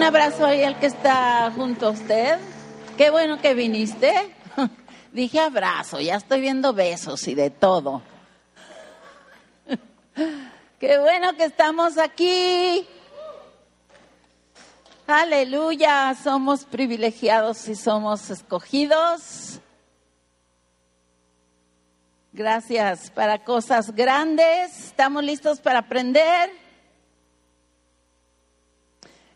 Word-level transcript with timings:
un 0.00 0.06
abrazo 0.06 0.46
ahí 0.46 0.64
al 0.64 0.78
que 0.78 0.86
está 0.86 1.52
junto 1.54 1.88
a 1.88 1.90
usted. 1.90 2.38
Qué 2.96 3.10
bueno 3.10 3.38
que 3.38 3.52
viniste. 3.52 4.34
Dije 5.12 5.38
abrazo, 5.40 6.00
ya 6.00 6.14
estoy 6.14 6.40
viendo 6.40 6.72
besos 6.72 7.28
y 7.28 7.34
de 7.34 7.50
todo. 7.50 8.00
Qué 10.80 10.98
bueno 10.98 11.36
que 11.36 11.44
estamos 11.44 11.98
aquí. 11.98 12.88
Aleluya, 15.06 16.16
somos 16.24 16.64
privilegiados 16.64 17.68
y 17.68 17.74
somos 17.74 18.30
escogidos. 18.30 19.60
Gracias 22.32 23.10
para 23.10 23.44
cosas 23.44 23.94
grandes. 23.94 24.86
Estamos 24.86 25.22
listos 25.22 25.60
para 25.60 25.80
aprender. 25.80 26.59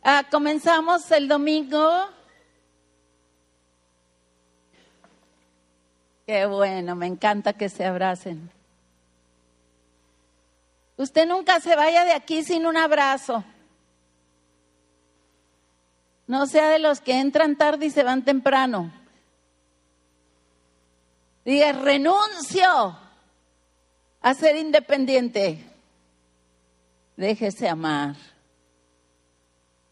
Ah, 0.06 0.22
comenzamos 0.30 1.10
el 1.12 1.28
domingo. 1.28 2.10
Qué 6.26 6.44
bueno, 6.44 6.94
me 6.94 7.06
encanta 7.06 7.54
que 7.54 7.70
se 7.70 7.86
abracen. 7.86 8.50
Usted 10.98 11.26
nunca 11.26 11.58
se 11.60 11.74
vaya 11.74 12.04
de 12.04 12.12
aquí 12.12 12.44
sin 12.44 12.66
un 12.66 12.76
abrazo. 12.76 13.44
No 16.26 16.46
sea 16.46 16.68
de 16.68 16.80
los 16.80 17.00
que 17.00 17.18
entran 17.18 17.56
tarde 17.56 17.86
y 17.86 17.90
se 17.90 18.02
van 18.02 18.26
temprano. 18.26 18.92
Diga, 21.46 21.72
renuncio 21.72 22.98
a 24.20 24.34
ser 24.34 24.56
independiente. 24.56 25.64
Déjese 27.16 27.70
amar. 27.70 28.33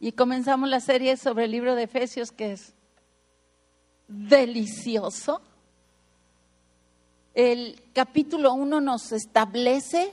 Y 0.05 0.11
comenzamos 0.11 0.69
la 0.69 0.81
serie 0.81 1.17
sobre 1.17 1.45
el 1.45 1.53
libro 1.53 1.77
de 1.77 1.85
Efesios, 1.85 2.33
que 2.33 2.55
es 2.55 2.75
delicioso. 4.09 5.41
El 7.35 7.81
capítulo 7.93 8.53
1 8.53 8.81
nos 8.81 9.13
establece 9.13 10.13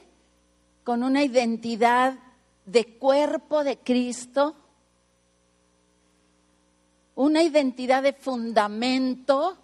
con 0.83 1.01
una 1.01 1.23
identidad 1.23 2.19
de 2.67 2.85
cuerpo 2.85 3.63
de 3.63 3.79
Cristo, 3.79 4.53
una 7.15 7.41
identidad 7.41 8.03
de 8.03 8.13
fundamento, 8.13 9.57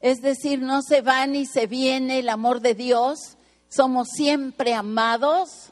es 0.00 0.20
decir, 0.20 0.60
no 0.60 0.82
se 0.82 1.00
va 1.00 1.24
ni 1.28 1.46
se 1.46 1.68
viene 1.68 2.18
el 2.18 2.28
amor 2.28 2.60
de 2.60 2.74
Dios, 2.74 3.36
somos 3.68 4.08
siempre 4.08 4.74
amados 4.74 5.70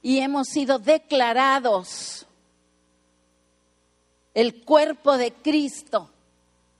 y 0.00 0.20
hemos 0.20 0.48
sido 0.48 0.78
declarados 0.78 2.26
el 4.34 4.64
cuerpo 4.64 5.16
de 5.16 5.32
Cristo, 5.32 6.10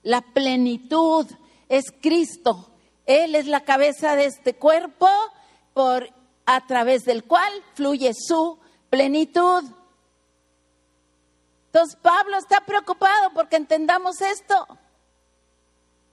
la 0.03 0.21
plenitud 0.21 1.25
es 1.69 1.85
Cristo. 2.01 2.69
Él 3.05 3.35
es 3.35 3.47
la 3.47 3.61
cabeza 3.61 4.15
de 4.15 4.25
este 4.25 4.55
cuerpo 4.55 5.07
por 5.73 6.09
a 6.45 6.65
través 6.67 7.05
del 7.05 7.23
cual 7.23 7.51
fluye 7.73 8.13
su 8.13 8.59
plenitud. 8.89 9.63
Entonces 11.67 11.97
Pablo 12.01 12.37
está 12.37 12.61
preocupado 12.61 13.31
porque 13.33 13.57
entendamos 13.57 14.21
esto. 14.21 14.67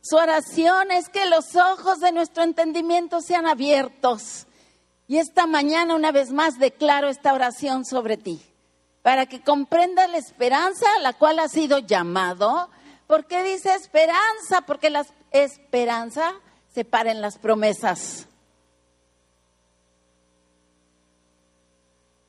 Su 0.01 0.17
oración 0.17 0.91
es 0.91 1.09
que 1.09 1.27
los 1.27 1.55
ojos 1.55 2.01
de 2.01 2.13
nuestro 2.13 2.43
entendimiento 2.43 3.21
sean 3.21 3.47
abiertos. 3.47 4.47
Y 5.07 5.19
esta 5.19 5.47
mañana 5.47 5.95
una 5.95 6.11
vez 6.11 6.33
más 6.33 6.59
declaro 6.59 7.09
esta 7.09 7.33
oración 7.33 7.85
sobre 7.85 8.17
ti, 8.17 8.43
para 9.03 9.27
que 9.27 9.43
comprendas 9.43 10.09
la 10.11 10.19
esperanza 10.19 10.87
a 10.97 11.01
la 11.01 11.13
cual 11.13 11.41
has 11.41 11.53
sido 11.53 11.81
llamado. 11.81 12.71
¿Por 13.07 13.27
qué 13.27 13.43
dice 13.43 13.75
esperanza? 13.75 14.63
Porque 14.67 14.91
la 14.91 15.05
esperanza 15.33 16.35
se 16.73 16.85
para 16.85 17.11
en 17.11 17.21
las 17.21 17.37
promesas. 17.39 18.27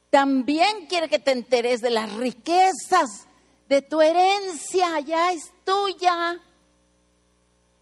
También 0.09 0.87
quiere 0.87 1.09
que 1.09 1.19
te 1.19 1.31
enteres 1.31 1.81
de 1.81 1.89
las 1.89 2.11
riquezas 2.13 3.27
de 3.67 3.81
tu 3.81 4.01
herencia, 4.01 4.99
ya 4.99 5.31
es 5.31 5.51
tuya. 5.63 6.39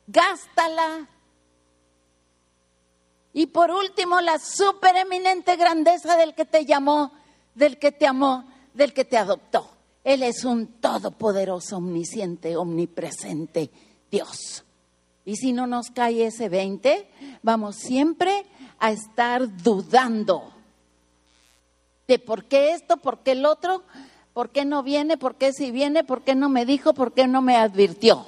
Gástala. 0.07 1.07
Y 3.33 3.47
por 3.47 3.71
último, 3.71 4.21
la 4.21 4.39
supereminente 4.39 5.55
grandeza 5.55 6.17
del 6.17 6.35
que 6.35 6.45
te 6.45 6.65
llamó, 6.65 7.11
del 7.55 7.79
que 7.79 7.91
te 7.91 8.07
amó, 8.07 8.50
del 8.73 8.93
que 8.93 9.05
te 9.05 9.17
adoptó. 9.17 9.69
Él 10.03 10.23
es 10.23 10.45
un 10.45 10.67
todopoderoso, 10.67 11.77
omnisciente, 11.77 12.57
omnipresente 12.57 13.69
Dios. 14.09 14.63
Y 15.25 15.35
si 15.35 15.53
no 15.53 15.67
nos 15.67 15.91
cae 15.91 16.25
ese 16.25 16.49
20, 16.49 17.07
vamos 17.43 17.75
siempre 17.75 18.45
a 18.79 18.91
estar 18.91 19.57
dudando 19.57 20.51
de 22.07 22.17
por 22.17 22.45
qué 22.45 22.71
esto, 22.71 22.97
por 22.97 23.19
qué 23.19 23.33
el 23.33 23.45
otro, 23.45 23.83
por 24.33 24.49
qué 24.49 24.65
no 24.65 24.81
viene, 24.81 25.17
por 25.17 25.35
qué 25.35 25.53
si 25.53 25.71
viene, 25.71 26.03
por 26.03 26.23
qué 26.23 26.33
no 26.33 26.49
me 26.49 26.65
dijo, 26.65 26.93
por 26.93 27.13
qué 27.13 27.27
no 27.27 27.41
me 27.41 27.55
advirtió. 27.55 28.25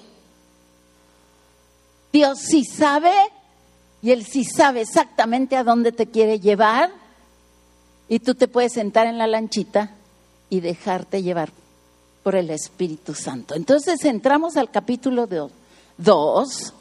Dios 2.12 2.40
sí 2.40 2.64
sabe 2.64 3.12
y 4.04 4.12
Él 4.12 4.24
sí 4.26 4.46
sabe 4.46 4.82
exactamente 4.82 5.56
a 5.56 5.64
dónde 5.64 5.92
te 5.92 6.06
quiere 6.12 6.40
llevar 6.40 6.92
y 8.08 8.20
tú 8.20 8.36
te 8.36 8.48
puedes 8.48 8.74
sentar 8.74 9.08
en 9.08 9.18
la 9.18 9.26
lanchita 9.26 9.96
y 10.54 10.60
dejarte 10.60 11.24
llevar 11.24 11.50
por 12.22 12.36
el 12.36 12.52
Espíritu 12.52 13.16
Santo. 13.16 13.56
Entonces 13.56 14.06
entramos 14.06 14.56
al 14.56 14.70
capítulo 14.70 15.28
2, 15.98 16.74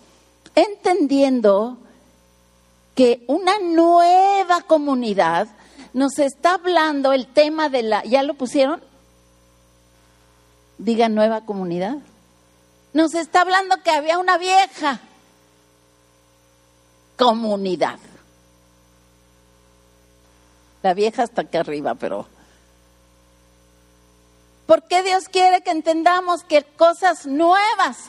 entendiendo 0.54 1.78
que 2.94 3.24
una 3.28 3.58
nueva 3.60 4.60
comunidad 4.60 5.48
nos 5.94 6.18
está 6.18 6.56
hablando 6.56 7.14
el 7.14 7.26
tema 7.26 7.70
de 7.70 7.82
la, 7.82 8.04
¿ya 8.04 8.22
lo 8.22 8.34
pusieron? 8.34 8.82
Diga 10.76 11.08
nueva 11.08 11.46
comunidad. 11.46 11.96
Nos 12.92 13.14
está 13.14 13.40
hablando 13.40 13.76
que 13.82 13.90
había 13.90 14.18
una 14.18 14.36
vieja 14.36 15.00
comunidad. 17.16 17.98
La 20.82 20.92
vieja 20.92 21.22
está 21.22 21.40
aquí 21.40 21.56
arriba, 21.56 21.94
pero... 21.94 22.26
¿Por 24.72 24.84
qué 24.84 25.02
Dios 25.02 25.28
quiere 25.28 25.60
que 25.60 25.70
entendamos 25.70 26.44
que 26.44 26.62
cosas 26.62 27.26
nuevas, 27.26 28.08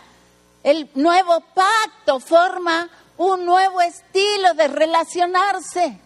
el 0.63 0.89
nuevo 0.95 1.41
pacto 1.53 2.21
forma 2.21 2.89
un 3.17 3.45
nuevo 3.45 3.81
estilo 3.81 4.53
de 4.53 4.69
relacionarse? 4.69 5.99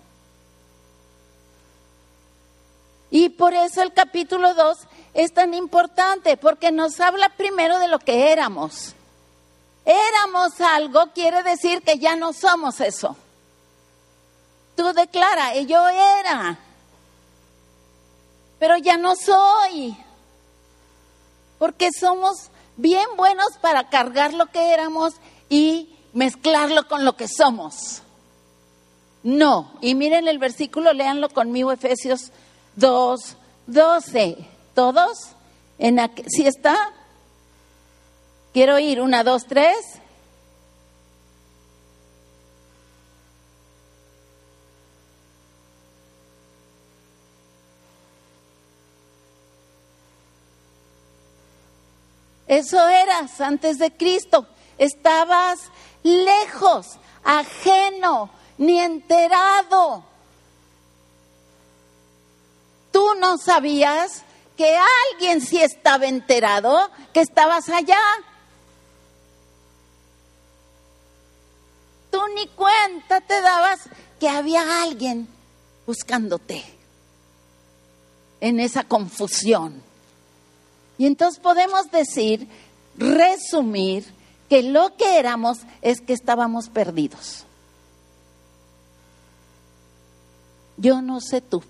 Y 3.12 3.30
por 3.30 3.54
eso 3.54 3.84
el 3.84 3.94
capítulo 3.94 4.56
2 4.56 4.80
es 5.14 5.32
tan 5.32 5.54
importante, 5.54 6.38
porque 6.38 6.72
nos 6.72 7.00
habla 7.02 7.30
primero 7.38 7.78
de 7.78 7.90
lo 7.90 8.00
que 8.00 8.32
éramos. 8.32 8.96
Éramos 9.86 10.60
algo, 10.60 11.12
quiere 11.14 11.44
decir 11.44 11.84
que 11.84 12.00
ya 12.00 12.16
no 12.16 12.34
somos 12.34 12.82
eso. 12.82 13.16
Tú 14.76 14.92
declara, 14.94 15.56
yo 15.58 15.88
era, 15.88 16.58
pero 18.58 18.76
ya 18.78 18.98
no 18.98 19.16
soy, 19.16 19.96
porque 21.58 21.90
somos 21.92 22.50
bien 22.76 23.08
buenos 23.18 23.48
para 23.62 23.90
cargar 23.90 24.34
lo 24.34 24.48
que 24.48 24.74
éramos 24.74 25.14
y 25.50 25.96
mezclarlo 26.14 26.88
con 26.88 27.06
lo 27.06 27.16
que 27.16 27.28
somos. 27.28 28.02
No, 29.24 29.74
y 29.82 29.96
miren 29.96 30.28
el 30.28 30.40
versículo, 30.40 30.94
léanlo 30.94 31.30
conmigo, 31.30 31.72
Efesios 31.72 32.32
2, 32.76 33.36
12. 33.68 34.38
¿Todos? 34.74 35.30
En 35.80 36.00
¿Sí 36.28 36.46
está? 36.46 36.76
Quiero 38.54 38.80
ir. 38.80 39.02
Una, 39.02 39.24
dos, 39.24 39.46
tres. 39.48 39.78
Eso 52.48 52.88
eras 52.88 53.42
antes 53.42 53.78
de 53.78 53.92
Cristo. 53.92 54.48
Estabas 54.78 55.60
lejos, 56.04 56.98
ajeno, 57.24 58.30
ni 58.58 58.80
enterado 58.80 60.04
tú 62.98 63.14
no 63.20 63.38
sabías 63.38 64.24
que 64.58 64.76
alguien 65.12 65.40
sí 65.40 65.62
estaba 65.62 66.08
enterado 66.08 66.90
que 67.14 67.22
estabas 67.22 67.70
allá. 67.70 68.00
Tú 72.10 72.20
ni 72.34 72.48
cuenta 72.48 73.22
te 73.22 73.40
dabas 73.40 73.82
que 74.20 74.28
había 74.28 74.82
alguien 74.82 75.28
buscándote 75.86 76.66
en 78.42 78.60
esa 78.60 78.84
confusión. 78.84 79.84
Y 80.98 81.06
entonces 81.06 81.40
podemos 81.40 81.92
decir, 81.92 82.48
resumir, 82.98 84.06
que 84.50 84.64
lo 84.64 84.96
que 84.96 85.20
éramos 85.20 85.60
es 85.82 86.02
que 86.02 86.14
estábamos 86.14 86.70
perdidos. 86.70 87.46
Yo 90.78 91.02
no 91.02 91.20
sé 91.22 91.42
tú, 91.42 91.64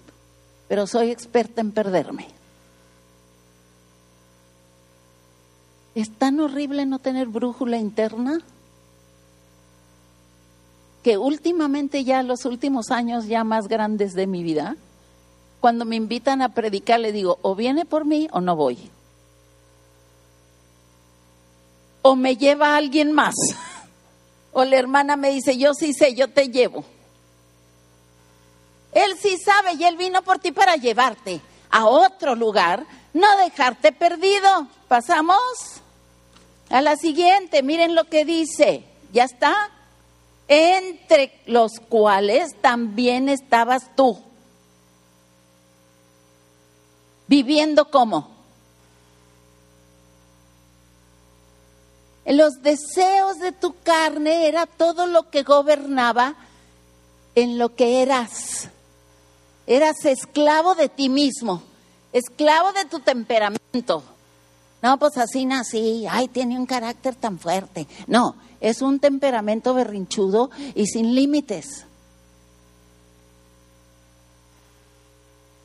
pero 0.67 0.85
soy 0.85 1.11
experta 1.11 1.61
en 1.61 1.71
perderme. 1.71 2.27
Es 5.95 6.11
tan 6.11 6.39
horrible 6.39 6.85
no 6.85 6.99
tener 6.99 7.27
brújula 7.27 7.77
interna 7.77 8.41
que 11.01 11.17
últimamente 11.17 12.03
ya 12.03 12.21
los 12.21 12.45
últimos 12.45 12.91
años 12.91 13.27
ya 13.27 13.43
más 13.43 13.67
grandes 13.67 14.13
de 14.13 14.27
mi 14.27 14.43
vida, 14.43 14.75
cuando 15.61 15.85
me 15.85 15.95
invitan 15.95 16.41
a 16.41 16.49
predicar 16.49 16.99
le 16.99 17.13
digo, 17.13 17.39
o 17.41 17.55
viene 17.55 17.85
por 17.85 18.05
mí 18.05 18.27
o 18.31 18.41
no 18.41 18.55
voy. 18.55 18.91
O 22.09 22.15
me 22.15 22.37
lleva 22.37 22.77
alguien 22.77 23.11
más. 23.11 23.35
O 24.53 24.63
la 24.63 24.77
hermana 24.77 25.17
me 25.17 25.29
dice, 25.29 25.57
yo 25.57 25.73
sí 25.73 25.93
sé, 25.93 26.15
yo 26.15 26.29
te 26.29 26.47
llevo. 26.47 26.85
Él 28.93 29.11
sí 29.21 29.37
sabe 29.37 29.73
y 29.73 29.83
Él 29.83 29.97
vino 29.97 30.21
por 30.21 30.39
ti 30.39 30.53
para 30.53 30.77
llevarte 30.77 31.41
a 31.69 31.85
otro 31.85 32.33
lugar, 32.33 32.85
no 33.13 33.27
dejarte 33.39 33.91
perdido. 33.91 34.69
Pasamos 34.87 35.37
a 36.69 36.79
la 36.79 36.95
siguiente, 36.95 37.61
miren 37.61 37.93
lo 37.93 38.05
que 38.05 38.23
dice, 38.23 38.85
¿ya 39.11 39.25
está? 39.25 39.69
Entre 40.47 41.41
los 41.45 41.81
cuales 41.89 42.55
también 42.61 43.27
estabas 43.27 43.93
tú. 43.97 44.17
Viviendo 47.27 47.91
como. 47.91 48.36
Los 52.27 52.61
deseos 52.61 53.39
de 53.39 53.53
tu 53.53 53.73
carne 53.83 54.47
era 54.47 54.65
todo 54.65 55.07
lo 55.07 55.29
que 55.29 55.43
gobernaba 55.43 56.35
en 57.35 57.57
lo 57.57 57.73
que 57.73 58.01
eras. 58.01 58.67
Eras 59.65 60.03
esclavo 60.03 60.75
de 60.75 60.89
ti 60.89 61.07
mismo, 61.07 61.63
esclavo 62.11 62.73
de 62.73 62.85
tu 62.85 62.99
temperamento. 62.99 64.03
No, 64.81 64.99
pues 64.99 65.17
así 65.17 65.45
nací, 65.45 66.05
ay, 66.09 66.27
tiene 66.27 66.59
un 66.59 66.65
carácter 66.65 67.15
tan 67.15 67.39
fuerte. 67.39 67.87
No, 68.07 68.35
es 68.59 68.81
un 68.81 68.99
temperamento 68.99 69.73
berrinchudo 69.73 70.51
y 70.75 70.87
sin 70.87 71.15
límites. 71.15 71.85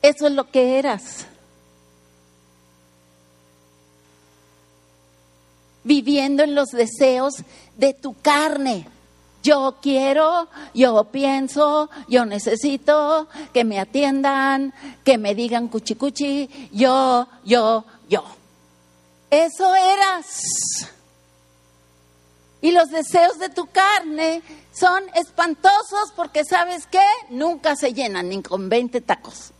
Eso 0.01 0.27
es 0.27 0.33
lo 0.33 0.49
que 0.49 0.79
eras. 0.79 1.25
Viviendo 5.83 6.43
en 6.43 6.55
los 6.55 6.69
deseos 6.69 7.35
de 7.77 7.93
tu 7.93 8.19
carne. 8.21 8.87
Yo 9.43 9.77
quiero, 9.81 10.47
yo 10.73 11.03
pienso, 11.05 11.89
yo 12.07 12.25
necesito 12.25 13.27
que 13.53 13.65
me 13.65 13.77
atiendan, 13.77 14.73
que 15.03 15.17
me 15.17 15.35
digan 15.35 15.67
cuchi 15.67 15.95
cuchi, 15.95 16.69
yo, 16.71 17.27
yo, 17.43 17.83
yo. 18.07 18.23
Eso 19.29 19.75
eras. 19.75 20.87
Y 22.61 22.71
los 22.71 22.89
deseos 22.89 23.39
de 23.39 23.49
tu 23.49 23.65
carne 23.65 24.41
son 24.71 25.03
espantosos 25.15 26.13
porque 26.15 26.45
sabes 26.45 26.87
qué, 26.87 27.03
nunca 27.29 27.75
se 27.75 27.93
llenan 27.93 28.29
ni 28.29 28.41
con 28.41 28.69
20 28.69 29.01
tacos. 29.01 29.51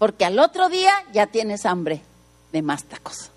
Porque 0.00 0.24
al 0.24 0.40
otro 0.40 0.68
día 0.68 0.92
ya 1.12 1.28
tienes 1.28 1.64
hambre 1.64 2.02
de 2.50 2.62
más 2.62 2.84
tacos. 2.84 3.31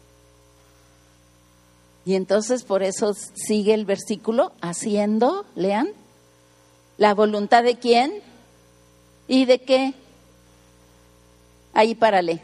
Y 2.05 2.13
entonces 2.13 2.63
por 2.63 2.83
eso 2.83 3.13
sigue 3.33 3.73
el 3.73 3.85
versículo, 3.85 4.53
haciendo, 4.61 5.45
lean, 5.55 5.89
la 6.97 7.13
voluntad 7.15 7.63
de 7.63 7.77
quién 7.77 8.21
y 9.27 9.45
de 9.45 9.59
qué. 9.59 9.93
Ahí 11.73 11.95
párale. 11.95 12.41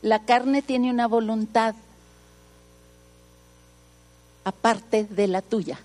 La 0.00 0.24
carne 0.24 0.62
tiene 0.62 0.90
una 0.90 1.06
voluntad 1.06 1.74
aparte 4.44 5.04
de 5.04 5.28
la 5.28 5.42
tuya. 5.42 5.78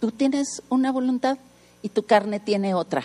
Tú 0.00 0.10
tienes 0.12 0.62
una 0.70 0.92
voluntad 0.92 1.36
y 1.82 1.90
tu 1.90 2.04
carne 2.04 2.40
tiene 2.40 2.74
otra. 2.74 3.04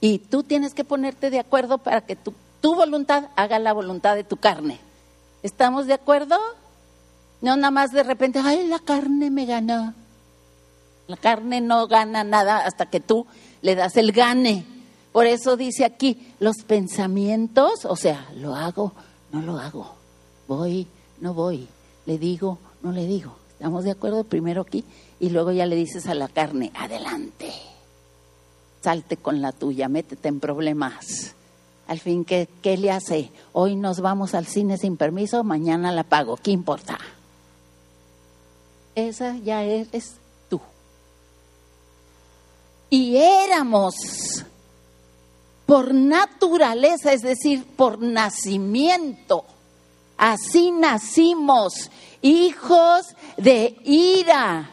Y 0.00 0.18
tú 0.18 0.42
tienes 0.42 0.74
que 0.74 0.84
ponerte 0.84 1.30
de 1.30 1.38
acuerdo 1.38 1.78
para 1.78 2.00
que 2.00 2.16
tu, 2.16 2.34
tu 2.60 2.74
voluntad 2.74 3.28
haga 3.36 3.60
la 3.60 3.72
voluntad 3.72 4.16
de 4.16 4.24
tu 4.24 4.36
carne. 4.36 4.80
¿Estamos 5.42 5.86
de 5.86 5.94
acuerdo? 5.94 6.36
No 7.40 7.56
nada 7.56 7.70
más 7.70 7.92
de 7.92 8.02
repente, 8.02 8.40
ay, 8.42 8.66
la 8.66 8.78
carne 8.78 9.30
me 9.30 9.46
ganó. 9.46 9.94
La 11.06 11.16
carne 11.16 11.60
no 11.60 11.86
gana 11.86 12.24
nada 12.24 12.64
hasta 12.64 12.86
que 12.86 13.00
tú 13.00 13.26
le 13.62 13.74
das 13.74 13.96
el 13.96 14.12
gane. 14.12 14.66
Por 15.12 15.26
eso 15.26 15.56
dice 15.56 15.84
aquí, 15.84 16.34
los 16.40 16.56
pensamientos, 16.66 17.84
o 17.84 17.96
sea, 17.96 18.28
lo 18.34 18.54
hago, 18.54 18.92
no 19.32 19.40
lo 19.42 19.58
hago. 19.58 19.94
Voy, 20.48 20.86
no 21.20 21.34
voy. 21.34 21.68
Le 22.06 22.18
digo, 22.18 22.58
no 22.82 22.92
le 22.92 23.06
digo. 23.06 23.36
¿Estamos 23.52 23.84
de 23.84 23.92
acuerdo? 23.92 24.24
Primero 24.24 24.62
aquí 24.62 24.84
y 25.18 25.30
luego 25.30 25.52
ya 25.52 25.66
le 25.66 25.76
dices 25.76 26.06
a 26.06 26.14
la 26.14 26.28
carne, 26.28 26.72
adelante. 26.74 27.52
Salte 28.82 29.16
con 29.16 29.40
la 29.40 29.52
tuya, 29.52 29.88
métete 29.88 30.28
en 30.28 30.40
problemas. 30.40 31.34
Al 31.88 32.00
fin, 32.00 32.24
¿qué, 32.24 32.48
¿qué 32.62 32.76
le 32.76 32.90
hace? 32.90 33.30
Hoy 33.52 33.76
nos 33.76 34.00
vamos 34.00 34.34
al 34.34 34.46
cine 34.46 34.76
sin 34.76 34.96
permiso, 34.96 35.44
mañana 35.44 35.92
la 35.92 36.02
pago, 36.02 36.36
¿qué 36.36 36.50
importa? 36.50 36.98
Esa 38.96 39.36
ya 39.36 39.62
eres 39.62 40.14
tú. 40.48 40.60
Y 42.90 43.16
éramos 43.16 43.94
por 45.64 45.94
naturaleza, 45.94 47.12
es 47.12 47.22
decir, 47.22 47.64
por 47.64 48.00
nacimiento. 48.00 49.44
Así 50.16 50.70
nacimos, 50.70 51.90
hijos 52.22 53.06
de 53.36 53.76
ira. 53.84 54.70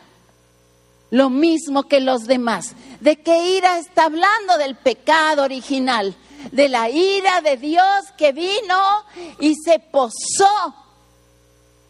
Lo 1.11 1.29
mismo 1.29 1.83
que 1.83 1.99
los 1.99 2.25
demás. 2.25 2.73
¿De 3.01 3.17
qué 3.17 3.57
ira 3.57 3.77
está 3.77 4.05
hablando? 4.05 4.57
Del 4.57 4.75
pecado 4.75 5.43
original 5.43 6.15
de 6.51 6.69
la 6.69 6.89
ira 6.89 7.41
de 7.41 7.57
Dios 7.57 8.05
que 8.17 8.31
vino 8.31 9.05
y 9.39 9.55
se 9.55 9.79
posó 9.79 10.75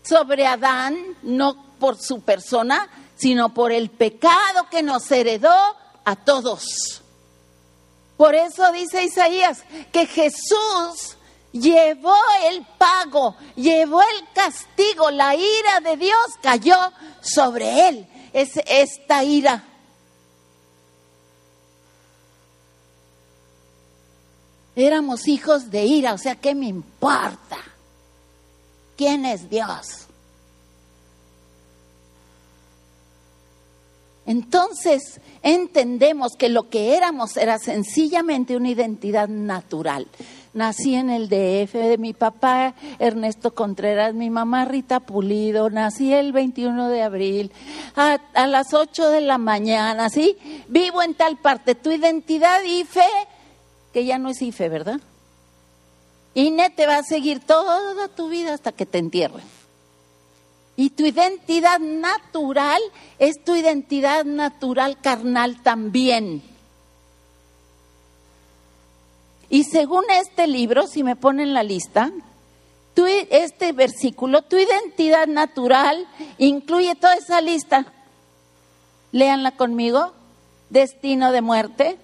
sobre 0.03 0.45
Adán, 0.45 0.97
no 1.23 1.75
por 1.79 1.97
su 1.97 2.21
persona, 2.21 2.89
sino 3.15 3.53
por 3.53 3.71
el 3.71 3.89
pecado 3.89 4.69
que 4.69 4.83
nos 4.83 5.09
heredó 5.11 5.55
a 6.05 6.15
todos. 6.15 7.01
Por 8.17 8.35
eso 8.35 8.71
dice 8.71 9.03
Isaías 9.03 9.63
que 9.91 10.05
Jesús 10.05 11.17
llevó 11.51 12.15
el 12.45 12.65
pago, 12.77 13.35
llevó 13.55 14.01
el 14.01 14.27
castigo, 14.33 15.11
la 15.11 15.35
ira 15.35 15.79
de 15.83 15.97
Dios 15.97 16.17
cayó 16.41 16.77
sobre 17.21 17.87
él. 17.87 18.07
Es 18.33 18.51
esta 18.65 19.23
ira 19.23 19.63
Éramos 24.75 25.27
hijos 25.27 25.69
de 25.69 25.85
ira, 25.85 26.13
o 26.13 26.17
sea, 26.17 26.35
¿qué 26.35 26.55
me 26.55 26.67
importa? 26.67 27.57
¿Quién 28.95 29.25
es 29.25 29.49
Dios? 29.49 30.07
Entonces 34.25 35.19
entendemos 35.41 36.33
que 36.37 36.49
lo 36.49 36.69
que 36.69 36.95
éramos 36.95 37.35
era 37.35 37.59
sencillamente 37.59 38.55
una 38.55 38.69
identidad 38.69 39.27
natural. 39.27 40.07
Nací 40.53 40.93
en 40.93 41.09
el 41.09 41.29
DF 41.29 41.73
de 41.73 41.97
mi 41.97 42.13
papá 42.13 42.75
Ernesto 42.99 43.53
Contreras, 43.55 44.13
mi 44.13 44.29
mamá 44.29 44.65
Rita 44.65 44.99
Pulido, 44.99 45.69
nací 45.71 46.13
el 46.13 46.31
21 46.31 46.89
de 46.89 47.01
abril 47.01 47.51
a, 47.95 48.19
las 48.47 48.73
8 48.73 49.09
de 49.09 49.21
la 49.21 49.39
mañana, 49.39 50.09
¿sí? 50.09 50.37
Vivo 50.67 51.01
en 51.01 51.15
tal 51.15 51.37
parte. 51.37 51.75
Tu 51.75 51.91
identidad 51.91 52.63
y 52.63 52.83
fe 52.83 53.01
que 53.93 54.05
ya 54.05 54.17
no 54.17 54.29
es 54.29 54.41
IFE, 54.41 54.69
¿verdad? 54.69 54.99
INE 56.33 56.69
te 56.71 56.87
va 56.87 56.97
a 56.97 57.03
seguir 57.03 57.39
toda 57.39 58.07
tu 58.07 58.29
vida 58.29 58.53
hasta 58.53 58.71
que 58.71 58.85
te 58.85 58.97
entierren. 58.97 59.43
Y 60.75 60.89
tu 60.89 61.05
identidad 61.05 61.79
natural 61.79 62.81
es 63.19 63.43
tu 63.43 63.55
identidad 63.55 64.25
natural 64.25 64.99
carnal 64.99 65.61
también. 65.61 66.41
Y 69.49 69.65
según 69.65 70.03
este 70.09 70.47
libro, 70.47 70.87
si 70.87 71.03
me 71.03 71.15
ponen 71.15 71.53
la 71.53 71.61
lista, 71.61 72.11
este 73.29 73.71
versículo, 73.71 74.41
tu 74.43 74.57
identidad 74.57 75.27
natural 75.27 76.07
incluye 76.37 76.95
toda 76.95 77.15
esa 77.15 77.41
lista. 77.41 77.85
Léanla 79.11 79.51
conmigo. 79.51 80.13
Destino 80.69 81.31
de 81.31 81.41
muerte, 81.41 81.97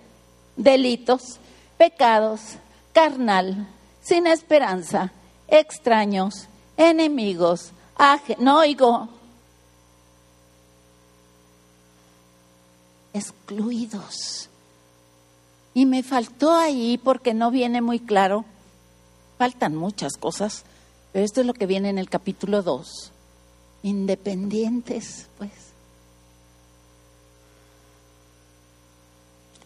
delitos, 0.56 1.40
pecados, 1.80 2.58
carnal, 2.92 3.66
sin 4.02 4.28
esperanza, 4.28 5.14
extraños, 5.48 6.50
enemigos, 6.76 7.72
no 8.38 8.60
oigo, 8.60 9.08
excluidos. 13.14 14.50
Y 15.74 15.86
me 15.86 16.04
faltó 16.04 16.52
ahí 16.52 17.00
porque 17.02 17.34
no 17.34 17.50
viene 17.50 17.82
muy 17.82 18.02
claro, 18.02 18.44
faltan 19.38 19.74
muchas 19.74 20.18
cosas, 20.18 20.66
pero 21.14 21.24
esto 21.24 21.40
es 21.40 21.48
lo 21.48 21.54
que 21.54 21.66
viene 21.66 21.90
en 21.90 21.98
el 21.98 22.10
capítulo 22.10 22.62
2. 22.62 23.14
Independientes, 23.84 25.28
pues. 25.38 25.69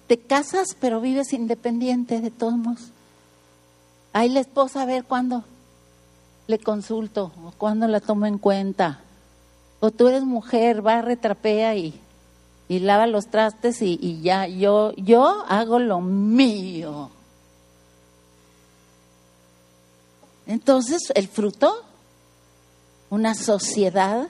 Te 0.07 0.17
casas, 0.17 0.75
pero 0.79 1.01
vives 1.01 1.33
independiente 1.33 2.19
de 2.19 2.31
todos 2.31 2.55
modos. 2.55 2.91
Ahí 4.11 4.29
la 4.29 4.41
esposa 4.41 4.81
a 4.81 4.85
ver 4.85 5.05
cuándo 5.05 5.43
le 6.47 6.59
consulto 6.59 7.31
o 7.43 7.51
cuándo 7.57 7.87
la 7.87 7.99
tomo 7.99 8.25
en 8.25 8.37
cuenta. 8.37 8.99
O 9.79 9.91
tú 9.91 10.07
eres 10.07 10.23
mujer, 10.23 10.85
va, 10.85 11.01
retrapea 11.01 11.75
y, 11.75 11.99
y 12.67 12.79
lava 12.79 13.07
los 13.07 13.27
trastes 13.27 13.81
y, 13.81 13.97
y 14.01 14.21
ya, 14.21 14.47
yo, 14.47 14.93
yo 14.95 15.45
hago 15.47 15.79
lo 15.79 16.01
mío. 16.01 17.09
Entonces, 20.45 21.01
el 21.15 21.27
fruto, 21.27 21.73
una 23.09 23.33
sociedad 23.35 24.27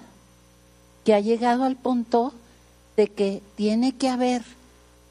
que 1.03 1.13
ha 1.13 1.19
llegado 1.19 1.63
al 1.63 1.75
punto 1.75 2.33
de 2.95 3.07
que 3.07 3.41
tiene 3.55 3.95
que 3.95 4.09
haber 4.09 4.43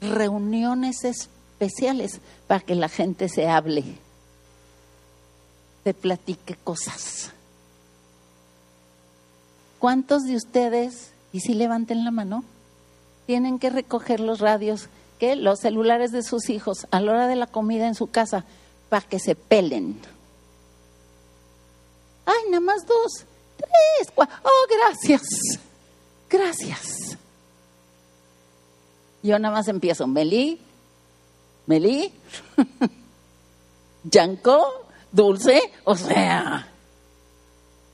reuniones 0.03 1.03
especiales 1.03 2.19
para 2.47 2.59
que 2.59 2.75
la 2.75 2.89
gente 2.89 3.29
se 3.29 3.47
hable, 3.47 3.83
se 5.83 5.93
platique 5.93 6.55
cosas. 6.63 7.31
¿Cuántos 9.79 10.23
de 10.23 10.35
ustedes, 10.35 11.11
y 11.31 11.41
si 11.41 11.53
levanten 11.53 12.05
la 12.05 12.11
mano, 12.11 12.43
tienen 13.25 13.59
que 13.59 13.69
recoger 13.69 14.19
los 14.19 14.39
radios, 14.39 14.87
que 15.19 15.35
los 15.35 15.59
celulares 15.59 16.11
de 16.11 16.23
sus 16.23 16.49
hijos 16.49 16.87
a 16.91 17.01
la 17.01 17.11
hora 17.11 17.27
de 17.27 17.35
la 17.35 17.47
comida 17.47 17.87
en 17.87 17.95
su 17.95 18.07
casa 18.07 18.45
para 18.89 19.05
que 19.05 19.19
se 19.19 19.35
pelen? 19.35 19.99
Ay, 22.25 22.49
nada 22.49 22.61
más 22.61 22.85
dos, 22.85 23.25
tres, 23.57 24.11
cuatro. 24.15 24.35
Oh, 24.43 24.67
gracias. 24.69 25.21
Gracias. 26.29 27.02
Yo 29.23 29.39
nada 29.39 29.55
más 29.55 29.69
empiezo, 29.69 30.05
Meli, 30.05 30.59
Meli, 31.65 32.11
Yanko, 34.03 34.85
Dulce, 35.13 35.61
o 35.85 35.95
sea, 35.95 36.67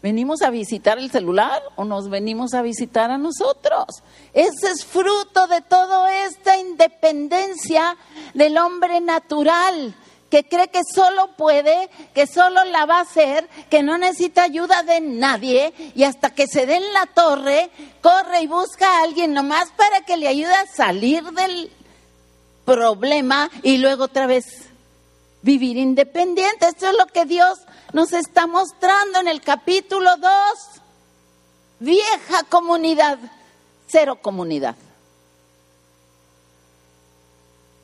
¿venimos 0.02 0.42
a 0.42 0.50
visitar 0.50 0.98
el 0.98 1.12
celular 1.12 1.62
o 1.76 1.86
nos 1.86 2.10
venimos 2.10 2.56
a 2.56 2.64
visitar 2.64 3.12
a 3.12 3.20
nosotros? 3.20 4.02
Ese 4.34 4.72
es 4.72 4.84
fruto 4.84 5.46
de 5.46 5.62
toda 5.62 6.26
esta 6.26 6.58
independencia 6.58 7.96
del 8.34 8.58
hombre 8.58 9.00
natural 9.00 9.96
que 10.30 10.48
cree 10.48 10.70
que 10.70 10.82
solo 10.84 11.36
puede, 11.36 11.90
que 12.14 12.28
solo 12.28 12.64
la 12.66 12.86
va 12.86 12.98
a 12.98 13.02
hacer, 13.02 13.50
que 13.70 13.82
no 13.82 13.98
necesita 13.98 14.44
ayuda 14.44 14.84
de 14.84 15.02
nadie 15.02 15.74
y 15.96 16.04
hasta 16.04 16.30
que 16.30 16.48
se 16.48 16.66
dé 16.66 16.76
en 16.76 16.94
la 16.94 17.08
torre, 17.08 17.72
corre 18.02 18.42
y 18.42 18.48
busca 18.48 18.88
a 18.88 19.04
alguien 19.04 19.34
nomás 19.34 19.72
para 19.72 20.02
que 20.02 20.18
le 20.18 20.28
ayude 20.28 20.54
a 20.54 20.68
salir 20.68 21.24
del 21.32 21.72
problema 22.64 23.50
y 23.64 23.78
luego 23.78 24.06
otra 24.06 24.28
vez 24.28 24.46
vivir 25.42 25.78
independiente. 25.78 26.68
Esto 26.68 26.88
es 26.90 26.98
lo 26.98 27.08
que 27.08 27.26
Dios 27.26 27.58
nos 27.94 28.14
está 28.14 28.46
mostrando 28.46 29.20
en 29.20 29.28
el 29.28 29.42
capítulo 29.42 30.16
2. 30.18 30.32
Vieja 31.80 32.44
comunidad, 32.50 33.18
cero 33.88 34.20
comunidad. 34.22 34.76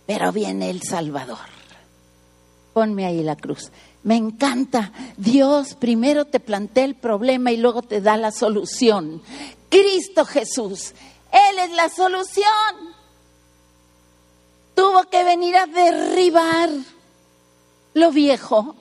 Pero 0.05 0.31
viene 0.31 0.69
el 0.69 0.83
Salvador 0.83 1.54
ponme 2.75 3.05
ahí 3.05 3.23
la 3.23 3.37
cruz. 3.37 3.71
Me 4.03 4.17
encanta. 4.17 4.91
Dios 5.15 5.75
primero 5.75 6.25
te 6.25 6.41
plantea 6.41 6.83
el 6.83 6.95
problema 6.95 7.53
y 7.53 7.57
luego 7.57 7.81
te 7.81 8.01
da 8.01 8.17
la 8.17 8.31
solución. 8.31 9.21
Cristo 9.69 10.25
Jesús, 10.25 10.93
Él 11.31 11.59
es 11.59 11.71
la 11.71 11.87
solución. 11.87 12.75
Tuvo 14.75 15.05
que 15.05 15.23
venir 15.23 15.55
a 15.55 15.67
derribar 15.67 16.69
lo 17.93 18.11
viejo 18.11 18.75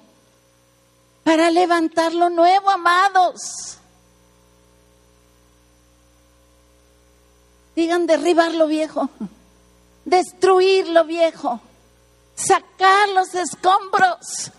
para 1.22 1.52
levantar 1.52 2.14
lo 2.14 2.30
nuevo, 2.30 2.70
amados. 2.70 3.78
Digan 7.76 8.08
derribar 8.08 8.54
lo 8.54 8.66
viejo, 8.66 9.08
destruir 10.04 10.88
lo 10.88 11.04
viejo 11.04 11.60
sacar 12.34 13.08
los 13.14 13.34
escombros 13.34 14.52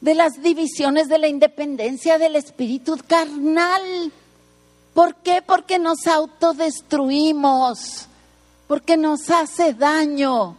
de 0.00 0.14
las 0.14 0.42
divisiones 0.42 1.08
de 1.08 1.18
la 1.18 1.28
independencia 1.28 2.18
del 2.18 2.36
espíritu 2.36 2.98
carnal. 3.06 4.12
¿Por 4.92 5.16
qué? 5.16 5.42
Porque 5.42 5.78
nos 5.78 6.06
autodestruimos, 6.06 8.06
porque 8.66 8.96
nos 8.96 9.30
hace 9.30 9.74
daño, 9.74 10.56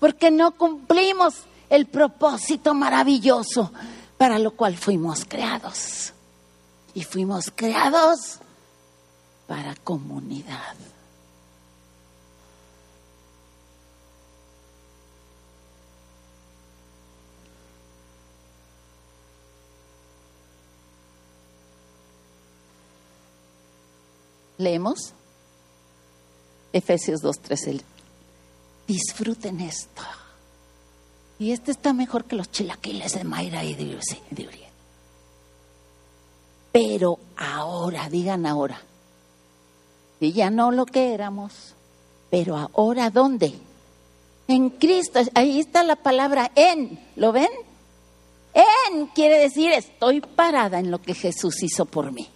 porque 0.00 0.30
no 0.30 0.52
cumplimos 0.52 1.34
el 1.68 1.86
propósito 1.86 2.74
maravilloso 2.74 3.72
para 4.16 4.38
lo 4.38 4.52
cual 4.52 4.76
fuimos 4.76 5.24
creados. 5.24 6.12
Y 6.94 7.04
fuimos 7.04 7.52
creados 7.54 8.38
para 9.46 9.74
comunidad. 9.76 10.74
Leemos 24.58 25.12
Efesios 26.72 27.22
2.13. 27.22 27.80
Disfruten 28.86 29.60
esto. 29.60 30.02
Y 31.38 31.52
este 31.52 31.70
está 31.70 31.92
mejor 31.92 32.24
que 32.24 32.36
los 32.36 32.50
chilaquiles 32.50 33.14
de 33.14 33.24
Mayra 33.24 33.64
y 33.64 33.74
de, 33.74 33.94
Uriel. 33.94 34.70
Pero 36.72 37.18
ahora, 37.36 38.08
digan 38.08 38.46
ahora. 38.46 38.80
Y 40.20 40.32
ya 40.32 40.50
no 40.50 40.70
lo 40.70 40.86
que 40.86 41.14
éramos. 41.14 41.74
Pero 42.30 42.56
ahora, 42.56 43.10
¿dónde? 43.10 43.54
En 44.48 44.70
Cristo. 44.70 45.20
Ahí 45.34 45.60
está 45.60 45.82
la 45.82 45.96
palabra 45.96 46.52
en. 46.54 47.00
¿Lo 47.16 47.32
ven? 47.32 47.50
En 48.52 49.06
quiere 49.08 49.38
decir 49.38 49.72
estoy 49.72 50.20
parada 50.20 50.78
en 50.78 50.90
lo 50.90 51.00
que 51.00 51.14
Jesús 51.14 51.62
hizo 51.62 51.84
por 51.84 52.12
mí 52.12 52.28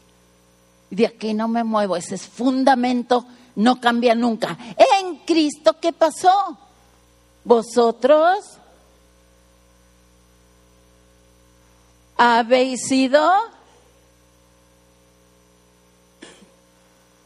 de 0.91 1.07
aquí 1.07 1.35
no 1.35 1.49
me 1.49 1.65
muevo, 1.65 1.97
ese 1.97 2.17
es 2.17 2.27
fundamento, 2.27 3.25
no 3.55 3.81
cambia 3.81 4.15
nunca. 4.15 4.59
En 5.01 5.19
Cristo, 5.19 5.77
¿qué 5.81 5.93
pasó? 5.93 6.59
Vosotros 7.45 8.59
habéis 12.17 12.87
sido... 12.87 13.31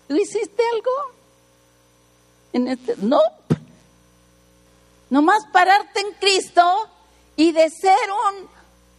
¿Tú 0.06 0.16
hiciste 0.16 0.62
algo? 0.74 0.90
En 2.52 2.68
este, 2.68 2.94
no. 2.98 3.20
Nomás 5.10 5.46
pararte 5.52 6.00
en 6.00 6.12
Cristo 6.20 6.62
y 7.36 7.52
de 7.52 7.70
ser 7.70 7.96
un 8.28 8.48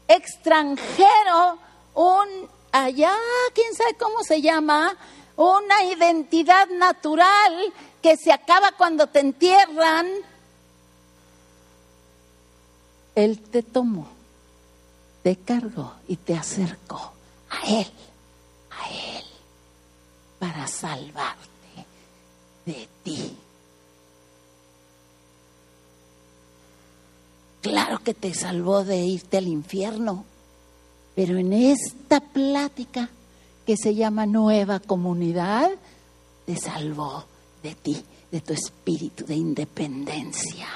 extranjero, 0.08 1.60
un 1.94 2.50
allá, 2.84 3.14
quién 3.54 3.74
sabe 3.74 3.96
cómo 3.96 4.24
se 4.24 4.42
llama, 4.42 4.98
una 5.38 5.84
identidad 5.84 6.68
natural 6.70 7.74
que 8.02 8.18
se 8.18 8.32
acaba 8.32 8.74
cuando 8.74 9.08
te 9.08 9.20
entierran. 9.20 10.08
Él 13.16 13.40
te 13.40 13.64
tomó, 13.64 14.08
te 15.24 15.38
cargó 15.38 15.94
y 16.08 16.18
te 16.18 16.36
acercó 16.36 17.14
a 17.50 17.66
Él, 17.66 17.92
a 18.72 18.90
Él, 18.90 19.26
para 20.38 20.68
salvarte 20.68 21.86
de 22.66 22.90
ti. 23.04 23.38
Claro 27.62 28.00
que 28.00 28.14
te 28.14 28.34
salvó 28.34 28.84
de 28.84 28.98
irte 28.98 29.38
al 29.38 29.48
infierno 29.48 30.26
pero 31.16 31.38
en 31.38 31.54
esta 31.54 32.20
plática 32.20 33.10
que 33.66 33.78
se 33.78 33.96
llama 33.96 34.26
nueva 34.26 34.80
comunidad, 34.80 35.72
te 36.46 36.58
salvó 36.58 37.26
de 37.64 37.74
ti, 37.74 38.04
de 38.32 38.42
tu 38.42 38.54
espíritu 38.54 39.26
de 39.26 39.36
independencia. 39.36 40.68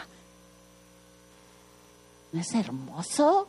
¿No 2.31 2.41
es 2.41 2.53
hermoso? 2.53 3.47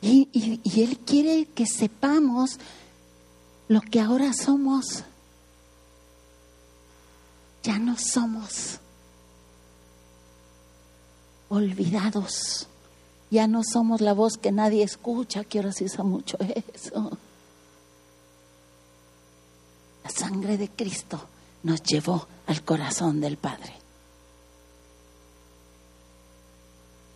Y, 0.00 0.28
y 0.32 0.82
Él 0.82 0.98
quiere 0.98 1.46
que 1.46 1.66
sepamos 1.66 2.58
lo 3.68 3.80
que 3.80 4.00
ahora 4.00 4.32
somos. 4.32 5.04
Ya 7.62 7.78
no 7.78 7.96
somos 7.98 8.78
olvidados. 11.48 12.68
Ya 13.30 13.46
no 13.46 13.62
somos 13.64 14.00
la 14.00 14.12
voz 14.12 14.38
que 14.38 14.52
nadie 14.52 14.84
escucha, 14.84 15.44
que 15.44 15.58
ahora 15.58 15.72
se 15.72 15.84
usa 15.84 16.04
mucho 16.04 16.36
eso. 16.74 17.18
La 20.04 20.10
sangre 20.10 20.56
de 20.56 20.68
Cristo 20.68 21.20
nos 21.64 21.82
llevó 21.82 22.26
al 22.46 22.62
corazón 22.62 23.20
del 23.20 23.36
Padre. 23.36 23.72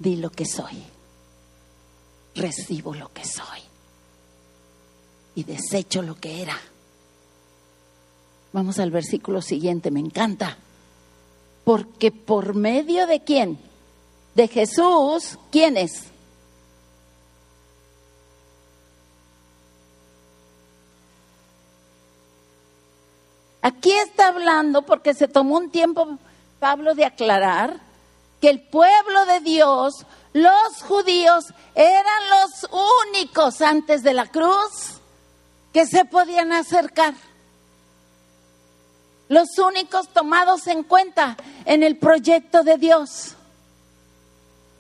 Di 0.01 0.17
lo 0.17 0.31
que 0.31 0.47
soy. 0.47 0.83
Recibo 2.35 2.95
lo 2.95 3.13
que 3.13 3.25
soy. 3.25 3.61
Y 5.37 5.45
desecho 5.45 6.03
lo 6.03 6.17
que 6.17 6.43
era. 6.43 6.59
Vamos 8.53 8.81
al 8.81 8.91
versículo 8.91 9.43
siguiente, 9.43 9.93
me 9.93 10.01
encanta. 10.01 10.57
Porque 11.65 12.11
por 12.11 12.55
medio 12.55 13.07
de 13.07 13.23
quién? 13.23 13.70
De 14.41 14.49
Jesús, 14.49 15.37
¿quién 15.53 15.77
es? 15.77 16.05
Aquí 23.61 23.93
está 23.93 24.29
hablando 24.29 24.81
porque 24.81 25.13
se 25.13 25.29
tomó 25.29 25.59
un 25.59 25.71
tiempo 25.71 26.17
Pablo 26.59 26.95
de 26.95 27.05
aclarar 27.05 27.81
que 28.41 28.49
el 28.49 28.63
pueblo 28.63 29.27
de 29.27 29.41
Dios, 29.41 30.07
los 30.33 30.83
judíos, 30.89 31.45
eran 31.75 32.31
los 32.31 32.71
únicos 33.11 33.61
antes 33.61 34.03
de 34.03 34.15
la 34.15 34.25
cruz 34.25 35.03
que 35.75 35.85
se 35.85 36.07
podían 36.07 36.53
acercar. 36.53 37.13
Los 39.29 39.59
únicos 39.59 40.09
tomados 40.09 40.67
en 40.67 40.83
cuenta 40.83 41.37
en 41.67 41.83
el 41.83 41.99
proyecto 41.99 42.63
de 42.63 42.79
Dios. 42.79 43.37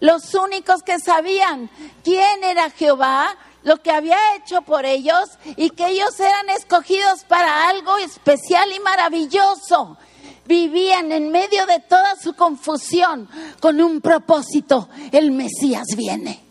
Los 0.01 0.35
únicos 0.35 0.83
que 0.83 0.99
sabían 0.99 1.71
quién 2.03 2.43
era 2.43 2.71
Jehová, 2.71 3.37
lo 3.63 3.77
que 3.83 3.91
había 3.91 4.17
hecho 4.37 4.63
por 4.63 4.87
ellos 4.87 5.29
y 5.57 5.71
que 5.71 5.89
ellos 5.89 6.19
eran 6.19 6.49
escogidos 6.51 7.25
para 7.25 7.69
algo 7.69 7.99
especial 7.99 8.73
y 8.75 8.81
maravilloso. 8.81 9.99
Vivían 10.47 11.13
en 11.13 11.31
medio 11.31 11.67
de 11.67 11.81
toda 11.81 12.17
su 12.17 12.35
confusión 12.35 13.29
con 13.61 13.81
un 13.81 14.01
propósito. 14.01 14.89
El 15.13 15.33
Mesías 15.33 15.87
viene. 15.97 16.43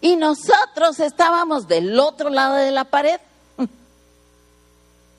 Y 0.00 0.16
nosotros 0.16 0.98
estábamos 0.98 1.68
del 1.68 2.00
otro 2.00 2.30
lado 2.30 2.54
de 2.54 2.70
la 2.70 2.84
pared. 2.84 3.20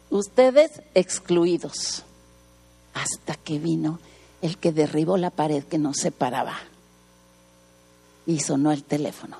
Ustedes 0.10 0.82
excluidos. 0.96 2.04
Hasta 2.96 3.36
que 3.36 3.60
vino 3.60 4.00
el 4.42 4.58
que 4.58 4.72
derribó 4.72 5.18
la 5.18 5.30
pared 5.30 5.64
que 5.64 5.78
nos 5.78 5.98
separaba 5.98 6.58
y 8.26 8.40
sonó 8.40 8.72
el 8.72 8.84
teléfono. 8.84 9.38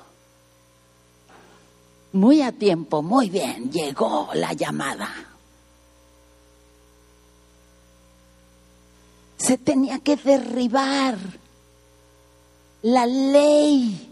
Muy 2.12 2.42
a 2.42 2.52
tiempo, 2.52 3.02
muy 3.02 3.30
bien, 3.30 3.70
llegó 3.70 4.28
la 4.34 4.52
llamada. 4.52 5.08
Se 9.38 9.58
tenía 9.58 9.98
que 9.98 10.16
derribar. 10.16 11.16
La 12.82 13.06
ley 13.06 14.10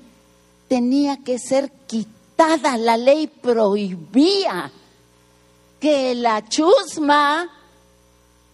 tenía 0.67 1.19
que 1.19 1.39
ser 1.39 1.71
quitada. 1.87 2.79
La 2.79 2.97
ley 2.97 3.27
prohibía 3.27 4.73
que 5.79 6.15
la 6.15 6.49
chusma 6.49 7.49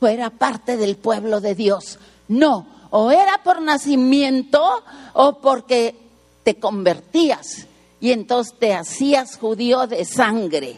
fuera 0.01 0.31
parte 0.31 0.77
del 0.77 0.97
pueblo 0.97 1.41
de 1.41 1.55
Dios. 1.55 1.99
No, 2.29 2.67
o 2.91 3.11
era 3.11 3.43
por 3.43 3.61
nacimiento 3.61 4.83
o 5.13 5.41
porque 5.41 5.95
te 6.43 6.59
convertías 6.59 7.67
y 8.01 8.13
entonces 8.13 8.55
te 8.59 8.75
hacías 8.75 9.37
judío 9.37 9.87
de 9.87 10.05
sangre. 10.05 10.77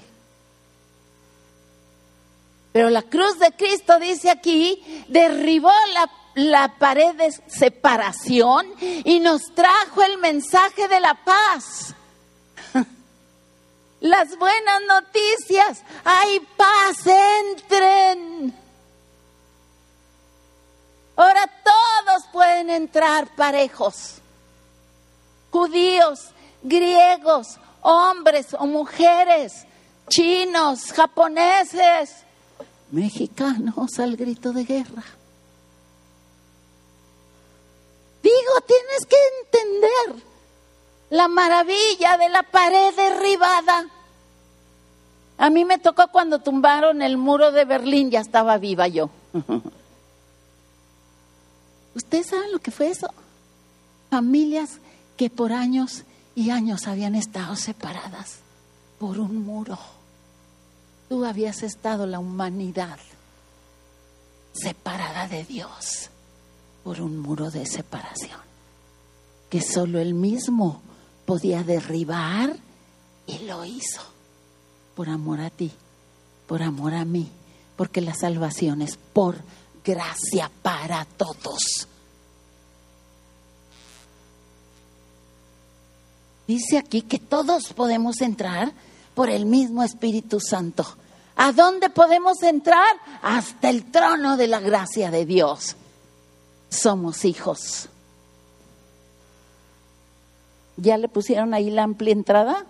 Pero 2.73 2.91
la 2.91 3.03
cruz 3.03 3.39
de 3.39 3.53
Cristo, 3.53 3.99
dice 3.99 4.31
aquí, 4.31 4.83
derribó 5.09 5.73
la, 5.93 6.11
la, 6.35 6.79
pared 6.79 7.15
de 7.17 7.33
separación 7.49 8.67
y 9.05 9.21
nos 9.21 9.43
trajo 9.55 10.03
el 10.03 10.19
mensaje 10.19 10.87
de 10.87 11.01
la 11.01 11.15
paz. 11.15 11.95
Las 14.01 14.39
buenas 14.39 14.83
noticias, 14.87 15.83
hay 16.05 16.41
paz, 16.57 17.07
entren. 17.07 18.68
Ahora 21.19 21.51
todos 21.65 22.29
pueden 22.33 22.71
entrar 22.71 23.27
parejos 23.35 24.23
judíos, 25.51 26.31
griegos, 26.63 27.59
hombres 27.81 28.55
o 28.57 28.67
mujeres, 28.67 29.67
chinos, 30.09 30.93
japoneses, 30.93 32.25
mexicanos 32.93 33.99
al 33.99 34.17
grito 34.17 34.53
de 34.53 34.65
guerra. 34.65 35.03
Digo, 38.23 38.61
tienes 38.65 39.07
que 39.07 39.17
entender 39.43 40.25
la 41.11 41.27
maravilla 41.27 42.17
de 42.17 42.29
la 42.29 42.45
pared 42.45 42.95
derribada. 42.95 43.87
A 45.37 45.51
mí 45.51 45.65
me 45.65 45.79
tocó 45.79 46.07
cuando 46.13 46.39
tumbaron 46.39 47.03
el 47.03 47.17
muro 47.17 47.51
de 47.51 47.65
Berlín, 47.65 48.13
ya 48.13 48.21
estaba 48.21 48.57
viva 48.59 48.87
yo. 48.87 49.11
¿Ustedes 51.99 52.29
saben 52.29 52.53
lo 52.53 52.61
que 52.61 52.71
fue 52.71 52.91
eso? 52.91 53.09
Familias 54.09 54.79
que 55.17 55.31
por 55.31 55.53
años 55.53 56.05
y 56.37 56.51
años 56.51 56.87
habían 56.87 57.17
estado 57.17 57.57
separadas 57.57 58.37
por 59.01 59.19
un 59.19 59.45
muro. 59.45 59.77
Tú 61.09 61.25
habías 61.25 61.65
estado 61.65 62.07
la 62.07 62.21
humanidad 62.21 63.01
separada 64.53 65.27
de 65.27 65.43
Dios 65.43 66.11
por 66.85 67.01
un 67.01 67.19
muro 67.19 67.51
de 67.51 67.67
separación 67.67 68.39
que 69.51 69.61
solo 69.61 69.99
él 69.99 70.15
mismo 70.15 70.81
podía 71.27 71.65
derribar 71.65 72.57
y 73.27 73.39
lo 73.41 73.65
hizo 73.65 74.03
por 74.95 75.09
amor 75.09 75.41
a 75.41 75.51
ti, 75.51 75.73
por 76.47 76.63
amor 76.63 76.95
a 76.95 77.05
mí, 77.05 77.29
porque 77.77 78.01
la 78.01 78.15
salvación 78.15 78.83
es 78.83 78.97
por 79.13 79.43
gracia 79.85 80.49
para 80.63 81.05
todos. 81.05 81.88
Dice 86.49 86.79
aquí 86.79 87.03
que 87.03 87.19
todos 87.19 87.75
podemos 87.75 88.23
entrar 88.23 88.73
por 89.15 89.29
el 89.29 89.45
mismo 89.45 89.83
Espíritu 89.85 90.41
Santo. 90.41 90.87
¿A 91.37 91.53
dónde 91.53 91.91
podemos 91.91 92.43
entrar? 92.43 92.87
Hasta 93.21 93.69
el 93.69 93.85
trono 93.91 94.39
de 94.39 94.49
la 94.49 94.59
gracia 94.59 95.11
de 95.11 95.27
Dios. 95.27 95.77
Somos 96.71 97.27
hijos. 97.27 97.91
¿Ya 100.79 100.97
le 100.97 101.09
pusieron 101.09 101.53
ahí 101.53 101.71
la 101.71 101.83
amplia 101.83 102.13
entrada? 102.13 102.65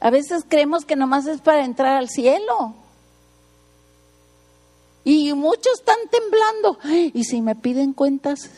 A 0.00 0.10
veces 0.10 0.44
creemos 0.46 0.84
que 0.84 0.94
nomás 0.94 1.26
es 1.26 1.40
para 1.40 1.64
entrar 1.64 1.96
al 1.96 2.10
cielo. 2.10 2.74
Y 5.04 5.32
muchos 5.32 5.78
están 5.78 5.96
temblando. 6.10 6.78
¿Y 7.14 7.24
si 7.24 7.40
me 7.40 7.56
piden 7.56 7.94
cuentas? 7.94 8.50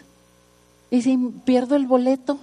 ¿Y 0.91 1.03
si 1.03 1.17
pierdo 1.45 1.77
el 1.77 1.87
boleto? 1.87 2.41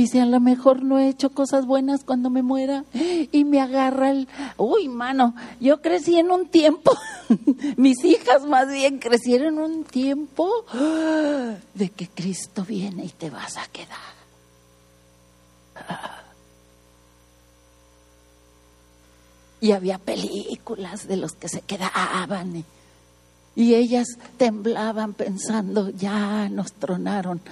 Y 0.00 0.06
si 0.06 0.18
a 0.18 0.24
lo 0.24 0.40
mejor 0.40 0.82
no 0.82 0.98
he 0.98 1.10
hecho 1.10 1.28
cosas 1.28 1.66
buenas 1.66 2.04
cuando 2.04 2.30
me 2.30 2.42
muera 2.42 2.86
y 2.94 3.44
me 3.44 3.60
agarra 3.60 4.10
el... 4.10 4.28
Uy, 4.56 4.88
mano, 4.88 5.34
yo 5.60 5.82
crecí 5.82 6.18
en 6.18 6.30
un 6.30 6.48
tiempo, 6.48 6.96
mis 7.76 8.02
hijas 8.02 8.46
más 8.46 8.68
bien 8.68 8.98
crecieron 8.98 9.58
un 9.58 9.84
tiempo 9.84 10.50
de 11.74 11.90
que 11.90 12.08
Cristo 12.08 12.64
viene 12.64 13.04
y 13.04 13.08
te 13.10 13.28
vas 13.28 13.58
a 13.58 13.66
quedar. 13.66 13.98
Y 19.60 19.72
había 19.72 19.98
películas 19.98 21.06
de 21.06 21.18
los 21.18 21.32
que 21.32 21.50
se 21.50 21.60
quedaban. 21.60 22.64
Y 23.54 23.74
ellas 23.74 24.06
temblaban 24.38 25.12
pensando, 25.12 25.90
ya 25.90 26.48
nos 26.48 26.72
tronaron, 26.72 27.42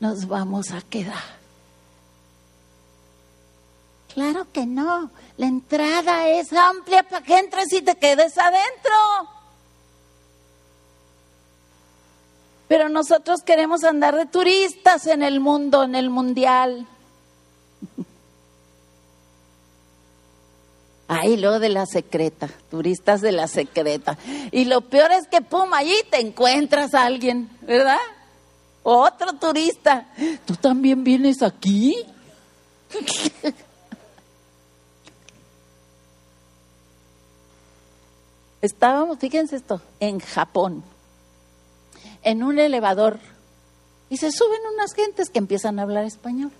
nos 0.00 0.26
vamos 0.26 0.70
a 0.70 0.80
quedar. 0.80 1.37
Claro 4.12 4.46
que 4.52 4.66
no. 4.66 5.10
La 5.36 5.46
entrada 5.46 6.28
es 6.28 6.52
amplia 6.52 7.02
para 7.02 7.24
que 7.24 7.38
entres 7.38 7.72
y 7.72 7.82
te 7.82 7.94
quedes 7.96 8.36
adentro. 8.38 8.94
Pero 12.68 12.88
nosotros 12.88 13.40
queremos 13.42 13.84
andar 13.84 14.14
de 14.16 14.26
turistas 14.26 15.06
en 15.06 15.22
el 15.22 15.40
mundo, 15.40 15.84
en 15.84 15.94
el 15.94 16.10
mundial. 16.10 16.86
Ahí 21.08 21.38
luego 21.38 21.58
de 21.58 21.70
la 21.70 21.86
secreta, 21.86 22.50
turistas 22.70 23.22
de 23.22 23.32
la 23.32 23.48
secreta. 23.48 24.18
Y 24.52 24.66
lo 24.66 24.82
peor 24.82 25.10
es 25.12 25.26
que, 25.26 25.40
pum, 25.40 25.72
allí 25.72 25.96
te 26.10 26.20
encuentras 26.20 26.92
a 26.92 27.06
alguien, 27.06 27.48
¿verdad? 27.62 27.96
Otro 28.82 29.32
turista. 29.32 30.06
¿Tú 30.44 30.54
también 30.56 31.04
vienes 31.04 31.42
aquí? 31.42 31.96
Estábamos, 38.60 39.18
fíjense 39.18 39.56
esto, 39.56 39.80
en 40.00 40.18
Japón, 40.18 40.82
en 42.22 42.42
un 42.42 42.58
elevador, 42.58 43.20
y 44.10 44.16
se 44.16 44.32
suben 44.32 44.60
unas 44.74 44.94
gentes 44.94 45.30
que 45.30 45.38
empiezan 45.38 45.78
a 45.78 45.82
hablar 45.82 46.04
español. 46.04 46.50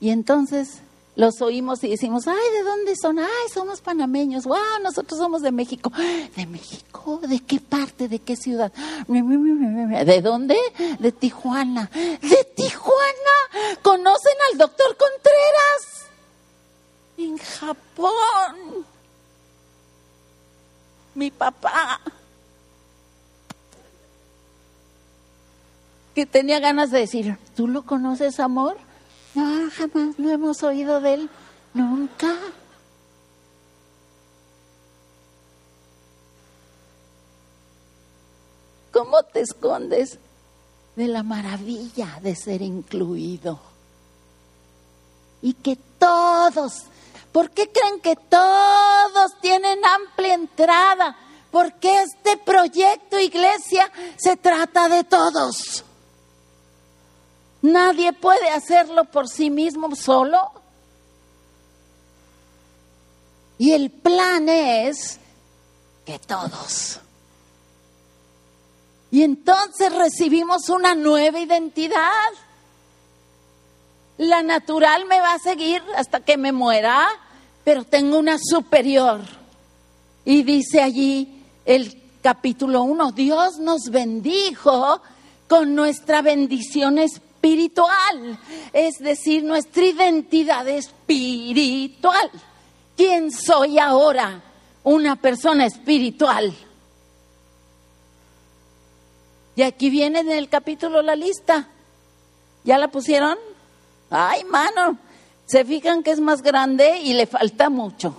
Y 0.00 0.10
entonces 0.10 0.80
los 1.16 1.40
oímos 1.40 1.84
y 1.84 1.90
decimos, 1.90 2.26
ay, 2.26 2.52
¿de 2.52 2.62
dónde 2.64 2.96
son? 2.96 3.18
Ay, 3.20 3.48
somos 3.52 3.80
panameños, 3.80 4.44
wow, 4.44 4.58
nosotros 4.82 5.18
somos 5.18 5.42
de 5.42 5.52
México. 5.52 5.92
¿De 6.36 6.46
México? 6.46 7.20
¿De 7.22 7.40
qué 7.40 7.60
parte? 7.60 8.08
¿De 8.08 8.18
qué 8.18 8.34
ciudad? 8.36 8.72
¿De 9.08 10.20
dónde? 10.22 10.56
De 10.98 11.12
Tijuana. 11.12 11.90
¿De 11.94 12.44
Tijuana? 12.56 13.78
¿Conocen 13.82 14.36
al 14.50 14.58
doctor 14.58 14.96
Contreras? 14.96 16.08
En 17.16 17.38
Japón. 17.38 18.84
Mi 21.14 21.30
papá. 21.30 22.00
Que 26.14 26.26
tenía 26.26 26.60
ganas 26.60 26.90
de 26.90 27.00
decir, 27.00 27.38
¿tú 27.56 27.66
lo 27.66 27.82
conoces, 27.82 28.38
amor? 28.40 28.76
No, 29.34 29.70
jamás 29.70 30.18
lo 30.18 30.30
hemos 30.30 30.62
oído 30.62 31.00
de 31.00 31.14
él. 31.14 31.30
Nunca. 31.72 32.36
¿Cómo 38.92 39.24
te 39.24 39.40
escondes 39.40 40.18
de 40.94 41.08
la 41.08 41.24
maravilla 41.24 42.20
de 42.22 42.36
ser 42.36 42.62
incluido? 42.62 43.58
Y 45.42 45.54
que 45.54 45.76
todos, 45.98 46.84
¿por 47.34 47.50
qué 47.50 47.68
creen 47.68 47.98
que 47.98 48.14
todos 48.14 49.32
tienen 49.40 49.84
amplia 49.84 50.34
entrada? 50.34 51.16
Porque 51.50 52.02
este 52.02 52.36
proyecto 52.36 53.18
iglesia 53.18 53.90
se 54.16 54.36
trata 54.36 54.88
de 54.88 55.02
todos. 55.02 55.84
Nadie 57.60 58.12
puede 58.12 58.50
hacerlo 58.50 59.06
por 59.06 59.28
sí 59.28 59.50
mismo 59.50 59.96
solo. 59.96 60.52
Y 63.58 63.72
el 63.72 63.90
plan 63.90 64.48
es 64.48 65.18
que 66.06 66.20
todos. 66.20 67.00
Y 69.10 69.24
entonces 69.24 69.92
recibimos 69.92 70.68
una 70.68 70.94
nueva 70.94 71.40
identidad. 71.40 72.30
La 74.18 74.42
natural 74.42 75.06
me 75.06 75.20
va 75.20 75.34
a 75.34 75.38
seguir 75.38 75.82
hasta 75.96 76.20
que 76.20 76.36
me 76.36 76.52
muera, 76.52 77.06
pero 77.64 77.84
tengo 77.84 78.18
una 78.18 78.38
superior. 78.38 79.20
Y 80.24 80.42
dice 80.42 80.80
allí 80.80 81.42
el 81.64 82.02
capítulo 82.22 82.82
1, 82.82 83.12
Dios 83.12 83.58
nos 83.58 83.90
bendijo 83.90 85.02
con 85.48 85.74
nuestra 85.74 86.22
bendición 86.22 86.98
espiritual 86.98 87.24
es 88.72 88.98
decir, 89.00 89.44
nuestra 89.44 89.84
identidad 89.84 90.66
espiritual. 90.68 92.30
¿Quién 92.96 93.30
soy 93.30 93.78
ahora? 93.78 94.42
Una 94.82 95.16
persona 95.16 95.66
espiritual. 95.66 96.54
Y 99.56 99.62
aquí 99.62 99.90
viene 99.90 100.20
en 100.20 100.30
el 100.30 100.48
capítulo 100.48 101.02
la 101.02 101.16
lista. 101.16 101.68
¿Ya 102.64 102.78
la 102.78 102.88
pusieron? 102.88 103.36
Ay, 104.10 104.44
mano, 104.44 104.98
se 105.46 105.64
fijan 105.64 106.02
que 106.02 106.12
es 106.12 106.20
más 106.20 106.42
grande 106.42 106.98
y 106.98 107.14
le 107.14 107.26
falta 107.26 107.70
mucho. 107.70 108.14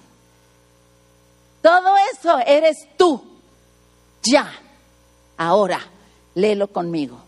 Todo 1.62 1.96
eso 2.14 2.38
eres 2.46 2.88
tú. 2.98 3.22
Ya. 4.24 4.52
Ahora, 5.38 5.80
léelo 6.34 6.68
conmigo 6.68 7.26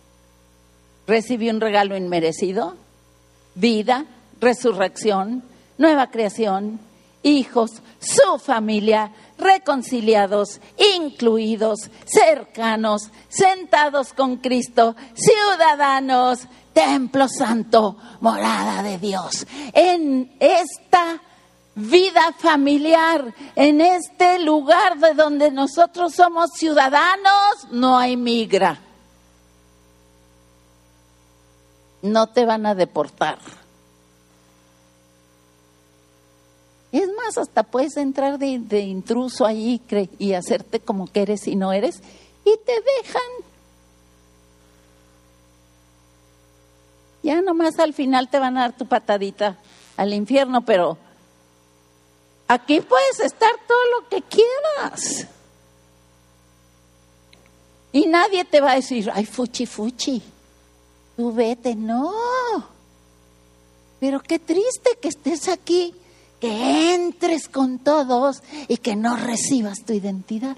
recibió 1.08 1.52
un 1.54 1.62
regalo 1.62 1.96
inmerecido, 1.98 2.76
vida, 3.56 4.06
resurrección, 4.40 5.44
nueva 5.78 6.12
creación, 6.12 6.80
hijos, 7.24 7.82
su 8.00 8.38
familia, 8.38 9.12
reconciliados, 9.38 10.60
incluidos, 10.96 11.90
cercanos, 12.06 13.10
sentados 13.30 14.14
con 14.14 14.38
Cristo, 14.38 14.96
ciudadanos, 15.16 16.42
templo 16.78 17.28
santo, 17.28 17.98
morada 18.22 18.84
de 18.84 19.00
Dios. 19.00 19.48
En 19.74 20.36
esta 20.40 21.22
vida 21.74 22.34
familiar, 22.38 23.34
en 23.56 23.82
este 23.82 24.40
lugar 24.40 25.00
de 25.00 25.14
donde 25.14 25.50
nosotros 25.50 26.14
somos 26.14 26.52
ciudadanos, 26.54 27.68
no 27.72 27.98
hay 27.98 28.16
migra. 28.16 28.82
no 32.02 32.28
te 32.28 32.46
van 32.46 32.66
a 32.66 32.76
deportar. 32.76 33.40
Es 36.92 37.08
más, 37.10 37.38
hasta 37.38 37.64
puedes 37.64 37.98
entrar 37.98 38.40
de, 38.40 38.80
intruso 38.80 39.46
ahí 39.46 39.82
y 40.18 40.34
hacerte 40.34 40.80
como 40.80 41.08
que 41.08 41.22
eres 41.22 41.48
y 41.48 41.56
no 41.56 41.74
eres 41.74 42.02
y 42.46 42.58
te 42.66 42.74
dejan. 43.04 43.47
Ya 47.28 47.42
nomás 47.42 47.78
al 47.78 47.94
final 47.94 48.30
te 48.30 48.40
van 48.40 48.58
a 48.58 48.62
dar 48.62 48.78
tu 48.78 48.86
patadita 48.86 49.58
al 49.98 50.14
infierno, 50.14 50.62
pero 50.62 50.98
aquí 52.48 52.80
puedes 52.80 53.20
estar 53.20 53.52
todo 53.68 54.00
lo 54.00 54.08
que 54.08 54.22
quieras. 54.22 55.28
Y 57.92 58.06
nadie 58.06 58.46
te 58.46 58.62
va 58.62 58.72
a 58.72 58.76
decir, 58.76 59.12
ay, 59.14 59.26
fuchi, 59.26 59.66
fuchi 59.66 60.24
tú 61.18 61.34
vete, 61.34 61.76
no. 61.76 62.14
Pero 64.00 64.22
qué 64.22 64.40
triste 64.40 64.98
que 65.02 65.10
estés 65.10 65.50
aquí, 65.50 65.94
que 66.40 66.96
entres 66.96 67.50
con 67.50 67.80
todos 67.80 68.42
y 68.70 68.78
que 68.78 68.96
no 68.96 69.18
recibas 69.18 69.84
tu 69.86 69.92
identidad. 69.92 70.56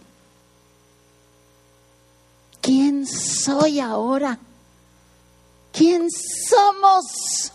¿Quién 2.61 3.07
soy 3.07 3.79
ahora? 3.79 4.37
¿Quién 5.79 6.07
somos? 6.11 7.53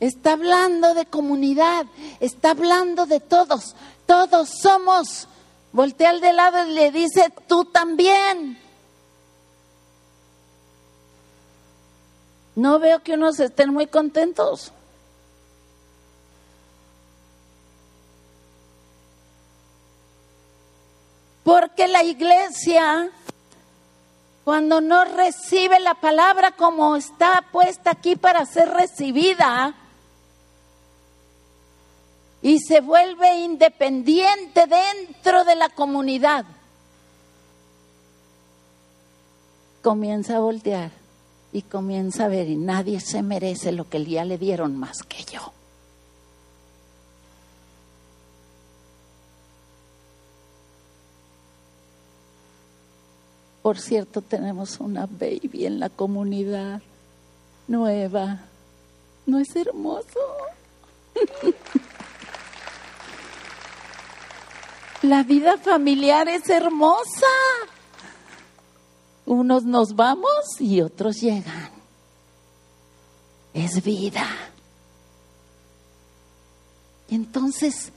Está 0.00 0.32
hablando 0.32 0.94
de 0.94 1.06
comunidad, 1.06 1.86
está 2.18 2.50
hablando 2.50 3.06
de 3.06 3.20
todos, 3.20 3.76
todos 4.04 4.50
somos. 4.60 5.28
Voltea 5.72 6.10
al 6.10 6.20
de 6.20 6.32
lado 6.32 6.66
y 6.66 6.72
le 6.72 6.90
dice, 6.90 7.32
tú 7.46 7.66
también. 7.66 8.58
no 12.60 12.78
veo 12.78 13.02
que 13.02 13.14
unos 13.14 13.40
estén 13.40 13.72
muy 13.72 13.86
contentos. 13.86 14.72
Porque 21.42 21.88
la 21.88 22.04
iglesia, 22.04 23.10
cuando 24.50 24.80
no 24.80 25.04
recibe 25.04 25.78
la 25.78 25.94
palabra 25.94 26.50
como 26.50 26.96
está 26.96 27.44
puesta 27.52 27.92
aquí 27.92 28.16
para 28.16 28.44
ser 28.44 28.68
recibida, 28.68 29.76
y 32.42 32.58
se 32.58 32.80
vuelve 32.80 33.42
independiente 33.42 34.66
dentro 34.66 35.44
de 35.44 35.54
la 35.54 35.68
comunidad, 35.68 36.44
comienza 39.84 40.38
a 40.38 40.40
voltear 40.40 40.90
y 41.52 41.62
comienza 41.62 42.24
a 42.24 42.28
ver 42.28 42.48
y 42.48 42.56
nadie 42.56 42.98
se 42.98 43.22
merece 43.22 43.70
lo 43.70 43.88
que 43.88 44.04
ya 44.04 44.24
le 44.24 44.36
dieron 44.36 44.76
más 44.76 45.04
que 45.04 45.22
yo. 45.32 45.52
Por 53.62 53.78
cierto, 53.78 54.22
tenemos 54.22 54.80
una 54.80 55.06
baby 55.06 55.66
en 55.66 55.80
la 55.80 55.90
comunidad 55.90 56.80
nueva. 57.68 58.40
¿No 59.26 59.38
es 59.38 59.54
hermoso? 59.54 60.06
la 65.02 65.22
vida 65.22 65.58
familiar 65.58 66.28
es 66.28 66.48
hermosa. 66.48 67.26
Unos 69.26 69.64
nos 69.64 69.94
vamos 69.94 70.58
y 70.58 70.80
otros 70.80 71.20
llegan. 71.20 71.70
Es 73.52 73.84
vida. 73.84 74.26
Y 77.08 77.14
entonces, 77.14 77.92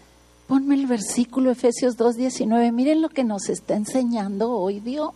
ponme 0.48 0.76
el 0.76 0.88
versículo 0.88 1.52
Efesios 1.52 1.98
2.19. 1.98 2.72
Miren 2.72 3.02
lo 3.02 3.10
que 3.10 3.24
nos 3.24 3.50
está 3.50 3.76
enseñando 3.76 4.52
hoy 4.52 4.80
Dios. 4.80 5.14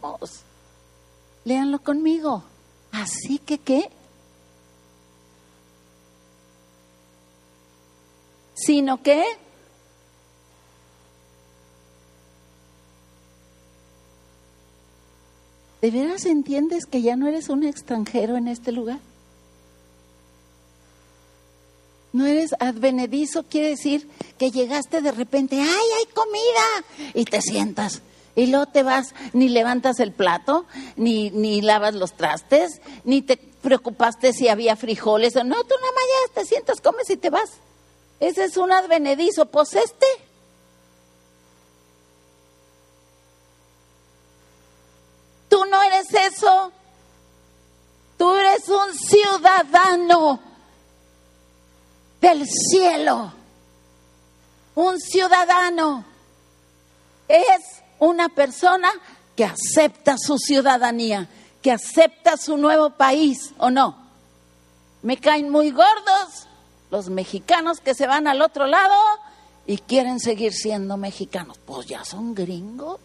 Léanlo 1.45 1.79
conmigo. 1.79 2.43
Así 2.91 3.39
que, 3.39 3.57
¿qué? 3.57 3.89
Sino 8.55 9.01
que 9.03 9.23
¿De 15.81 15.91
veras 15.91 16.25
entiendes 16.25 16.85
que 16.87 17.03
ya 17.03 17.15
no 17.15 17.27
eres 17.27 17.49
un 17.49 17.63
extranjero 17.63 18.35
en 18.35 18.47
este 18.47 18.71
lugar? 18.71 18.99
No 22.17 22.25
eres 22.25 22.55
advenedizo, 22.59 23.43
quiere 23.43 23.69
decir 23.69 24.09
que 24.39 24.49
llegaste 24.49 25.01
de 25.01 25.11
repente, 25.11 25.61
¡ay, 25.61 25.67
hay 25.67 26.05
comida! 26.15 27.13
Y 27.13 27.25
te 27.25 27.43
sientas. 27.43 28.01
Y 28.35 28.47
luego 28.47 28.65
te 28.65 28.81
vas, 28.81 29.13
ni 29.33 29.49
levantas 29.49 29.99
el 29.99 30.13
plato, 30.13 30.65
ni, 30.95 31.29
ni 31.29 31.61
lavas 31.61 31.93
los 31.93 32.13
trastes, 32.13 32.81
ni 33.03 33.21
te 33.21 33.37
preocupaste 33.37 34.33
si 34.33 34.47
había 34.47 34.75
frijoles 34.75 35.35
o 35.35 35.43
no. 35.43 35.63
Tú 35.63 35.75
nada 35.79 35.93
más 35.93 36.03
ya 36.09 36.41
te 36.41 36.47
sientas, 36.47 36.81
comes 36.81 37.07
y 37.11 37.17
te 37.17 37.29
vas. 37.29 37.51
Ese 38.19 38.45
es 38.45 38.57
un 38.57 38.71
advenedizo. 38.71 39.45
Pues 39.45 39.75
este 39.75 40.07
Tú 45.49 45.63
no 45.65 45.83
eres 45.83 46.07
eso. 46.33 46.71
Tú 48.17 48.33
eres 48.33 48.67
un 48.69 48.95
ciudadano 48.95 50.46
del 52.21 52.45
cielo. 52.47 53.33
Un 54.75 54.99
ciudadano 54.99 56.05
es 57.27 57.83
una 57.99 58.29
persona 58.29 58.89
que 59.35 59.45
acepta 59.45 60.17
su 60.17 60.37
ciudadanía, 60.37 61.27
que 61.61 61.71
acepta 61.71 62.37
su 62.37 62.57
nuevo 62.57 62.91
país, 62.91 63.53
¿o 63.57 63.69
no? 63.69 63.97
Me 65.01 65.17
caen 65.17 65.49
muy 65.49 65.71
gordos 65.71 66.47
los 66.89 67.09
mexicanos 67.09 67.79
que 67.79 67.93
se 67.93 68.07
van 68.07 68.27
al 68.27 68.41
otro 68.41 68.67
lado 68.67 68.95
y 69.65 69.77
quieren 69.77 70.19
seguir 70.19 70.53
siendo 70.53 70.97
mexicanos. 70.97 71.57
Pues 71.65 71.87
ya 71.87 72.03
son 72.05 72.33
gringos. 72.33 72.99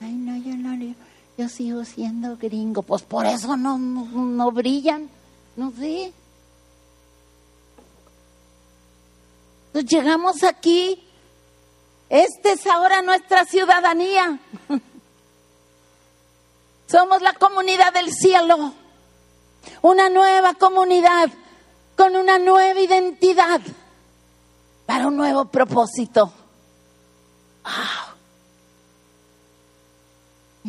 Ay, 0.00 0.12
no, 0.12 0.36
yo 0.36 0.56
no, 0.56 0.76
yo, 1.36 1.48
sigo 1.48 1.84
siendo 1.84 2.36
gringo. 2.36 2.82
Pues 2.82 3.02
por 3.02 3.26
eso 3.26 3.56
no, 3.56 3.78
no, 3.78 4.50
brillan, 4.50 5.08
no 5.56 5.70
sé. 5.72 6.12
Entonces 9.68 9.90
llegamos 9.90 10.42
aquí. 10.42 11.02
Esta 12.08 12.52
es 12.52 12.66
ahora 12.66 13.02
nuestra 13.02 13.44
ciudadanía. 13.44 14.38
Somos 16.86 17.20
la 17.20 17.32
comunidad 17.34 17.92
del 17.92 18.12
cielo. 18.12 18.72
Una 19.82 20.08
nueva 20.08 20.54
comunidad 20.54 21.30
con 21.96 22.14
una 22.14 22.38
nueva 22.38 22.80
identidad 22.80 23.60
para 24.86 25.08
un 25.08 25.16
nuevo 25.16 25.46
propósito. 25.46 26.32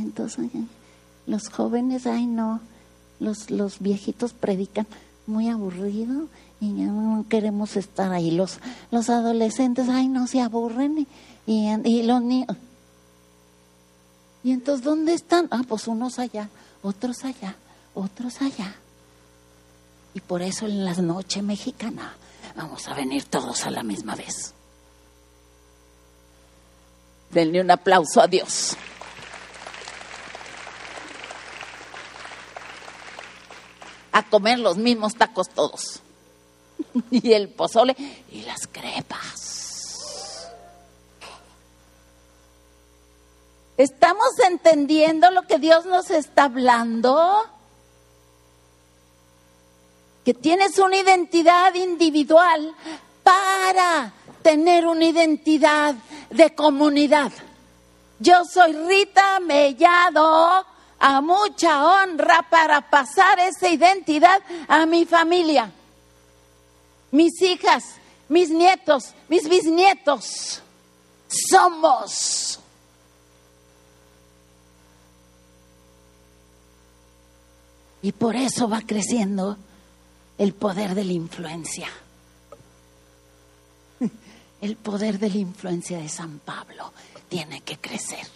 Entonces 0.01 0.49
los 1.25 1.49
jóvenes, 1.49 2.07
ay 2.07 2.25
no, 2.25 2.61
los, 3.19 3.51
los 3.51 3.79
viejitos 3.79 4.33
predican 4.33 4.87
muy 5.25 5.49
aburrido 5.49 6.27
y 6.59 6.67
no 6.67 7.25
queremos 7.29 7.75
estar 7.75 8.11
ahí. 8.11 8.31
Los, 8.31 8.59
los 8.91 9.09
adolescentes, 9.09 9.89
ay 9.89 10.07
no 10.07 10.27
se 10.27 10.41
aburren 10.41 11.07
y, 11.45 11.67
y 11.83 12.03
los 12.03 12.21
niños. 12.21 12.55
Y 14.43 14.51
entonces, 14.51 14.85
¿dónde 14.85 15.13
están? 15.13 15.47
Ah, 15.51 15.63
pues 15.67 15.87
unos 15.87 16.19
allá, 16.19 16.49
otros 16.81 17.25
allá, 17.25 17.55
otros 17.93 18.41
allá. 18.41 18.75
Y 20.13 20.21
por 20.21 20.41
eso 20.41 20.65
en 20.65 20.85
la 20.85 20.93
noche 20.93 21.41
mexicana 21.41 22.15
vamos 22.55 22.87
a 22.87 22.93
venir 22.93 23.25
todos 23.25 23.65
a 23.65 23.71
la 23.71 23.83
misma 23.83 24.15
vez. 24.15 24.53
Denle 27.29 27.59
un 27.61 27.71
aplauso 27.71 28.21
a 28.21 28.27
Dios. 28.27 28.77
A 34.17 34.23
comer 34.23 34.57
los 34.57 34.77
mismos 34.77 35.13
tacos 35.13 35.47
todos. 35.49 36.01
y 37.11 37.33
el 37.33 37.49
pozole 37.49 37.95
y 38.31 38.41
las 38.41 38.65
crepas. 38.65 40.49
¿Estamos 43.77 44.27
entendiendo 44.49 45.29
lo 45.29 45.43
que 45.43 45.59
Dios 45.59 45.85
nos 45.85 46.09
está 46.09 46.45
hablando? 46.45 47.45
Que 50.25 50.33
tienes 50.33 50.79
una 50.79 50.97
identidad 50.97 51.75
individual 51.75 52.73
para 53.21 54.13
tener 54.41 54.87
una 54.87 55.05
identidad 55.05 55.93
de 56.31 56.55
comunidad. 56.55 57.31
Yo 58.19 58.43
soy 58.45 58.73
Rita 58.73 59.39
Mellado 59.41 60.65
a 60.99 61.21
mucha 61.21 61.85
honra 61.85 62.47
para 62.49 62.89
pasar 62.89 63.39
esa 63.39 63.69
identidad 63.69 64.41
a 64.67 64.85
mi 64.85 65.05
familia, 65.05 65.71
mis 67.11 67.41
hijas, 67.41 67.83
mis 68.29 68.49
nietos, 68.49 69.13
mis 69.29 69.47
bisnietos. 69.47 70.61
Somos. 71.27 72.59
Y 78.01 78.11
por 78.13 78.35
eso 78.35 78.69
va 78.69 78.81
creciendo 78.81 79.57
el 80.37 80.53
poder 80.53 80.95
de 80.95 81.03
la 81.03 81.13
influencia. 81.13 81.89
El 84.61 84.75
poder 84.75 85.19
de 85.19 85.29
la 85.29 85.37
influencia 85.37 85.99
de 85.99 86.09
San 86.09 86.39
Pablo 86.39 86.91
tiene 87.29 87.61
que 87.61 87.77
crecer 87.77 88.27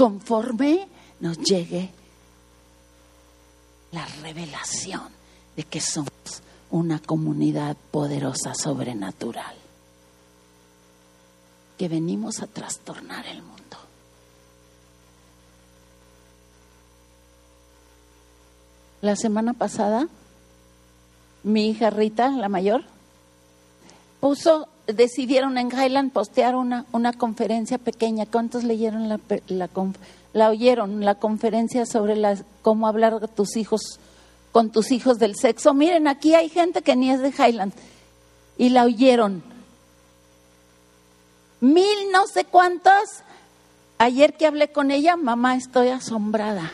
conforme 0.00 0.88
nos 1.20 1.36
llegue 1.36 1.90
la 3.92 4.06
revelación 4.22 5.02
de 5.54 5.64
que 5.64 5.82
somos 5.82 6.10
una 6.70 7.00
comunidad 7.00 7.76
poderosa 7.90 8.54
sobrenatural, 8.54 9.54
que 11.76 11.86
venimos 11.90 12.40
a 12.40 12.46
trastornar 12.46 13.26
el 13.26 13.42
mundo. 13.42 13.76
La 19.02 19.16
semana 19.16 19.52
pasada, 19.52 20.08
mi 21.42 21.68
hija 21.68 21.90
Rita, 21.90 22.30
la 22.30 22.48
mayor, 22.48 22.84
puso 24.18 24.66
decidieron 24.92 25.58
en 25.58 25.68
Highland 25.68 26.12
postear 26.12 26.56
una, 26.56 26.86
una 26.92 27.12
conferencia 27.12 27.78
pequeña. 27.78 28.26
¿Cuántos 28.26 28.64
leyeron 28.64 29.08
la, 29.08 29.20
la, 30.32 30.48
oyeron? 30.48 31.04
La 31.04 31.14
conferencia 31.14 31.86
sobre 31.86 32.16
la, 32.16 32.36
cómo 32.62 32.86
hablar 32.86 33.28
tus 33.28 33.56
hijos, 33.56 33.98
con 34.52 34.70
tus 34.70 34.92
hijos 34.92 35.18
del 35.18 35.36
sexo. 35.36 35.74
Miren, 35.74 36.08
aquí 36.08 36.34
hay 36.34 36.48
gente 36.48 36.82
que 36.82 36.96
ni 36.96 37.10
es 37.10 37.20
de 37.20 37.30
Highland. 37.30 37.72
Y 38.58 38.70
la 38.70 38.84
oyeron. 38.84 39.42
Mil 41.60 42.10
no 42.12 42.26
sé 42.26 42.44
cuántos. 42.44 43.22
Ayer 43.98 44.34
que 44.34 44.46
hablé 44.46 44.72
con 44.72 44.90
ella, 44.90 45.16
mamá, 45.16 45.56
estoy 45.56 45.88
asombrada. 45.88 46.72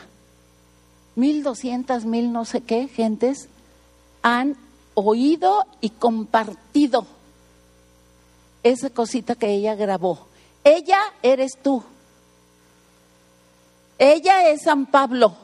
Mil 1.15 1.43
doscientas, 1.43 2.05
mil 2.05 2.31
no 2.31 2.45
sé 2.45 2.61
qué 2.61 2.87
gentes 2.87 3.49
han 4.21 4.55
oído 4.93 5.65
y 5.81 5.89
compartido 5.89 7.05
esa 8.69 8.89
cosita 8.89 9.35
que 9.35 9.49
ella 9.49 9.75
grabó. 9.75 10.27
Ella 10.63 10.99
eres 11.21 11.57
tú. 11.61 11.83
Ella 13.97 14.49
es 14.49 14.63
San 14.63 14.85
Pablo. 14.85 15.35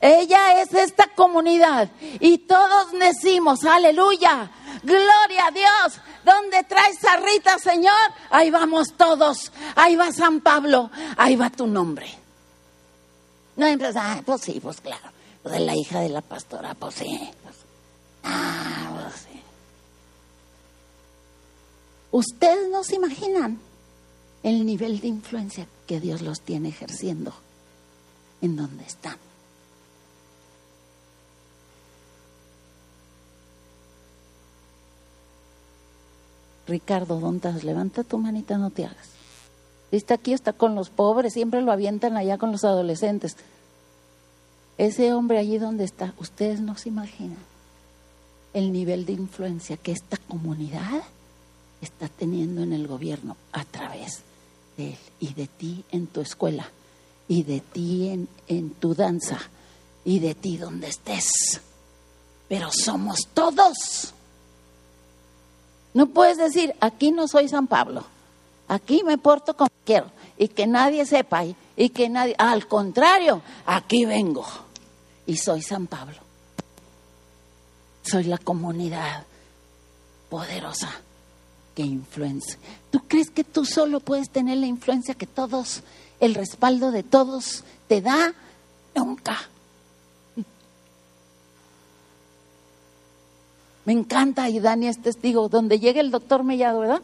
Ella 0.00 0.60
es 0.60 0.72
esta 0.74 1.08
comunidad. 1.14 1.88
Y 2.20 2.38
todos 2.38 2.92
decimos, 2.92 3.64
aleluya, 3.64 4.50
gloria 4.82 5.46
a 5.46 5.50
Dios. 5.50 6.00
¿Dónde 6.24 6.62
traes 6.64 7.02
a 7.04 7.16
Rita, 7.16 7.58
Señor? 7.58 7.94
Ahí 8.30 8.50
vamos 8.50 8.94
todos. 8.96 9.52
Ahí 9.76 9.96
va 9.96 10.12
San 10.12 10.40
Pablo. 10.40 10.90
Ahí 11.16 11.36
va 11.36 11.48
tu 11.50 11.66
nombre. 11.66 12.06
No 13.56 13.66
empiezas, 13.66 13.96
ah, 13.98 14.22
pues 14.24 14.42
sí, 14.42 14.60
pues 14.60 14.80
claro. 14.80 15.10
Pues 15.42 15.60
la 15.60 15.76
hija 15.76 16.00
de 16.00 16.08
la 16.08 16.20
pastora, 16.20 16.74
pues 16.74 16.96
sí. 16.96 17.30
Pues, 17.42 17.56
ah, 18.24 18.90
pues 18.94 19.22
sí. 19.22 19.33
Ustedes 22.14 22.70
no 22.70 22.84
se 22.84 22.94
imaginan 22.94 23.58
el 24.44 24.64
nivel 24.64 25.00
de 25.00 25.08
influencia 25.08 25.66
que 25.88 25.98
Dios 25.98 26.22
los 26.22 26.40
tiene 26.40 26.68
ejerciendo 26.68 27.34
en 28.40 28.54
donde 28.54 28.84
están. 28.84 29.16
Ricardo, 36.68 37.18
¿dónde 37.18 37.48
estás? 37.48 37.64
Levanta 37.64 38.04
tu 38.04 38.18
manita, 38.18 38.58
no 38.58 38.70
te 38.70 38.84
hagas. 38.84 39.08
Está 39.90 40.14
aquí, 40.14 40.34
está 40.34 40.52
con 40.52 40.76
los 40.76 40.90
pobres, 40.90 41.32
siempre 41.32 41.62
lo 41.62 41.72
avientan 41.72 42.16
allá 42.16 42.38
con 42.38 42.52
los 42.52 42.62
adolescentes. 42.62 43.36
Ese 44.78 45.12
hombre 45.14 45.38
allí 45.38 45.58
donde 45.58 45.82
está, 45.82 46.14
ustedes 46.18 46.60
no 46.60 46.76
se 46.76 46.90
imaginan 46.90 47.42
el 48.52 48.72
nivel 48.72 49.04
de 49.04 49.14
influencia 49.14 49.76
que 49.76 49.90
esta 49.90 50.16
comunidad 50.16 51.02
está 51.84 52.08
teniendo 52.08 52.62
en 52.62 52.72
el 52.72 52.86
gobierno 52.86 53.36
a 53.52 53.64
través 53.64 54.22
de 54.76 54.90
él 54.90 54.98
y 55.20 55.34
de 55.34 55.46
ti 55.46 55.84
en 55.92 56.06
tu 56.06 56.20
escuela 56.20 56.68
y 57.28 57.42
de 57.44 57.60
ti 57.60 58.08
en, 58.08 58.28
en 58.48 58.70
tu 58.70 58.94
danza 58.94 59.38
y 60.04 60.18
de 60.18 60.34
ti 60.34 60.56
donde 60.56 60.88
estés. 60.88 61.60
Pero 62.48 62.70
somos 62.70 63.28
todos. 63.32 64.12
No 65.94 66.06
puedes 66.06 66.36
decir, 66.36 66.74
aquí 66.80 67.12
no 67.12 67.28
soy 67.28 67.48
San 67.48 67.66
Pablo, 67.66 68.04
aquí 68.68 69.02
me 69.04 69.16
porto 69.16 69.56
como 69.56 69.70
quiero 69.84 70.10
y 70.36 70.48
que 70.48 70.66
nadie 70.66 71.06
sepa 71.06 71.44
y, 71.44 71.54
y 71.76 71.90
que 71.90 72.08
nadie, 72.08 72.34
al 72.36 72.66
contrario, 72.66 73.42
aquí 73.64 74.04
vengo 74.04 74.44
y 75.26 75.36
soy 75.36 75.62
San 75.62 75.86
Pablo. 75.86 76.16
Soy 78.02 78.24
la 78.24 78.38
comunidad 78.38 79.24
poderosa 80.28 80.90
que 81.74 81.82
influencia. 81.82 82.58
¿Tú 82.90 83.00
crees 83.06 83.30
que 83.30 83.44
tú 83.44 83.64
solo 83.64 84.00
puedes 84.00 84.30
tener 84.30 84.58
la 84.58 84.66
influencia 84.66 85.14
que 85.14 85.26
todos, 85.26 85.82
el 86.20 86.34
respaldo 86.34 86.90
de 86.90 87.02
todos 87.02 87.64
te 87.88 88.00
da? 88.00 88.32
Nunca. 88.94 89.38
Me 93.84 93.92
encanta, 93.92 94.48
y 94.48 94.60
Dani 94.60 94.86
es 94.86 95.02
testigo, 95.02 95.48
donde 95.48 95.78
llega 95.78 96.00
el 96.00 96.10
doctor 96.10 96.42
Mellado, 96.42 96.80
¿verdad? 96.80 97.02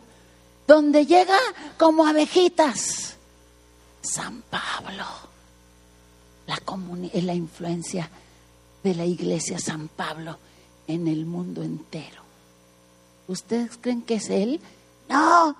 Donde 0.66 1.04
llega 1.04 1.36
como 1.78 2.06
abejitas. 2.06 3.16
San 4.02 4.42
Pablo, 4.42 5.04
la, 6.46 6.62
la 7.20 7.34
influencia 7.34 8.08
de 8.82 8.94
la 8.94 9.04
iglesia 9.04 9.58
San 9.58 9.88
Pablo 9.88 10.38
en 10.86 11.06
el 11.06 11.26
mundo 11.26 11.62
entero. 11.62 12.19
¿Ustedes 13.30 13.78
creen 13.80 14.02
que 14.02 14.14
es 14.14 14.28
Él? 14.28 14.60
No, 15.08 15.54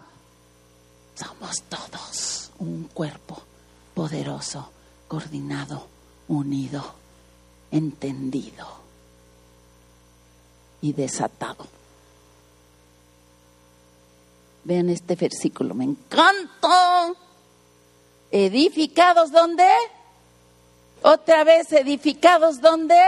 somos 1.14 1.62
todos 1.68 2.50
un 2.58 2.90
cuerpo 2.92 3.40
poderoso, 3.94 4.72
coordinado, 5.06 5.86
unido, 6.26 6.82
entendido 7.70 8.66
y 10.82 10.94
desatado. 10.94 11.64
Vean 14.64 14.90
este 14.90 15.14
versículo, 15.14 15.72
me 15.72 15.84
encanta. 15.84 17.14
Edificados 18.32 19.30
donde? 19.30 19.68
Otra 21.02 21.44
vez 21.44 21.72
edificados 21.72 22.60
donde? 22.60 23.00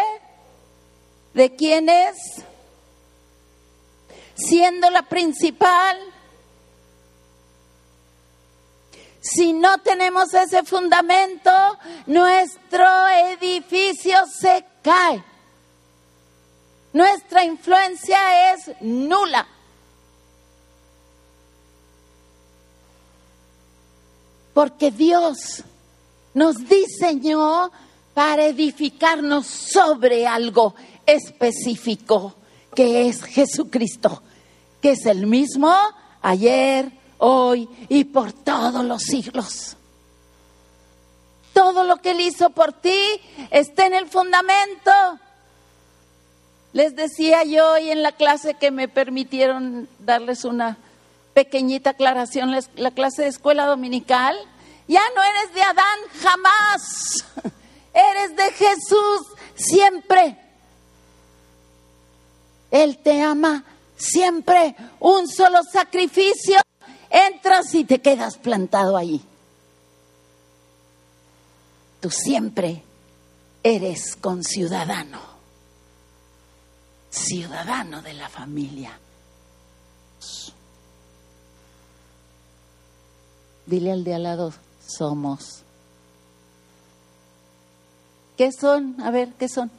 ¿De 1.35 1.53
quiénes? 1.57 2.45
Siendo 4.35 4.91
la 4.91 5.03
principal. 5.03 5.99
Si 9.21 9.53
no 9.53 9.79
tenemos 9.79 10.35
ese 10.35 10.65
fundamento, 10.65 11.51
nuestro 12.07 12.87
edificio 13.09 14.17
se 14.27 14.65
cae. 14.83 15.23
Nuestra 16.93 17.45
influencia 17.45 18.53
es 18.53 18.71
nula. 18.81 19.47
Porque 24.53 24.91
Dios 24.91 25.63
nos 26.35 26.57
diseñó 26.69 27.71
para 28.13 28.47
edificarnos 28.47 29.47
sobre 29.47 30.27
algo 30.27 30.75
específico, 31.07 32.35
que 32.75 33.09
es 33.09 33.23
Jesucristo, 33.25 34.23
que 34.81 34.93
es 34.93 35.07
el 35.07 35.27
mismo 35.27 35.75
ayer, 36.23 36.91
hoy 37.19 37.69
y 37.89 38.05
por 38.05 38.33
todos 38.33 38.85
los 38.85 39.03
siglos. 39.03 39.77
Todo 41.53 41.85
lo 41.85 41.99
que 41.99 42.13
Él 42.13 42.21
hizo 42.21 42.51
por 42.51 42.73
ti 42.73 43.01
está 43.51 43.87
en 43.87 43.95
el 43.95 44.09
fundamento. 44.09 44.91
Les 46.73 46.97
decía 46.97 47.45
yo 47.45 47.73
hoy 47.73 47.91
en 47.91 48.03
la 48.03 48.13
clase 48.13 48.55
que 48.55 48.71
me 48.71 48.89
permitieron 48.89 49.89
darles 49.99 50.45
una 50.45 50.79
pequeñita 51.35 51.91
aclaración, 51.91 52.57
la 52.77 52.91
clase 52.91 53.23
de 53.23 53.29
escuela 53.29 53.67
dominical. 53.67 54.37
Ya 54.89 55.03
no 55.15 55.23
eres 55.23 55.55
de 55.55 55.63
Adán 55.63 55.99
jamás, 56.23 57.25
eres 57.95 58.37
de 58.37 58.53
Jesús 58.53 59.21
siempre. 59.55 60.42
Él 62.73 62.99
te 62.99 63.23
ama 63.23 63.65
siempre. 63.97 64.75
Un 64.99 65.29
solo 65.29 65.61
sacrificio, 65.73 66.57
entras 67.09 67.73
y 67.75 67.85
te 67.85 68.01
quedas 68.01 68.37
plantado 68.39 68.97
ahí. 68.97 69.23
Tú 72.01 72.11
siempre 72.11 72.83
eres 73.63 74.17
conciudadano 74.17 75.33
ciudadano 77.13 78.01
de 78.03 78.15
la 78.15 78.29
familia. 78.29 78.99
Dile 83.67 83.93
al 83.93 84.03
de 84.03 84.15
al 84.15 84.23
lado, 84.25 84.53
somos. 84.87 85.63
¿Qué 88.37 88.51
son? 88.51 89.01
A 89.01 89.11
ver, 89.11 89.35
¿qué 89.35 89.49
son? 89.49 89.71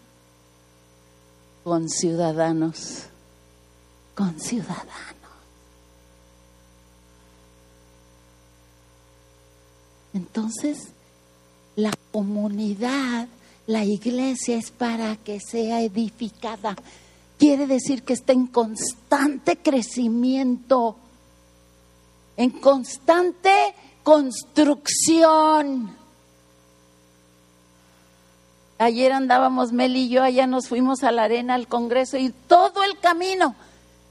Conciudadanos. 1.63 3.03
Conciudadanos. 4.15 4.87
Entonces, 10.13 10.89
la 11.75 11.93
comunidad, 12.11 13.27
la 13.65 13.83
iglesia 13.83 14.57
es 14.57 14.69
para 14.69 15.15
que 15.15 15.39
sea 15.39 15.81
edificada 15.81 16.75
quiere 17.43 17.67
decir 17.67 18.03
que 18.03 18.13
está 18.13 18.31
en 18.31 18.47
constante 18.47 19.57
crecimiento, 19.57 20.95
en 22.37 22.51
constante 22.51 23.51
construcción. 24.01 25.93
Ayer 28.83 29.13
andábamos 29.13 29.71
Mel 29.71 29.95
y 29.95 30.09
yo, 30.09 30.23
allá 30.23 30.45
nos 30.45 30.67
fuimos 30.67 31.03
a 31.03 31.11
la 31.13 31.23
arena 31.23 31.53
al 31.53 31.69
Congreso 31.69 32.17
y 32.17 32.31
todo 32.31 32.83
el 32.83 32.99
camino, 32.99 33.55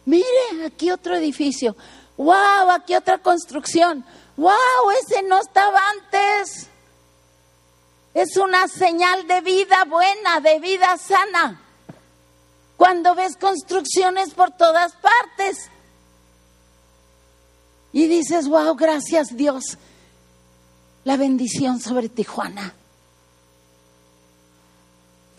mire, 0.07 0.65
aquí 0.65 0.91
otro 0.91 1.15
edificio, 1.15 1.77
wow, 2.17 2.71
aquí 2.71 2.95
otra 2.95 3.19
construcción, 3.19 4.03
wow, 4.39 4.91
ese 5.03 5.23
no 5.25 5.39
estaba 5.39 5.79
antes. 5.91 6.69
Es 8.15 8.39
una 8.39 8.67
señal 8.67 9.27
de 9.27 9.43
vida 9.43 9.85
buena, 9.85 10.41
de 10.41 10.59
vida 10.59 10.97
sana 10.97 11.61
cuando 12.79 13.15
ves 13.15 13.37
construcciones 13.37 14.31
por 14.33 14.53
todas 14.53 14.93
partes. 14.93 15.69
Y 17.93 18.07
dices, 18.07 18.49
wow, 18.49 18.75
gracias 18.75 19.37
Dios, 19.37 19.77
la 21.05 21.19
bendición 21.19 21.79
sobre 21.79 22.09
Tijuana. 22.09 22.75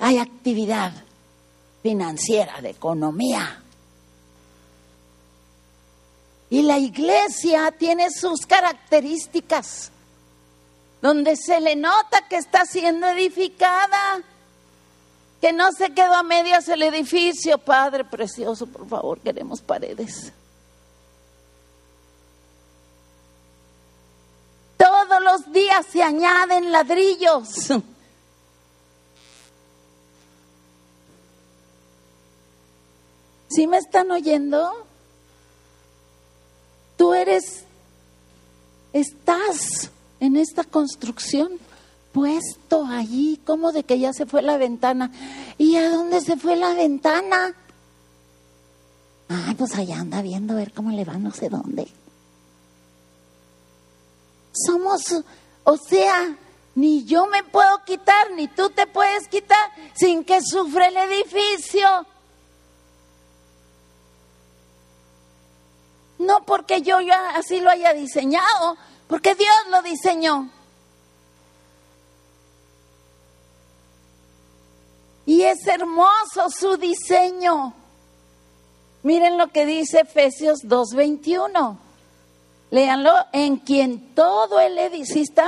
Hay 0.03 0.17
actividad 0.17 0.91
financiera, 1.81 2.59
de 2.59 2.71
economía. 2.71 3.63
Y 6.49 6.63
la 6.63 6.77
iglesia 6.77 7.71
tiene 7.71 8.11
sus 8.11 8.45
características, 8.45 9.91
donde 11.01 11.37
se 11.37 11.61
le 11.61 11.77
nota 11.77 12.27
que 12.27 12.35
está 12.35 12.65
siendo 12.65 13.07
edificada 13.07 14.21
que 15.39 15.53
no 15.53 15.71
se 15.71 15.93
quedó 15.93 16.15
a 16.15 16.23
medias 16.23 16.67
el 16.67 16.83
edificio, 16.83 17.57
Padre 17.57 18.03
precioso, 18.03 18.67
por 18.67 18.85
favor, 18.89 19.21
queremos 19.21 19.61
paredes. 19.61 20.33
Todos 24.75 25.23
los 25.23 25.53
días 25.53 25.85
se 25.89 26.03
añaden 26.03 26.73
ladrillos. 26.73 27.69
¿Sí 33.53 33.67
me 33.67 33.77
están 33.77 34.11
oyendo? 34.11 34.71
Tú 36.97 37.13
eres 37.13 37.65
estás 38.93 39.89
en 40.19 40.37
esta 40.37 40.63
construcción 40.63 41.59
puesto 42.13 42.85
allí, 42.85 43.41
como 43.45 43.71
de 43.71 43.83
que 43.83 43.99
ya 43.99 44.13
se 44.13 44.25
fue 44.25 44.41
la 44.43 44.57
ventana. 44.57 45.11
¿Y 45.57 45.75
a 45.75 45.89
dónde 45.89 46.21
se 46.21 46.37
fue 46.37 46.55
la 46.55 46.73
ventana? 46.73 47.55
Ay, 49.27 49.55
pues 49.55 49.75
allá 49.75 49.99
anda 49.99 50.21
viendo 50.21 50.53
a 50.53 50.57
ver 50.57 50.71
cómo 50.73 50.91
le 50.91 51.05
va 51.05 51.17
no 51.17 51.31
sé 51.31 51.49
dónde. 51.49 51.87
Somos, 54.53 55.01
o 55.63 55.77
sea, 55.77 56.37
ni 56.75 57.03
yo 57.05 57.25
me 57.25 57.43
puedo 57.43 57.83
quitar, 57.83 58.31
ni 58.35 58.47
tú 58.47 58.69
te 58.69 58.85
puedes 58.85 59.27
quitar 59.27 59.71
sin 59.95 60.23
que 60.23 60.39
sufra 60.41 60.87
el 60.87 60.97
edificio. 60.97 61.87
No 66.26 66.43
porque 66.45 66.82
yo 66.82 67.01
ya 67.01 67.32
así 67.36 67.59
lo 67.59 67.69
haya 67.69 67.93
diseñado, 67.93 68.78
porque 69.07 69.36
Dios 69.36 69.55
lo 69.69 69.82
diseñó. 69.82 70.49
Y 75.26 75.43
es 75.43 75.65
hermoso 75.67 76.49
su 76.49 76.78
diseño. 76.78 77.74
Miren 79.03 79.38
lo 79.38 79.47
que 79.47 79.65
dice 79.65 80.01
Efesios 80.01 80.59
2.21. 80.63 81.78
Léanlo, 82.71 83.13
en 83.32 83.57
quien 83.57 84.15
todo 84.15 84.59
el 84.59 84.78
edificio 84.78 85.43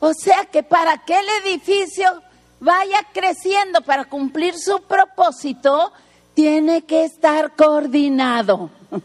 O 0.00 0.12
sea 0.14 0.44
que 0.44 0.62
para 0.62 1.04
que 1.04 1.18
el 1.18 1.26
edificio 1.44 2.22
vaya 2.60 2.98
creciendo 3.12 3.80
para 3.82 4.04
cumplir 4.06 4.58
su 4.58 4.80
propósito, 4.82 5.92
tiene 6.34 6.82
que 6.82 7.04
estar 7.04 7.54
coordinado. 7.56 8.70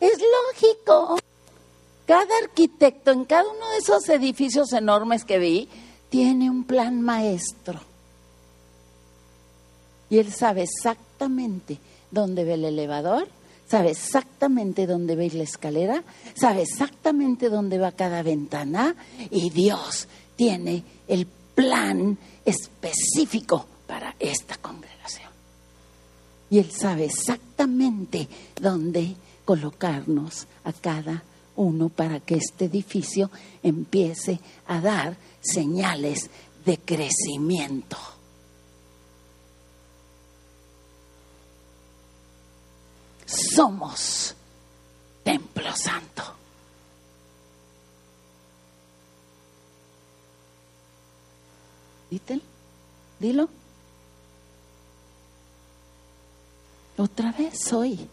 Es 0.00 0.18
lógico. 0.18 1.18
Cada 2.06 2.36
arquitecto 2.42 3.12
en 3.12 3.24
cada 3.24 3.48
uno 3.48 3.70
de 3.70 3.78
esos 3.78 4.08
edificios 4.08 4.72
enormes 4.72 5.24
que 5.24 5.38
vi 5.38 5.68
tiene 6.10 6.50
un 6.50 6.64
plan 6.64 7.00
maestro. 7.00 7.78
Y 10.10 10.18
él 10.18 10.32
sabe 10.32 10.64
exactamente 10.64 11.78
dónde 12.10 12.42
ve 12.42 12.54
el 12.54 12.64
elevador, 12.64 13.28
sabe 13.68 13.92
exactamente 13.92 14.88
dónde 14.88 15.14
va 15.14 15.22
la 15.32 15.44
escalera, 15.44 16.02
sabe 16.34 16.62
exactamente 16.62 17.48
dónde 17.48 17.78
va 17.78 17.92
cada 17.92 18.24
ventana 18.24 18.96
y 19.30 19.50
Dios 19.50 20.08
tiene 20.34 20.82
el 21.06 21.26
plan 21.26 21.41
específico 22.44 23.66
para 23.86 24.14
esta 24.18 24.56
congregación. 24.56 25.30
Y 26.50 26.58
Él 26.58 26.70
sabe 26.70 27.06
exactamente 27.06 28.28
dónde 28.60 29.16
colocarnos 29.44 30.46
a 30.64 30.72
cada 30.72 31.22
uno 31.56 31.88
para 31.88 32.20
que 32.20 32.36
este 32.36 32.66
edificio 32.66 33.30
empiece 33.62 34.40
a 34.66 34.80
dar 34.80 35.16
señales 35.40 36.30
de 36.64 36.78
crecimiento. 36.78 37.96
Somos 43.26 44.34
templo 45.24 45.74
santo. 45.74 46.41
Dítelo, 52.12 52.42
dilo. 53.20 53.48
Otra 56.98 57.32
vez 57.32 57.72
hoy. 57.72 58.06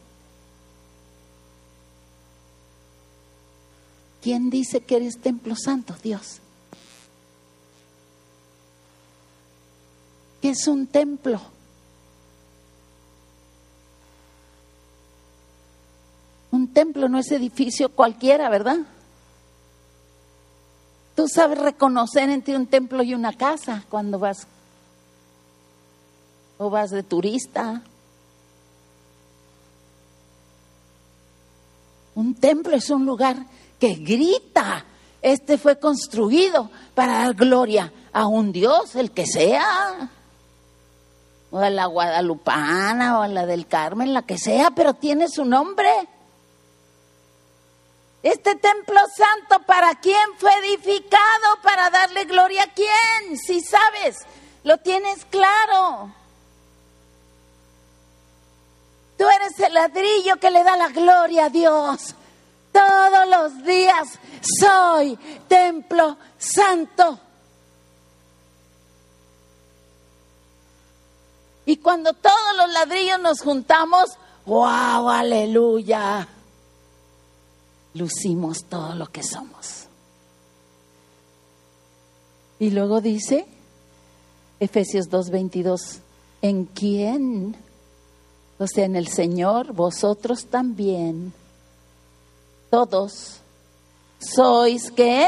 ¿Quién 4.22 4.50
dice 4.50 4.80
que 4.80 4.95
eres 4.95 5.20
templo 5.20 5.54
santo? 5.58 5.97
Dios. 6.02 6.39
¿Qué 10.41 10.52
es 10.52 10.66
un 10.70 10.88
templo? 10.88 11.41
Un 16.52 16.72
templo 16.74 17.10
no 17.10 17.20
es 17.20 17.30
edificio 17.34 17.89
cualquiera, 17.89 18.50
¿verdad? 18.50 18.78
Tú 21.20 21.28
sabes 21.28 21.58
reconocer 21.58 22.30
entre 22.30 22.56
un 22.56 22.66
templo 22.66 23.04
y 23.04 23.14
una 23.14 23.34
casa 23.34 23.84
cuando 23.90 24.20
vas 24.20 24.48
o 26.58 26.70
vas 26.70 26.92
de 26.92 27.04
turista. 27.04 27.82
Un 32.16 32.36
templo 32.36 32.74
es 32.74 32.90
un 32.90 33.06
lugar 33.06 33.36
que 33.78 33.96
grita, 33.96 34.86
este 35.22 35.58
fue 35.58 35.78
construido 35.78 36.72
para 36.96 37.18
dar 37.18 37.34
gloria 37.34 37.92
a 38.14 38.26
un 38.28 38.54
Dios, 38.54 38.96
el 38.96 39.12
que 39.12 39.26
sea, 39.26 40.10
o 41.52 41.60
a 41.60 41.70
la 41.70 41.88
guadalupana 41.88 43.20
o 43.20 43.24
a 43.24 43.28
la 43.28 43.46
del 43.46 43.68
Carmen, 43.68 44.14
la 44.14 44.22
que 44.22 44.38
sea, 44.38 44.72
pero 44.72 44.94
tiene 44.94 45.28
su 45.28 45.44
nombre. 45.44 45.90
Este 48.22 48.56
templo 48.56 49.00
santo, 49.16 49.66
¿para 49.66 49.96
quién 49.96 50.18
fue 50.38 50.52
edificado? 50.66 51.62
Para 51.64 51.90
darle 51.90 52.26
gloria 52.26 52.64
a 52.64 52.74
quién, 52.74 53.38
si 53.38 53.62
sabes, 53.62 54.18
lo 54.64 54.78
tienes 54.78 55.26
claro. 55.26 56.14
Tú 59.18 59.26
eres 59.30 59.60
el 59.60 59.74
ladrillo 59.74 60.38
que 60.38 60.52
le 60.52 60.64
da 60.64 60.76
la 60.76 60.90
gloria 60.90 61.46
a 61.46 61.50
Dios. 61.50 62.16
Todos 62.72 63.28
los 63.28 63.64
días 63.66 64.20
soy 64.60 65.18
templo 65.48 66.18
santo. 66.38 67.20
Y 71.66 71.78
cuando 71.78 72.14
todos 72.14 72.58
los 72.58 72.70
ladrillos 72.72 73.20
nos 73.20 73.42
juntamos, 73.42 74.10
wow, 74.46 75.10
aleluya, 75.10 76.28
lucimos 77.94 78.66
todo 78.66 78.96
lo 78.96 79.08
que 79.08 79.24
somos. 79.24 79.88
Y 82.60 82.72
luego 82.72 83.02
dice, 83.02 83.46
Efesios 84.60 85.10
2:22, 85.10 86.00
¿en 86.42 86.66
quién? 86.66 87.56
O 88.58 88.68
sea, 88.68 88.86
en 88.86 88.98
el 88.98 89.08
Señor, 89.08 89.72
vosotros 89.72 90.48
también 90.48 91.34
todos 92.70 93.40
sois 94.20 94.92
qué? 94.92 95.28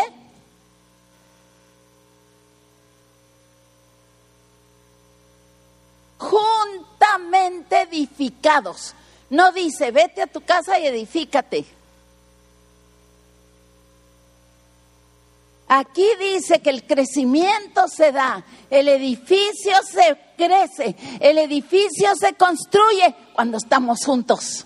Juntamente 6.18 7.82
edificados. 7.82 8.94
No 9.30 9.52
dice, 9.54 9.92
vete 9.92 10.22
a 10.22 10.28
tu 10.28 10.42
casa 10.42 10.78
y 10.78 10.88
edifícate. 10.88 11.66
Aquí 15.74 16.06
dice 16.20 16.62
que 16.62 16.70
el 16.70 16.86
crecimiento 16.86 17.88
se 17.88 18.12
da, 18.12 18.44
el 18.70 18.90
edificio 18.90 19.74
se 19.90 20.20
crece, 20.36 20.98
el 21.22 21.38
edificio 21.38 22.14
se 22.20 22.34
construye 22.34 23.16
cuando 23.34 23.56
estamos 23.56 24.04
juntos. 24.04 24.66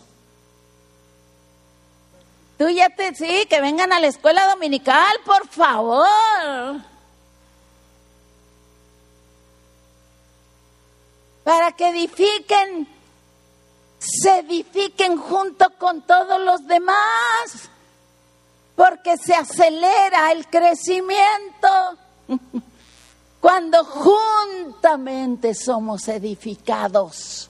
Tú 2.57 2.69
ya 2.69 2.89
te, 2.89 3.13
sí, 3.13 3.45
que 3.47 3.61
vengan 3.61 3.93
a 3.93 3.99
la 3.99 4.07
escuela 4.07 4.47
dominical, 4.47 5.15
por 5.23 5.47
favor. 5.47 6.07
Para 11.43 11.71
que 11.73 11.89
edifiquen, 11.89 12.87
se 13.99 14.39
edifiquen 14.39 15.17
junto 15.17 15.69
con 15.77 16.01
todos 16.01 16.41
los 16.41 16.65
demás, 16.65 17.69
porque 18.75 19.17
se 19.17 19.33
acelera 19.33 20.31
el 20.31 20.47
crecimiento 20.47 21.67
cuando 23.39 23.83
juntamente 23.85 25.53
somos 25.53 26.07
edificados. 26.07 27.49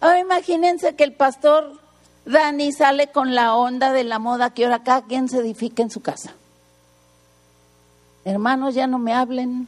Ahora 0.00 0.20
imagínense 0.20 0.94
que 0.96 1.04
el 1.04 1.14
pastor 1.14 1.78
Dani 2.24 2.72
sale 2.72 3.08
con 3.08 3.34
la 3.34 3.56
onda 3.56 3.92
de 3.92 4.04
la 4.04 4.18
moda 4.18 4.50
que 4.50 4.64
ahora 4.64 4.82
cada 4.82 5.02
quien 5.02 5.28
se 5.28 5.38
edifica 5.38 5.82
en 5.82 5.90
su 5.90 6.00
casa. 6.00 6.32
Hermanos, 8.24 8.74
ya 8.74 8.86
no 8.86 8.98
me 8.98 9.14
hablen, 9.14 9.66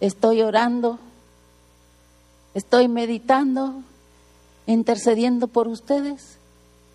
estoy 0.00 0.42
orando, 0.42 0.98
estoy 2.54 2.88
meditando, 2.88 3.82
intercediendo 4.66 5.48
por 5.48 5.68
ustedes 5.68 6.37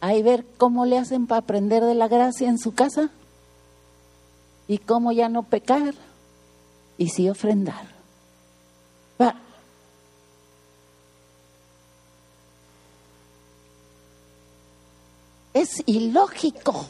ahí 0.03 0.21
ver 0.21 0.45
cómo 0.57 0.85
le 0.85 0.97
hacen 0.97 1.27
para 1.27 1.39
aprender 1.39 1.81
de 1.81 1.95
la 1.95 2.09
gracia 2.09 2.49
en 2.49 2.59
su 2.59 2.73
casa 2.73 3.09
y 4.67 4.77
cómo 4.79 5.13
ya 5.13 5.29
no 5.29 5.43
pecar 5.43 5.93
y 6.97 7.07
sí 7.07 7.29
ofrendar. 7.29 7.93
Es 15.53 15.83
ilógico, 15.85 16.87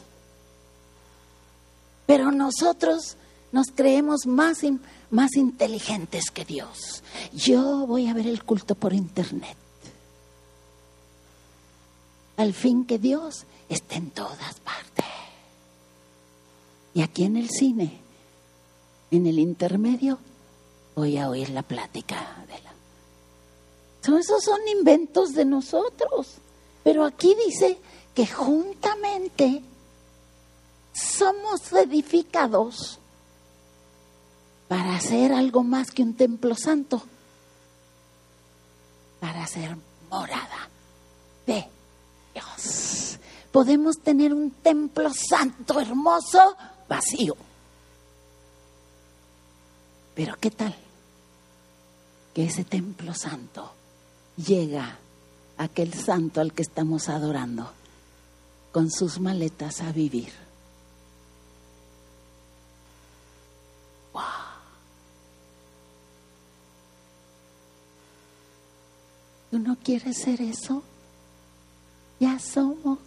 pero 2.06 2.32
nosotros 2.32 3.18
nos 3.52 3.66
creemos 3.74 4.26
más, 4.26 4.60
más 5.10 5.36
inteligentes 5.36 6.30
que 6.32 6.46
Dios. 6.46 7.02
Yo 7.34 7.86
voy 7.86 8.08
a 8.08 8.14
ver 8.14 8.26
el 8.26 8.42
culto 8.42 8.74
por 8.74 8.94
internet. 8.94 9.58
Al 12.36 12.52
fin 12.52 12.84
que 12.84 12.98
Dios 12.98 13.44
esté 13.68 13.96
en 13.96 14.10
todas 14.10 14.60
partes. 14.60 15.04
Y 16.94 17.02
aquí 17.02 17.24
en 17.24 17.36
el 17.36 17.50
cine, 17.50 18.00
en 19.10 19.26
el 19.26 19.38
intermedio, 19.38 20.18
voy 20.94 21.18
a 21.18 21.28
oír 21.28 21.50
la 21.50 21.62
plática 21.62 22.44
de 22.46 22.62
la... 22.62 24.18
Esos 24.18 24.44
son 24.44 24.60
inventos 24.68 25.32
de 25.32 25.44
nosotros. 25.44 26.38
Pero 26.84 27.04
aquí 27.04 27.34
dice 27.46 27.78
que 28.14 28.26
juntamente 28.26 29.62
somos 30.92 31.72
edificados 31.72 32.98
para 34.68 34.96
hacer 34.96 35.32
algo 35.32 35.62
más 35.62 35.90
que 35.90 36.02
un 36.02 36.14
templo 36.14 36.54
santo, 36.54 37.02
para 39.20 39.46
ser 39.46 39.76
morada 40.10 40.68
de 41.46 41.68
Dios. 42.34 43.18
Podemos 43.50 43.98
tener 44.00 44.34
un 44.34 44.50
templo 44.50 45.10
santo, 45.14 45.80
hermoso, 45.80 46.56
vacío. 46.88 47.36
Pero 50.14 50.36
¿qué 50.40 50.50
tal? 50.50 50.74
Que 52.34 52.44
ese 52.46 52.64
templo 52.64 53.14
santo 53.14 53.72
llega 54.36 54.98
a 55.56 55.64
aquel 55.64 55.94
santo 55.94 56.40
al 56.40 56.52
que 56.52 56.62
estamos 56.62 57.08
adorando 57.08 57.70
con 58.72 58.90
sus 58.90 59.20
maletas 59.20 59.80
a 59.82 59.92
vivir. 59.92 60.32
Wow. 64.12 64.22
¿Tú 69.52 69.58
no 69.60 69.76
quieres 69.76 70.18
ser 70.18 70.40
eso? 70.40 70.82
Ya 72.20 72.38
somos. 72.38 72.98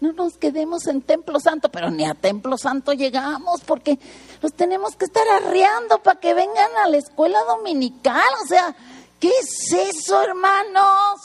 No 0.00 0.12
nos 0.12 0.38
quedemos 0.38 0.86
en 0.86 1.02
Templo 1.02 1.38
Santo, 1.40 1.70
pero 1.70 1.90
ni 1.90 2.06
a 2.06 2.14
Templo 2.14 2.56
Santo 2.56 2.94
llegamos 2.94 3.60
porque 3.66 3.98
los 4.40 4.52
tenemos 4.54 4.96
que 4.96 5.04
estar 5.04 5.26
arreando 5.28 6.02
para 6.02 6.18
que 6.18 6.32
vengan 6.32 6.70
a 6.82 6.88
la 6.88 6.96
escuela 6.96 7.38
dominical. 7.44 8.28
O 8.42 8.46
sea, 8.46 8.74
¿qué 9.18 9.28
es 9.28 9.72
eso, 9.72 10.22
hermanos? 10.22 11.20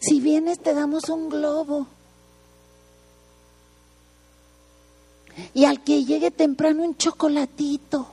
Si 0.00 0.18
vienes 0.20 0.58
te 0.58 0.74
damos 0.74 1.08
un 1.08 1.28
globo. 1.28 1.86
Y 5.54 5.64
al 5.64 5.84
que 5.84 6.04
llegue 6.04 6.32
temprano 6.32 6.82
un 6.82 6.96
chocolatito. 6.96 8.08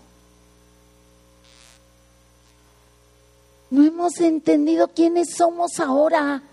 No 3.70 3.84
hemos 3.84 4.20
entendido 4.20 4.88
quiénes 4.90 5.36
somos 5.36 5.80
ahora. 5.80 6.44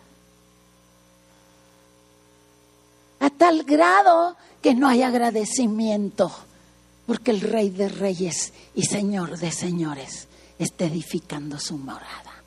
a 3.25 3.31
tal 3.31 3.63
grado 3.63 4.37
que 4.61 4.75
no 4.75 4.87
hay 4.87 5.03
agradecimiento, 5.03 6.31
porque 7.07 7.31
el 7.31 7.41
Rey 7.41 7.71
de 7.71 7.89
Reyes 7.89 8.53
y 8.75 8.83
Señor 8.83 9.39
de 9.39 9.51
Señores 9.51 10.29
está 10.59 10.85
edificando 10.85 11.59
su 11.59 11.79
morada 11.79 12.43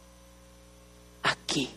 aquí 1.24 1.72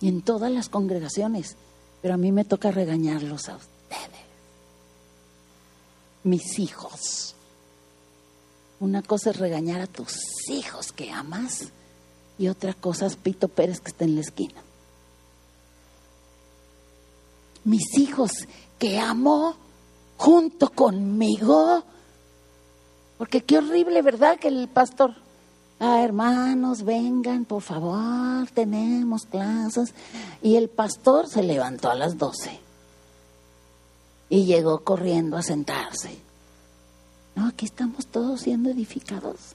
y 0.00 0.08
en 0.08 0.22
todas 0.22 0.52
las 0.52 0.68
congregaciones, 0.68 1.56
pero 2.00 2.14
a 2.14 2.16
mí 2.16 2.30
me 2.30 2.44
toca 2.44 2.70
regañarlos 2.70 3.48
a 3.48 3.56
ustedes, 3.56 4.24
mis 6.22 6.58
hijos. 6.60 7.34
Una 8.84 9.02
cosa 9.02 9.30
es 9.30 9.38
regañar 9.38 9.80
a 9.80 9.86
tus 9.86 10.14
hijos 10.48 10.92
que 10.92 11.10
amas 11.10 11.68
y 12.38 12.48
otra 12.48 12.74
cosa 12.74 13.06
es 13.06 13.16
Pito 13.16 13.48
Pérez 13.48 13.80
que 13.80 13.90
está 13.90 14.04
en 14.04 14.16
la 14.16 14.20
esquina 14.20 14.62
mis 17.64 17.96
hijos 17.98 18.30
que 18.78 18.98
amo 18.98 19.56
junto 20.16 20.70
conmigo. 20.70 21.82
Porque 23.18 23.42
qué 23.42 23.58
horrible, 23.58 24.02
¿verdad? 24.02 24.38
Que 24.38 24.48
el 24.48 24.68
pastor, 24.68 25.14
ah, 25.80 26.02
hermanos, 26.02 26.82
vengan, 26.82 27.44
por 27.44 27.62
favor, 27.62 28.46
tenemos 28.52 29.22
clases. 29.22 29.94
Y 30.42 30.56
el 30.56 30.68
pastor 30.68 31.28
se 31.28 31.42
levantó 31.42 31.90
a 31.90 31.94
las 31.94 32.18
doce 32.18 32.60
y 34.28 34.44
llegó 34.44 34.80
corriendo 34.84 35.36
a 35.36 35.42
sentarse. 35.42 36.23
No, 37.36 37.48
aquí 37.48 37.66
estamos 37.66 38.06
todos 38.06 38.40
siendo 38.42 38.70
edificados. 38.70 39.54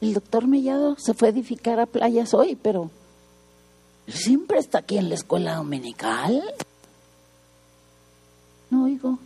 El 0.00 0.14
doctor 0.14 0.46
Mellado 0.46 0.96
se 0.98 1.14
fue 1.14 1.28
a 1.28 1.30
edificar 1.30 1.78
a 1.80 1.86
playas 1.86 2.32
hoy, 2.32 2.56
pero 2.56 2.90
Siempre 4.12 4.58
está 4.58 4.78
aquí 4.78 4.98
en 4.98 5.08
la 5.08 5.14
escuela 5.14 5.56
dominical. 5.56 6.42
No 8.70 8.84
oigo. 8.84 9.18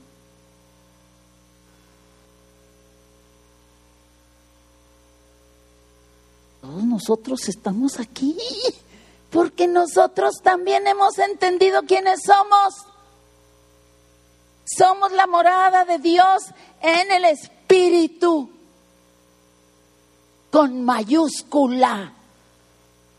Todos 6.61 6.85
nosotros 6.85 7.49
estamos 7.49 7.99
aquí 8.01 8.37
porque 9.31 9.67
nosotros 9.67 10.35
también 10.43 10.87
hemos 10.87 11.19
entendido 11.19 11.83
quiénes 11.83 12.21
somos. 12.25 12.75
Somos 14.77 15.13
la 15.13 15.27
morada 15.27 15.85
de 15.85 15.99
Dios 15.99 16.45
en 16.81 17.13
el 17.13 17.25
Espíritu, 17.27 18.51
con 20.51 20.85
mayúscula. 20.85 22.13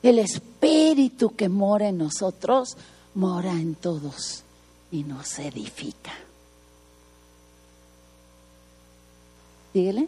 El 0.04 0.20
Espíritu 0.20 1.36
que 1.36 1.50
mora 1.50 1.88
en 1.88 1.98
nosotros 1.98 2.76
mora 3.16 3.52
en 3.52 3.76
todos 3.76 4.44
y 4.92 5.04
nos 5.04 5.40
edifica. 5.40 6.14
Dígale. 9.74 10.08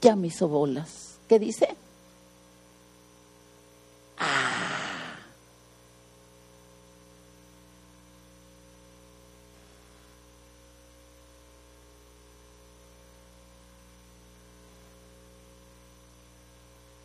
Ya 0.00 0.16
me 0.16 0.28
hizo 0.28 0.48
bolas. 0.48 1.16
¿Qué 1.28 1.38
dice? 1.38 1.76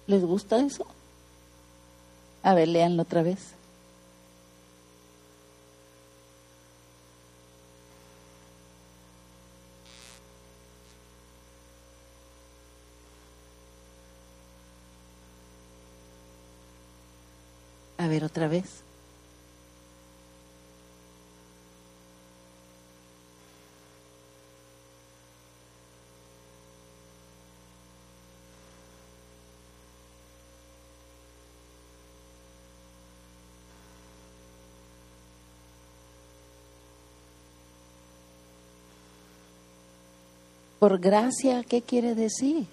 ¿Les 0.07 0.23
gusta 0.23 0.57
eso? 0.59 0.85
A 2.41 2.53
ver, 2.53 2.69
léanlo 2.69 3.03
otra 3.03 3.23
vez. 3.23 3.53
A 17.97 18.07
ver, 18.07 18.23
otra 18.23 18.47
vez. 18.47 18.83
Por 40.79 40.99
gracia, 40.99 41.63
¿qué 41.63 41.81
quiere 41.81 42.13
decir? 42.13 42.67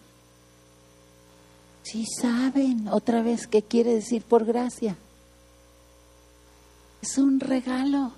Si 1.82 2.06
saben 2.06 2.88
otra 2.88 3.22
vez 3.22 3.46
qué 3.46 3.62
quiere 3.62 3.94
decir 3.94 4.22
por 4.22 4.44
gracia. 4.44 4.96
Es 7.02 7.18
un 7.18 7.40
regalo. 7.40 8.12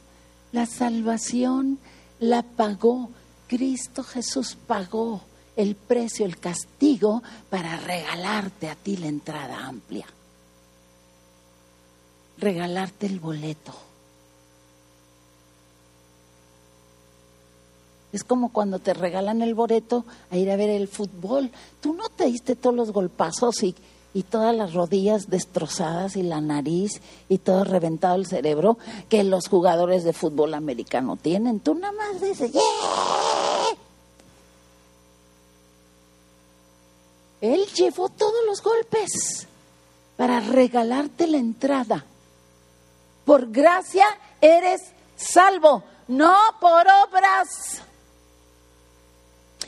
La 0.53 0.67
salvación 0.67 1.79
la 2.21 2.43
pagó. 2.43 3.11
Cristo 3.49 4.03
Jesús 4.03 4.57
pagó 4.67 5.23
el 5.57 5.75
precio, 5.75 6.27
el 6.27 6.39
castigo 6.39 7.23
para 7.49 7.77
regalarte 7.77 8.69
a 8.69 8.75
ti 8.75 8.97
la 8.97 9.07
entrada 9.07 9.67
amplia. 9.67 10.07
Regalarte 12.39 13.07
el 13.07 13.21
boleto. 13.21 13.86
Es 18.13 18.25
como 18.25 18.53
cuando 18.53 18.79
te 18.79 18.95
regalan 18.95 19.43
el 19.43 19.55
boleto 19.55 20.05
a 20.31 20.37
ir 20.37 20.51
a 20.51 20.57
ver 20.57 20.71
el 20.71 20.89
fútbol. 20.89 21.51
Tú 21.81 21.93
no 21.93 22.09
te 22.09 22.27
diste 22.27 22.57
todos 22.57 22.75
los 22.75 22.93
golpazos 22.93 23.63
y, 23.63 23.75
y 24.15 24.23
todas 24.23 24.55
las 24.55 24.73
rodillas 24.73 25.29
destrozadas 25.29 26.17
y 26.17 26.23
la 26.23 26.41
nariz 26.41 27.03
y 27.29 27.39
todo 27.39 27.65
reventado 27.65 28.15
el 28.15 28.27
cerebro 28.27 28.79
que 29.09 29.25
los 29.25 29.49
jugadores 29.49 30.05
de 30.05 30.13
fútbol 30.13 30.55
americano 30.55 31.17
tienen. 31.17 31.61
Tú 31.61 31.75
nada 31.75 31.93
más 31.93 32.21
dices, 32.21 32.53
¡Yeah! 32.53 32.61
Él 37.41 37.67
llevó 37.75 38.09
todos 38.09 38.45
los 38.47 38.63
golpes 38.63 39.47
para 40.17 40.41
regalarte 40.41 41.27
la 41.27 41.37
entrada. 41.37 42.05
Por 43.25 43.51
gracia 43.51 44.07
eres 44.41 44.81
salvo, 45.17 45.83
no 46.09 46.35
por 46.61 46.87
obras. 47.09 47.83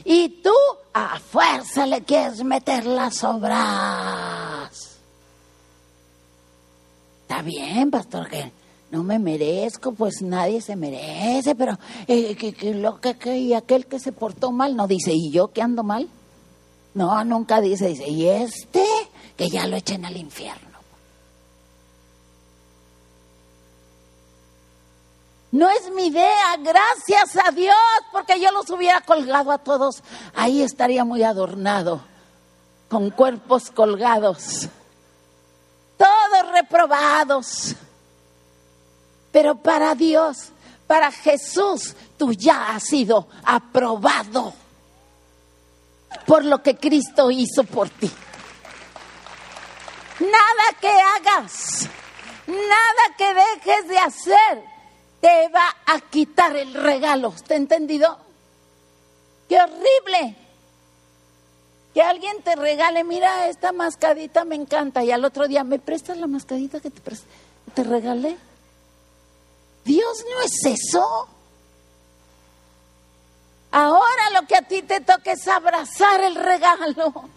Y 0.05 0.41
tú 0.43 0.55
a 0.93 1.19
fuerza 1.19 1.87
le 1.87 2.03
quieres 2.03 2.43
meter 2.45 2.87
las 2.87 3.23
obras. 3.25 4.99
Está 7.23 7.43
bien, 7.43 7.91
pastor, 7.91 8.29
que 8.29 8.53
no 8.91 9.05
me 9.05 9.19
merezco, 9.19 9.93
pues 9.93 10.23
nadie 10.23 10.61
se 10.63 10.77
merece, 10.77 11.55
pero 11.55 11.79
eh, 12.07 12.35
que, 12.37 12.75
lo 12.75 13.01
que, 13.01 13.19
que, 13.19 13.37
y 13.37 13.55
aquel 13.55 13.87
que 13.87 13.99
se 13.99 14.13
portó 14.13 14.51
mal 14.51 14.77
no 14.77 14.87
dice, 14.87 15.13
¿y 15.13 15.31
yo 15.31 15.49
que 15.49 15.61
ando 15.61 15.83
mal? 15.83 16.09
No, 16.95 17.23
nunca 17.25 17.61
dice, 17.61 17.89
dice, 17.89 18.09
¿y 18.09 18.27
este? 18.29 18.85
Que 19.37 19.49
ya 19.49 19.67
lo 19.67 19.77
echen 19.77 20.05
al 20.05 20.17
infierno. 20.17 20.68
No 25.51 25.71
es 25.71 25.91
mi 25.93 26.09
idea, 26.09 26.57
gracias 26.59 27.37
a 27.43 27.51
Dios, 27.51 27.75
porque 28.13 28.39
yo 28.39 28.53
los 28.53 28.69
hubiera 28.69 29.01
colgado 29.01 29.51
a 29.51 29.59
todos. 29.59 30.03
Ahí 30.35 30.63
estaría 30.63 31.05
muy 31.05 31.23
adornado, 31.23 32.03
con 32.89 33.11
cuerpos 33.11 33.71
colgados, 33.71 34.69
todos 35.97 36.53
reprobados. 36.53 37.75
Pero 39.33 39.55
para 39.57 39.95
Dios, 39.95 40.51
para 40.87 41.11
Jesús, 41.11 41.95
tú 42.19 42.33
ya 42.33 42.75
has 42.75 42.83
sido 42.83 43.29
aprobado 43.43 44.53
por 46.27 46.45
lo 46.45 46.63
que 46.63 46.77
Cristo 46.77 47.31
hizo 47.31 47.65
por 47.65 47.89
ti. 47.89 48.11
Nada 50.21 50.79
que 50.79 50.91
hagas, 50.91 51.89
nada 52.47 53.17
que 53.17 53.35
dejes 53.35 53.89
de 53.89 53.99
hacer 53.99 54.78
te 55.21 55.49
va 55.49 55.77
a 55.87 56.01
quitar 56.01 56.57
el 56.57 56.75
regalo. 56.75 57.35
¿Te 57.47 57.57
entendido? 57.57 58.19
¡Qué 59.49 59.61
horrible! 59.61 60.37
Que 61.95 62.03
alguien 62.03 62.43
te 62.43 62.55
regale, 62.55 63.03
mira, 63.03 63.49
esta 63.49 63.73
mascadita 63.73 64.45
me 64.45 64.55
encanta, 64.55 65.03
y 65.03 65.11
al 65.11 65.25
otro 65.25 65.49
día, 65.49 65.65
¿me 65.65 65.79
prestas 65.79 66.19
la 66.19 66.27
mascadita 66.27 66.81
que 66.81 66.91
te, 66.91 67.01
te 67.75 67.83
regalé? 67.83 68.37
Dios 69.85 70.25
no 70.31 70.41
es 70.43 70.81
eso. 70.81 71.29
Ahora 73.71 74.31
lo 74.35 74.47
que 74.47 74.57
a 74.57 74.63
ti 74.63 74.83
te 74.83 75.01
toca 75.01 75.33
es 75.33 75.47
abrazar 75.49 76.23
el 76.23 76.35
regalo, 76.35 77.29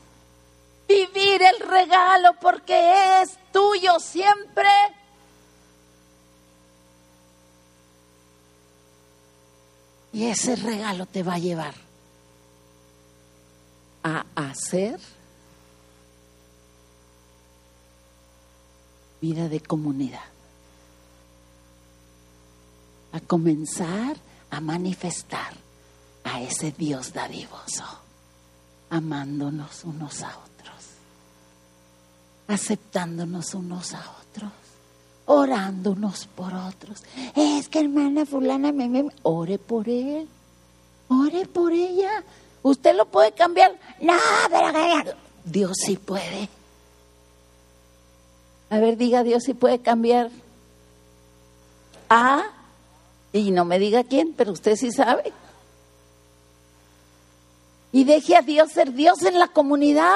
vivir 0.87 1.41
el 1.41 1.59
regalo 1.67 2.33
porque 2.39 3.21
es 3.21 3.37
tuyo 3.51 3.99
siempre. 3.99 4.69
Y 10.13 10.25
ese 10.25 10.55
regalo 10.55 11.05
te 11.05 11.23
va 11.23 11.35
a 11.35 11.39
llevar 11.39 11.73
a 14.03 14.25
hacer 14.35 14.99
vida 19.21 19.47
de 19.47 19.59
comunidad, 19.61 20.19
a 23.11 23.19
comenzar 23.19 24.17
a 24.49 24.59
manifestar 24.59 25.53
a 26.23 26.41
ese 26.41 26.71
Dios 26.71 27.13
dadivoso, 27.13 27.85
amándonos 28.89 29.83
unos 29.83 30.23
a 30.23 30.29
otros, 30.29 30.85
aceptándonos 32.47 33.53
unos 33.53 33.93
a 33.93 33.99
otros 34.19 34.60
orando 35.31 35.91
unos 35.91 36.27
por 36.27 36.53
otros. 36.53 37.03
Es 37.35 37.69
que 37.69 37.79
hermana 37.79 38.25
fulana, 38.25 38.71
me, 38.71 39.09
ore 39.23 39.57
por 39.57 39.87
él, 39.87 40.27
ore 41.07 41.45
por 41.45 41.71
ella. 41.71 42.23
¿Usted 42.63 42.95
lo 42.95 43.05
puede 43.05 43.31
cambiar? 43.31 43.71
No, 44.01 44.13
pero 44.49 45.15
Dios 45.45 45.77
sí 45.85 45.95
puede. 45.95 46.49
A 48.69 48.79
ver, 48.79 48.97
diga 48.97 49.23
Dios 49.23 49.43
sí 49.43 49.53
puede 49.53 49.79
cambiar. 49.79 50.29
Ah, 52.09 52.43
y 53.33 53.51
no 53.51 53.65
me 53.65 53.79
diga 53.79 54.03
quién, 54.03 54.33
pero 54.33 54.51
usted 54.51 54.75
sí 54.75 54.91
sabe. 54.91 55.31
Y 57.93 58.03
deje 58.03 58.35
a 58.35 58.41
Dios 58.41 58.71
ser 58.71 58.93
Dios 58.93 59.21
en 59.23 59.39
la 59.39 59.47
comunidad 59.47 60.11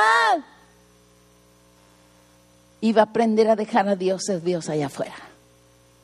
y 2.82 2.94
va 2.94 3.02
a 3.02 3.06
aprender 3.06 3.50
a 3.50 3.56
dejar 3.56 3.88
a 3.88 3.96
Dios 3.96 4.24
ser 4.26 4.42
Dios 4.42 4.70
allá 4.70 4.88
afuera. 4.88 5.16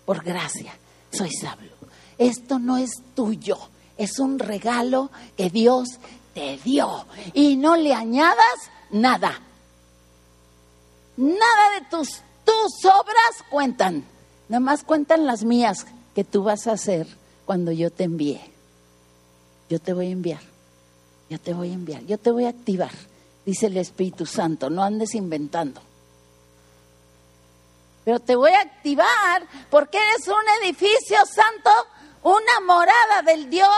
Por 0.06 0.24
gracia, 0.24 0.74
soy 1.12 1.32
sabio. 1.32 1.72
Esto 2.18 2.60
no 2.60 2.78
es 2.78 2.92
tuyo, 3.16 3.58
es 3.98 4.20
un 4.20 4.40
regalo 4.40 5.10
que 5.38 5.50
Dios 5.50 6.00
te 6.34 6.58
dio. 6.64 7.06
Y 7.34 7.56
no 7.56 7.76
le 7.76 7.94
añadas 7.94 8.70
nada. 8.92 9.42
Nada 11.18 11.80
de 11.80 11.86
tus, 11.90 12.22
tus 12.46 12.86
obras 12.86 13.44
cuentan. 13.50 14.06
Nada 14.50 14.60
más 14.60 14.84
cuentan 14.84 15.26
las 15.26 15.44
mías 15.44 15.86
que 16.16 16.24
tú 16.24 16.44
vas 16.44 16.68
a 16.68 16.74
hacer 16.74 17.08
cuando 17.46 17.72
yo 17.72 17.92
te 17.92 18.04
envíe. 18.06 18.42
Yo 19.70 19.80
te 19.80 19.94
voy 19.94 20.08
a 20.08 20.12
enviar. 20.12 20.42
Yo 21.30 21.40
te 21.40 21.54
voy 21.54 21.70
a 21.70 21.74
enviar. 21.74 22.04
Yo 22.06 22.18
te 22.18 22.32
voy 22.32 22.46
a 22.46 22.50
activar. 22.50 22.92
Dice 23.46 23.68
el 23.68 23.78
Espíritu 23.78 24.26
Santo. 24.26 24.70
No 24.70 24.84
andes 24.84 25.16
inventando 25.16 25.82
pero 28.04 28.20
te 28.20 28.36
voy 28.36 28.52
a 28.52 28.62
activar 28.62 29.48
porque 29.70 29.98
eres 29.98 30.28
un 30.28 30.64
edificio 30.64 31.18
santo, 31.26 31.70
una 32.24 32.60
morada 32.66 33.22
del 33.26 33.50
Dios 33.50 33.70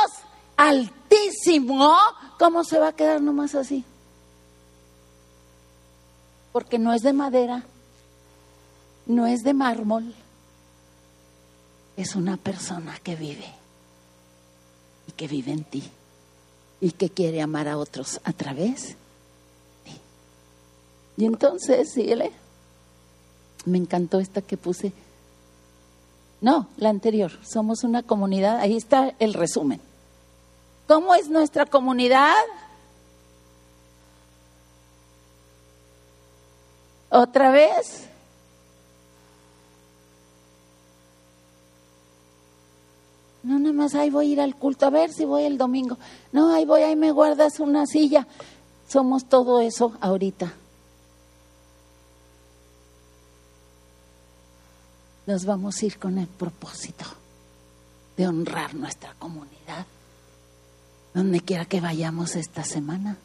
altísimo. 0.55 1.95
¿Cómo 2.39 2.63
se 2.63 2.79
va 2.79 2.89
a 2.89 2.95
quedar 2.95 3.21
nomás 3.21 3.55
así? 3.55 3.83
Porque 6.51 6.79
no 6.79 6.93
es 6.93 7.01
de 7.01 7.13
madera, 7.13 7.63
no 9.05 9.25
es 9.27 9.43
de 9.43 9.53
mármol, 9.53 10.13
es 11.97 12.15
una 12.15 12.37
persona 12.37 12.97
que 13.03 13.15
vive 13.15 13.53
y 15.07 15.11
que 15.11 15.27
vive 15.27 15.51
en 15.51 15.63
ti 15.63 15.83
y 16.79 16.91
que 16.91 17.09
quiere 17.09 17.41
amar 17.41 17.67
a 17.67 17.77
otros 17.77 18.21
a 18.23 18.33
través 18.33 18.89
de 18.89 18.93
ti. 19.85 19.99
Y 21.17 21.25
entonces, 21.25 21.91
síguele. 21.91 22.31
Me 23.65 23.77
encantó 23.77 24.19
esta 24.19 24.41
que 24.41 24.57
puse. 24.57 24.93
No, 26.41 26.67
la 26.77 26.89
anterior. 26.89 27.31
Somos 27.43 27.83
una 27.83 28.03
comunidad. 28.03 28.59
Ahí 28.59 28.75
está 28.75 29.13
el 29.19 29.33
resumen. 29.33 29.79
¿Cómo 30.87 31.15
es 31.15 31.29
nuestra 31.29 31.65
comunidad? 31.65 32.33
¿Otra 37.09 37.51
vez? 37.51 38.09
No, 43.43 43.59
nada 43.59 43.73
más 43.73 43.93
ahí 43.93 44.09
voy 44.09 44.29
a 44.29 44.33
ir 44.33 44.41
al 44.41 44.55
culto, 44.55 44.85
a 44.85 44.89
ver 44.89 45.11
si 45.11 45.25
voy 45.25 45.43
el 45.43 45.57
domingo. 45.57 45.97
No, 46.31 46.53
ahí 46.53 46.65
voy, 46.65 46.81
ahí 46.81 46.95
me 46.95 47.11
guardas 47.11 47.59
una 47.59 47.85
silla. 47.85 48.25
Somos 48.87 49.25
todo 49.25 49.59
eso 49.59 49.93
ahorita. 50.01 50.53
Nos 55.25 55.45
vamos 55.45 55.81
a 55.81 55.85
ir 55.85 55.97
con 55.97 56.17
el 56.17 56.27
propósito 56.27 57.05
de 58.17 58.27
honrar 58.27 58.75
nuestra 58.75 59.13
comunidad, 59.15 59.85
donde 61.13 61.41
quiera 61.41 61.65
que 61.65 61.81
vayamos 61.81 62.35
esta 62.35 62.63
semana. 62.63 63.17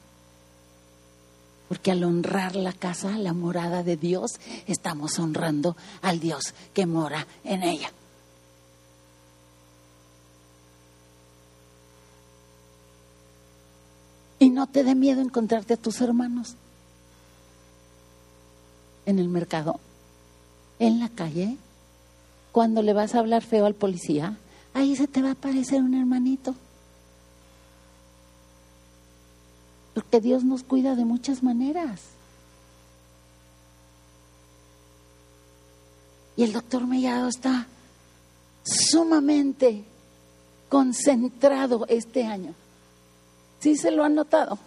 Porque 1.69 1.91
al 1.91 2.03
honrar 2.05 2.57
la 2.57 2.73
casa, 2.73 3.19
la 3.19 3.35
morada 3.35 3.83
de 3.83 3.97
Dios, 3.97 4.41
estamos 4.67 5.19
honrando 5.19 5.77
al 6.01 6.19
Dios 6.19 6.55
que 6.73 6.87
mora 6.87 7.27
en 7.45 7.63
ella. 7.63 7.93
Y 14.39 14.51
no 14.51 14.69
te 14.69 14.85
dé 14.85 14.95
miedo 14.95 15.21
encontrarte 15.21 15.75
a 15.75 15.77
tus 15.77 16.01
hermanos 16.01 16.55
en 19.05 19.19
el 19.19 19.29
mercado, 19.29 19.81
en 20.79 21.01
la 21.01 21.09
calle, 21.09 21.59
cuando 22.59 22.83
le 22.83 22.93
vas 22.93 23.15
a 23.15 23.21
hablar 23.21 23.45
feo 23.45 23.67
al 23.67 23.77
policía, 23.77 24.37
ahí 24.75 24.97
se 24.97 25.07
te 25.07 25.23
va 25.23 25.29
a 25.29 25.33
aparecer 25.35 25.81
un 25.81 25.95
hermanito. 25.95 26.57
Porque 29.95 30.21
Dios 30.21 30.43
nos 30.43 30.65
cuida 30.65 30.97
de 30.97 31.05
muchas 31.05 31.45
maneras. 31.45 32.01
Y 36.37 36.43
el 36.43 36.53
doctor 36.53 36.85
Mellado 36.85 37.29
está 37.29 37.69
sumamente 38.65 39.85
concentrado 40.69 41.87
este 41.89 42.27
año. 42.27 42.55
¿Sí 43.61 43.77
se 43.77 43.93
lo 43.93 44.03
han 44.03 44.17
notado? 44.17 44.59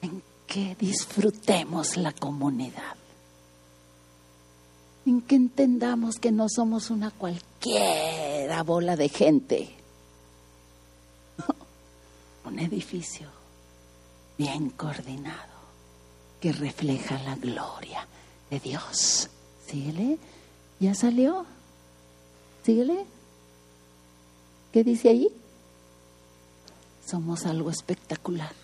En 0.00 0.20
que 0.48 0.74
disfrutemos 0.74 1.96
la 1.96 2.10
comunidad. 2.10 2.96
En 5.04 5.20
que 5.22 5.34
entendamos 5.34 6.16
que 6.16 6.30
no 6.30 6.48
somos 6.48 6.90
una 6.90 7.10
cualquiera 7.10 8.62
bola 8.62 8.96
de 8.96 9.08
gente. 9.08 9.74
Un 12.44 12.58
edificio 12.58 13.28
bien 14.38 14.70
coordinado 14.70 15.52
que 16.40 16.52
refleja 16.52 17.18
la 17.22 17.36
gloria 17.36 18.06
de 18.50 18.60
Dios. 18.60 19.28
Síguele. 19.66 20.18
¿Ya 20.80 20.94
salió? 20.94 21.46
Síguele. 22.64 23.06
¿Qué 24.72 24.82
dice 24.84 25.10
ahí? 25.10 25.28
Somos 27.06 27.46
algo 27.46 27.70
espectacular. 27.70 28.61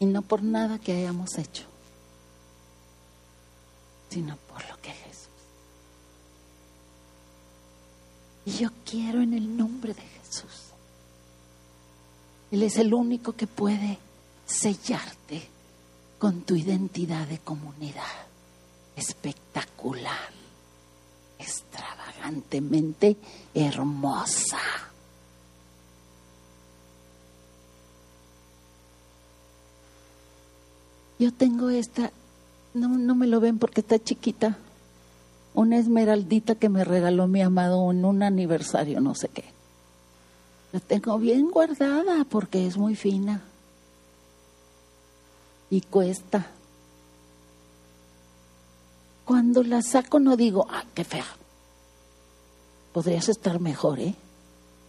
Y 0.00 0.06
no 0.06 0.22
por 0.22 0.42
nada 0.42 0.78
que 0.80 0.92
hayamos 0.92 1.38
hecho, 1.38 1.64
sino 4.08 4.36
por 4.48 4.68
lo 4.68 4.80
que 4.80 4.90
Jesús. 4.90 5.28
Y 8.46 8.52
yo 8.52 8.70
quiero 8.84 9.20
en 9.20 9.34
el 9.34 9.56
nombre 9.56 9.94
de 9.94 10.02
Jesús. 10.02 10.70
Él 12.50 12.64
es 12.64 12.78
el 12.78 12.92
único 12.92 13.34
que 13.34 13.46
puede 13.46 13.98
sellarte 14.46 15.48
con 16.18 16.42
tu 16.42 16.56
identidad 16.56 17.28
de 17.28 17.38
comunidad 17.38 18.30
espectacular, 18.96 20.30
extravagantemente 21.38 23.16
hermosa. 23.54 24.58
Yo 31.20 31.34
tengo 31.34 31.68
esta, 31.68 32.12
no, 32.72 32.88
no 32.88 33.14
me 33.14 33.26
lo 33.26 33.40
ven 33.40 33.58
porque 33.58 33.82
está 33.82 33.98
chiquita, 33.98 34.56
una 35.52 35.76
esmeraldita 35.76 36.54
que 36.54 36.70
me 36.70 36.82
regaló 36.82 37.26
mi 37.26 37.42
amado 37.42 37.90
en 37.90 38.06
un 38.06 38.22
aniversario, 38.22 39.02
no 39.02 39.14
sé 39.14 39.28
qué. 39.28 39.44
La 40.72 40.80
tengo 40.80 41.18
bien 41.18 41.50
guardada 41.50 42.24
porque 42.24 42.66
es 42.66 42.78
muy 42.78 42.96
fina 42.96 43.42
y 45.68 45.82
cuesta. 45.82 46.46
Cuando 49.26 49.62
la 49.62 49.82
saco 49.82 50.20
no 50.20 50.38
digo, 50.38 50.66
ah, 50.70 50.84
qué 50.94 51.04
fea. 51.04 51.26
Podrías 52.94 53.28
estar 53.28 53.60
mejor, 53.60 54.00
¿eh? 54.00 54.14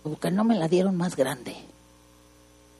Porque 0.02 0.32
no 0.32 0.46
me 0.46 0.58
la 0.58 0.70
dieron 0.70 0.96
más 0.96 1.18
grande. 1.18 1.71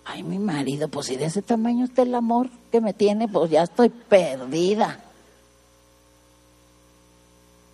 Ay, 0.06 0.24
mi 0.24 0.40
marido, 0.40 0.88
pues 0.88 1.08
si 1.08 1.16
de 1.16 1.26
ese 1.26 1.42
tamaño 1.42 1.86
está 1.86 2.02
el 2.02 2.16
amor 2.16 2.50
que 2.72 2.82
me 2.82 2.94
tiene, 2.94 3.28
pues 3.28 3.52
ya 3.52 3.64
estoy 3.64 3.90
perdida. 3.90 5.04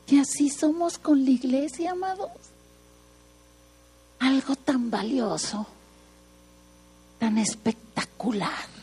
Y 0.08 0.20
así 0.20 0.50
somos 0.50 0.98
con 0.98 1.24
la 1.24 1.32
iglesia, 1.32 1.92
amados. 1.92 2.32
Algo 4.20 4.56
tan 4.56 4.90
valioso, 4.90 5.66
tan 7.20 7.38
espectacular 7.38 8.78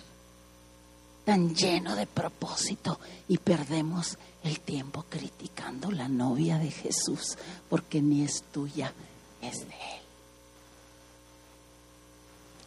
tan 1.25 1.55
lleno 1.55 1.97
de 1.97 2.07
propósito 2.07 3.01
y 3.29 3.39
perdemos 3.39 4.19
el 4.43 4.61
tiempo 4.61 5.05
criticando 5.09 5.91
la 5.91 6.09
novia 6.09 6.59
de 6.59 6.71
Jesús 6.71 7.39
porque 7.69 8.03
ni 8.03 8.23
es 8.25 8.45
tuya, 8.53 8.93
es 9.41 9.61
de 9.61 9.75
Él. 9.75 10.04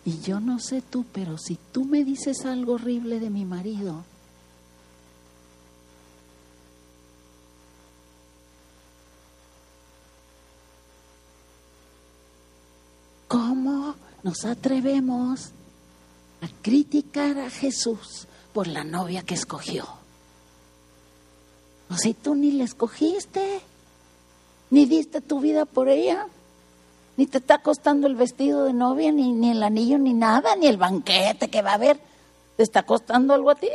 Y 0.08 0.22
yo 0.22 0.40
no 0.40 0.58
sé 0.58 0.82
tú, 0.82 1.04
pero 1.12 1.38
si 1.38 1.60
tú 1.74 1.84
me 1.84 2.06
dices 2.06 2.46
algo 2.46 2.76
horrible 2.76 3.20
de 3.20 3.30
mi 3.30 3.44
marido, 3.44 4.06
¿cómo 13.28 13.96
nos 14.24 14.46
atrevemos 14.46 15.52
a 16.42 16.48
criticar 16.62 17.38
a 17.40 17.50
Jesús 17.50 18.28
por 18.54 18.68
la 18.68 18.86
novia 18.86 19.24
que 19.24 19.36
escogió. 19.36 19.86
O 21.90 21.96
si 21.96 22.14
tú 22.14 22.34
ni 22.34 22.52
la 22.52 22.64
escogiste, 22.64 23.62
ni 24.70 24.86
diste 24.86 25.22
tu 25.22 25.40
vida 25.40 25.66
por 25.66 25.90
ella, 25.90 26.28
ni 27.18 27.26
te 27.26 27.40
está 27.40 27.58
costando 27.58 28.08
el 28.08 28.16
vestido 28.16 28.64
de 28.64 28.74
novia, 28.74 29.12
ni, 29.12 29.34
ni 29.34 29.52
el 29.52 29.62
anillo, 29.64 29.98
ni 29.98 30.14
nada, 30.14 30.56
ni 30.56 30.68
el 30.68 30.78
banquete 30.78 31.50
que 31.50 31.62
va 31.62 31.72
a 31.72 31.76
haber, 31.76 32.00
¿te 32.56 32.64
está 32.64 32.84
costando 32.84 33.34
algo 33.34 33.50
a 33.50 33.56
ti? 33.56 33.70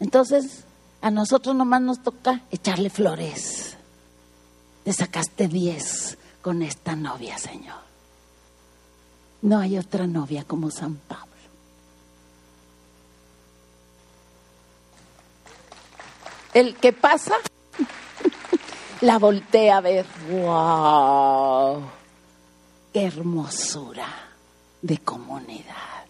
Entonces, 0.00 0.64
a 1.02 1.10
nosotros 1.10 1.54
nomás 1.54 1.82
nos 1.82 2.02
toca 2.02 2.42
echarle 2.50 2.90
flores. 2.90 3.76
Te 4.84 4.92
sacaste 4.92 5.48
diez 5.48 6.16
con 6.42 6.62
esta 6.62 6.96
novia, 6.96 7.36
Señor. 7.38 7.84
No 9.42 9.58
hay 9.58 9.78
otra 9.78 10.06
novia 10.06 10.44
como 10.44 10.70
San 10.70 10.94
Pablo. 10.94 11.26
el 16.56 16.74
que 16.76 16.94
pasa 16.94 17.34
la 19.00 19.18
voltea 19.18 19.78
a 19.78 19.80
ver. 19.80 20.06
¡Wow! 20.30 21.82
¡Qué 22.92 23.04
hermosura 23.04 24.08
de 24.82 24.98
comunidad! 24.98 26.06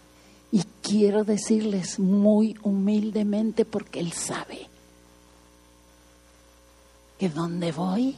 Y 0.52 0.64
quiero 0.82 1.24
decirles 1.24 1.98
muy 1.98 2.56
humildemente 2.62 3.64
porque 3.64 4.00
Él 4.00 4.12
sabe 4.12 4.68
que 7.18 7.28
donde 7.28 7.72
voy, 7.72 8.16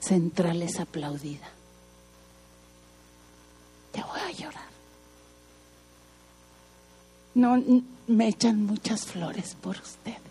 central 0.00 0.62
es 0.62 0.78
aplaudida. 0.78 1.48
Te 3.92 4.02
voy 4.02 4.20
a 4.20 4.30
llorar. 4.32 4.70
No, 7.34 7.62
me 8.06 8.28
echan 8.28 8.66
muchas 8.66 9.04
flores 9.06 9.56
por 9.60 9.76
ustedes. 9.78 10.29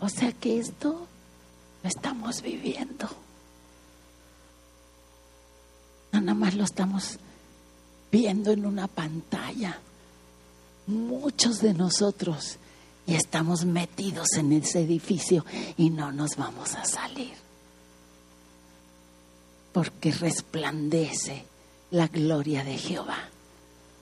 O 0.00 0.08
sea 0.08 0.32
que 0.32 0.58
esto 0.58 1.06
lo 1.82 1.88
estamos 1.88 2.42
viviendo. 2.42 3.08
Nada 6.12 6.34
más 6.34 6.54
lo 6.54 6.64
estamos 6.64 7.18
viendo 8.10 8.50
en 8.52 8.64
una 8.64 8.86
pantalla. 8.88 9.78
Muchos 10.86 11.60
de 11.60 11.74
nosotros 11.74 12.56
y 13.06 13.14
estamos 13.14 13.64
metidos 13.64 14.28
en 14.36 14.52
ese 14.52 14.80
edificio 14.80 15.44
y 15.76 15.90
no 15.90 16.12
nos 16.12 16.36
vamos 16.36 16.74
a 16.74 16.84
salir. 16.84 17.34
Porque 19.72 20.12
resplandece 20.12 21.44
la 21.90 22.06
gloria 22.06 22.64
de 22.64 22.78
Jehová 22.78 23.18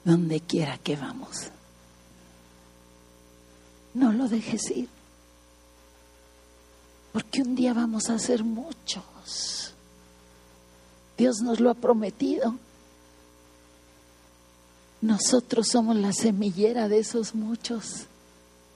donde 0.06 0.38
quiera 0.40 0.78
que 0.78 0.94
vamos. 0.94 1.50
No 3.92 4.12
lo 4.12 4.28
dejes 4.28 4.70
ir, 4.70 4.88
porque 7.16 7.40
un 7.40 7.54
día 7.54 7.72
vamos 7.72 8.10
a 8.10 8.18
ser 8.18 8.44
muchos. 8.44 9.72
Dios 11.16 11.40
nos 11.40 11.60
lo 11.60 11.70
ha 11.70 11.74
prometido. 11.74 12.56
Nosotros 15.00 15.66
somos 15.66 15.96
la 15.96 16.12
semillera 16.12 16.88
de 16.88 16.98
esos 16.98 17.34
muchos 17.34 18.04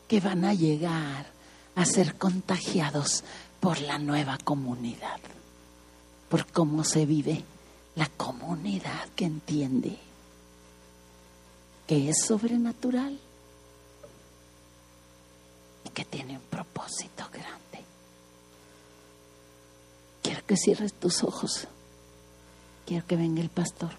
que 0.08 0.20
van 0.20 0.46
a 0.46 0.54
llegar 0.54 1.26
a 1.74 1.84
ser 1.84 2.14
contagiados 2.14 3.24
por 3.60 3.78
la 3.82 3.98
nueva 3.98 4.38
comunidad, 4.42 5.20
por 6.30 6.46
cómo 6.46 6.82
se 6.82 7.04
vive 7.04 7.44
la 7.94 8.06
comunidad 8.06 9.06
que 9.16 9.26
entiende 9.26 9.98
que 11.86 12.08
es 12.08 12.24
sobrenatural 12.24 13.20
y 15.84 15.88
que 15.90 16.06
tiene 16.06 16.38
un 16.38 16.44
propósito 16.44 17.28
grande. 17.30 17.69
Quiero 20.30 20.46
que 20.46 20.56
cierres 20.56 20.92
tus 20.92 21.24
ojos. 21.24 21.66
Quiero 22.86 23.04
que 23.04 23.16
venga 23.16 23.42
el 23.42 23.48
pastor. 23.48 23.90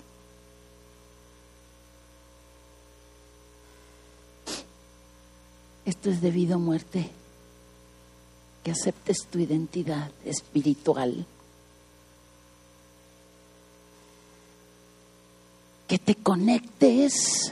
Esto 5.85 6.09
es 6.09 6.21
debido 6.21 6.55
a 6.55 6.57
muerte 6.57 7.09
que 8.63 8.71
aceptes 8.71 9.25
tu 9.25 9.39
identidad 9.39 10.09
espiritual, 10.23 11.25
que 15.89 15.99
te 15.99 16.15
conectes, 16.15 17.51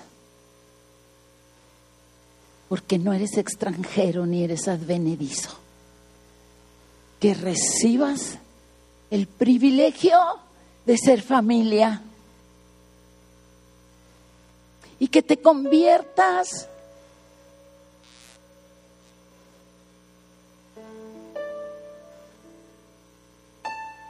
porque 2.69 2.97
no 2.97 3.11
eres 3.11 3.36
extranjero 3.36 4.25
ni 4.25 4.45
eres 4.45 4.69
advenedizo, 4.69 5.49
que 7.19 7.34
recibas 7.34 8.39
el 9.12 9.28
privilegio 9.28 10.18
de 10.86 10.97
ser 10.97 11.22
familia 11.22 12.01
y 14.99 15.07
que 15.07 15.22
te 15.22 15.38
conviertas 15.38 16.68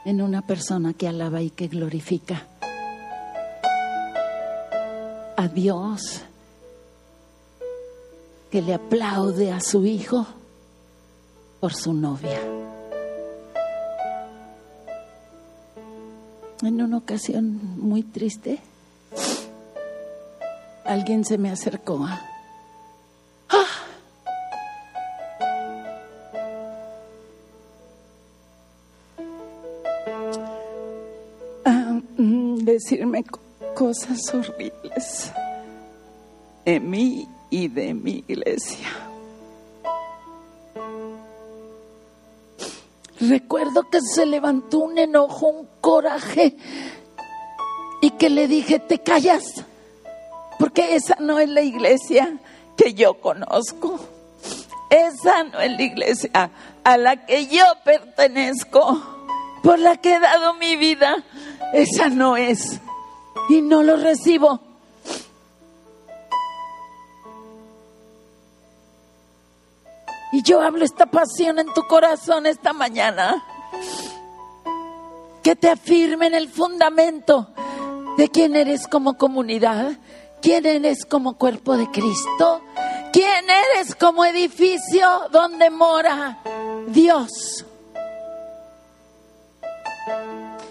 en 0.04 0.22
una 0.22 0.42
persona 0.42 0.92
que 0.94 1.08
alaba 1.08 1.42
y 1.42 1.50
que 1.50 1.68
glorifica 1.68 2.46
a 5.36 5.48
Dios, 5.48 6.20
que 8.50 8.60
le 8.60 8.74
aplaude 8.74 9.52
a 9.52 9.60
su 9.60 9.86
hijo 9.86 10.26
por 11.60 11.74
su 11.74 11.92
novia. 11.92 12.69
En 16.62 16.82
una 16.82 16.98
ocasión 16.98 17.58
muy 17.78 18.02
triste, 18.02 18.58
alguien 20.84 21.24
se 21.24 21.38
me 21.38 21.50
acercó. 21.50 22.06
¿ah? 22.06 22.20
a 31.64 32.00
mm, 32.18 32.58
decirme 32.58 33.24
cosas 33.74 34.34
horribles 34.34 35.32
de 36.66 36.78
mí 36.78 37.26
y 37.48 37.68
de 37.68 37.94
mi 37.94 38.22
iglesia. 38.28 39.09
Recuerdo 43.30 43.88
que 43.88 44.00
se 44.00 44.26
levantó 44.26 44.80
un 44.80 44.98
enojo, 44.98 45.46
un 45.46 45.68
coraje 45.80 46.56
y 48.02 48.10
que 48.10 48.28
le 48.28 48.48
dije, 48.48 48.80
te 48.80 48.98
callas 48.98 49.64
porque 50.60 50.94
esa 50.94 51.16
no 51.20 51.38
es 51.38 51.48
la 51.48 51.62
iglesia 51.62 52.36
que 52.76 52.92
yo 52.92 53.14
conozco. 53.14 53.98
Esa 54.90 55.44
no 55.44 55.58
es 55.58 55.70
la 55.70 55.82
iglesia 55.82 56.50
a 56.84 56.98
la 56.98 57.24
que 57.24 57.46
yo 57.46 57.64
pertenezco, 57.82 59.00
por 59.62 59.78
la 59.78 59.96
que 59.96 60.16
he 60.16 60.20
dado 60.20 60.52
mi 60.54 60.76
vida. 60.76 61.24
Esa 61.72 62.10
no 62.10 62.36
es. 62.36 62.78
Y 63.48 63.62
no 63.62 63.82
lo 63.82 63.96
recibo. 63.96 64.60
Y 70.32 70.42
yo 70.42 70.60
hablo 70.60 70.84
esta 70.84 71.06
pasión 71.06 71.58
en 71.58 71.72
tu 71.74 71.82
corazón 71.86 72.46
esta 72.46 72.72
mañana. 72.72 73.44
Que 75.42 75.56
te 75.56 75.70
afirme 75.70 76.26
en 76.26 76.34
el 76.34 76.48
fundamento 76.48 77.48
de 78.16 78.28
quién 78.28 78.54
eres 78.54 78.86
como 78.86 79.16
comunidad 79.16 79.96
¿Quién 80.42 80.64
eres 80.64 81.04
como 81.04 81.34
cuerpo 81.34 81.76
de 81.76 81.90
Cristo? 81.90 82.62
¿Quién 83.12 83.44
eres 83.50 83.94
como 83.94 84.24
edificio 84.24 85.28
donde 85.30 85.68
mora 85.68 86.38
Dios? 86.88 87.64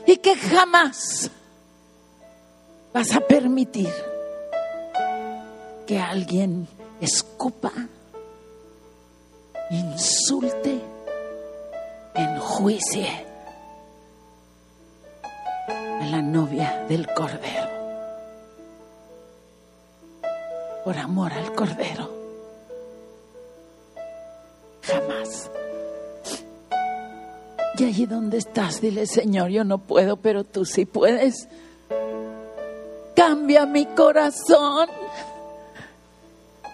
Y 0.08 0.18
que 0.18 0.36
jamás 0.36 1.30
vas 2.92 3.14
a 3.16 3.20
permitir 3.20 3.94
que 5.86 6.00
alguien 6.00 6.68
escupa, 7.00 7.72
insulte, 9.72 10.82
enjuicie 12.16 13.26
a 16.02 16.06
la 16.06 16.22
novia 16.22 16.86
del 16.88 17.08
Cordero 17.14 17.70
por 20.84 20.98
amor 20.98 21.32
al 21.34 21.54
Cordero. 21.54 22.10
Jamás. 24.82 25.52
Y 27.78 27.86
allí 27.86 28.06
donde 28.08 28.40
estás, 28.40 28.82
dile, 28.82 29.06
Señor, 29.06 29.50
yo 29.50 29.64
no 29.64 29.78
puedo, 29.78 30.18
pero 30.18 30.44
tú 30.44 30.66
sí 30.66 30.86
puedes. 30.86 31.48
Cambia 33.16 33.66
mi 33.66 33.86
corazón. 33.86 34.90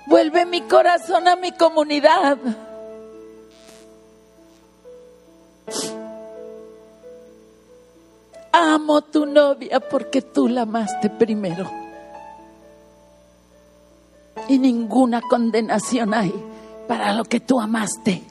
Vuelve 0.08 0.46
mi 0.46 0.62
corazón 0.62 1.28
a 1.28 1.36
mi 1.36 1.52
comunidad. 1.52 2.38
Amo 8.51 9.01
tu 9.01 9.26
novia 9.26 9.80
porque 9.80 10.22
tú 10.22 10.47
la 10.47 10.61
amaste 10.61 11.09
primero 11.09 11.86
y 14.47 14.59
ninguna 14.59 15.22
condenación 15.22 16.13
hay 16.13 16.34
para 16.88 17.13
lo 17.13 17.24
que 17.24 17.39
tú 17.39 17.59
amaste, 17.59 18.24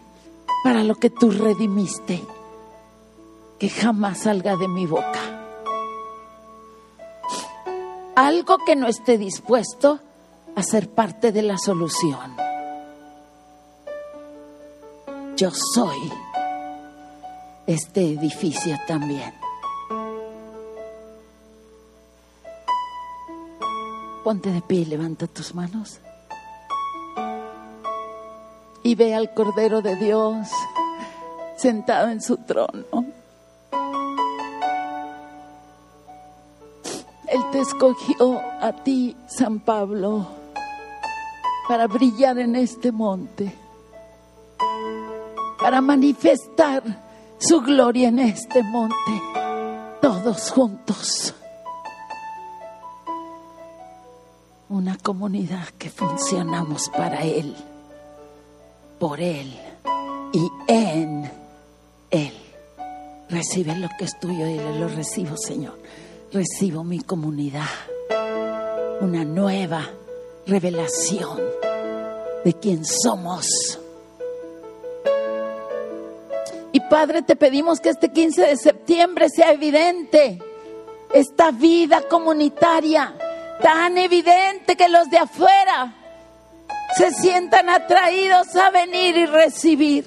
para 0.62 0.84
lo 0.84 0.94
que 0.94 1.10
tú 1.10 1.30
redimiste, 1.30 2.22
que 3.58 3.68
jamás 3.68 4.20
salga 4.20 4.56
de 4.56 4.68
mi 4.68 4.86
boca. 4.86 5.20
Algo 8.14 8.58
que 8.58 8.76
no 8.76 8.86
esté 8.86 9.18
dispuesto 9.18 9.98
a 10.54 10.62
ser 10.62 10.88
parte 10.88 11.32
de 11.32 11.42
la 11.42 11.58
solución. 11.58 12.36
Yo 15.36 15.50
soy 15.50 16.12
este 17.66 18.12
edificio 18.12 18.76
también. 18.86 19.32
Ponte 24.22 24.50
de 24.50 24.62
pie 24.62 24.80
y 24.80 24.84
levanta 24.86 25.26
tus 25.26 25.54
manos. 25.54 26.00
Y 28.82 28.94
ve 28.94 29.14
al 29.14 29.32
Cordero 29.34 29.82
de 29.82 29.96
Dios 29.96 30.48
sentado 31.56 32.08
en 32.08 32.20
su 32.20 32.36
trono. 32.38 33.06
Él 37.28 37.40
te 37.52 37.60
escogió 37.60 38.40
a 38.60 38.72
ti, 38.84 39.16
San 39.26 39.60
Pablo, 39.60 40.26
para 41.68 41.86
brillar 41.86 42.38
en 42.38 42.56
este 42.56 42.92
monte, 42.92 43.54
para 45.58 45.80
manifestar 45.80 47.03
su 47.48 47.60
gloria 47.60 48.08
en 48.08 48.18
este 48.18 48.62
monte, 48.62 49.22
todos 50.00 50.50
juntos. 50.50 51.34
una 54.74 54.98
comunidad 54.98 55.68
que 55.78 55.88
funcionamos 55.88 56.88
para 56.88 57.22
Él, 57.22 57.54
por 58.98 59.20
Él 59.20 59.52
y 60.32 60.50
en 60.66 61.30
Él. 62.10 62.32
Recibe 63.28 63.76
lo 63.76 63.88
que 63.96 64.04
es 64.06 64.18
tuyo 64.18 64.46
y 64.48 64.56
lo 64.56 64.88
recibo, 64.88 65.36
Señor. 65.36 65.78
Recibo 66.32 66.82
mi 66.82 67.00
comunidad, 67.00 67.68
una 69.00 69.24
nueva 69.24 69.88
revelación 70.46 71.38
de 72.44 72.52
quién 72.54 72.84
somos. 72.84 73.78
Y 76.74 76.80
Padre, 76.80 77.22
te 77.22 77.36
pedimos 77.36 77.78
que 77.78 77.90
este 77.90 78.10
15 78.10 78.48
de 78.48 78.56
septiembre 78.56 79.28
sea 79.28 79.52
evidente 79.52 80.42
esta 81.12 81.52
vida 81.52 82.02
comunitaria 82.02 83.14
tan 83.62 83.96
evidente 83.96 84.74
que 84.74 84.88
los 84.88 85.08
de 85.08 85.18
afuera 85.18 85.94
se 86.96 87.12
sientan 87.12 87.68
atraídos 87.68 88.56
a 88.56 88.70
venir 88.72 89.16
y 89.16 89.26
recibir. 89.26 90.04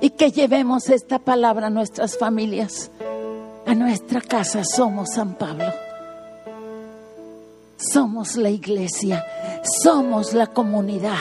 Y 0.00 0.10
que 0.10 0.30
llevemos 0.30 0.88
esta 0.88 1.18
palabra 1.18 1.66
a 1.66 1.70
nuestras 1.70 2.16
familias, 2.16 2.92
a 3.66 3.74
nuestra 3.74 4.20
casa. 4.20 4.62
Somos 4.62 5.10
San 5.14 5.34
Pablo. 5.34 5.72
Somos 7.76 8.36
la 8.36 8.48
iglesia, 8.48 9.26
somos 9.82 10.34
la 10.34 10.46
comunidad, 10.46 11.18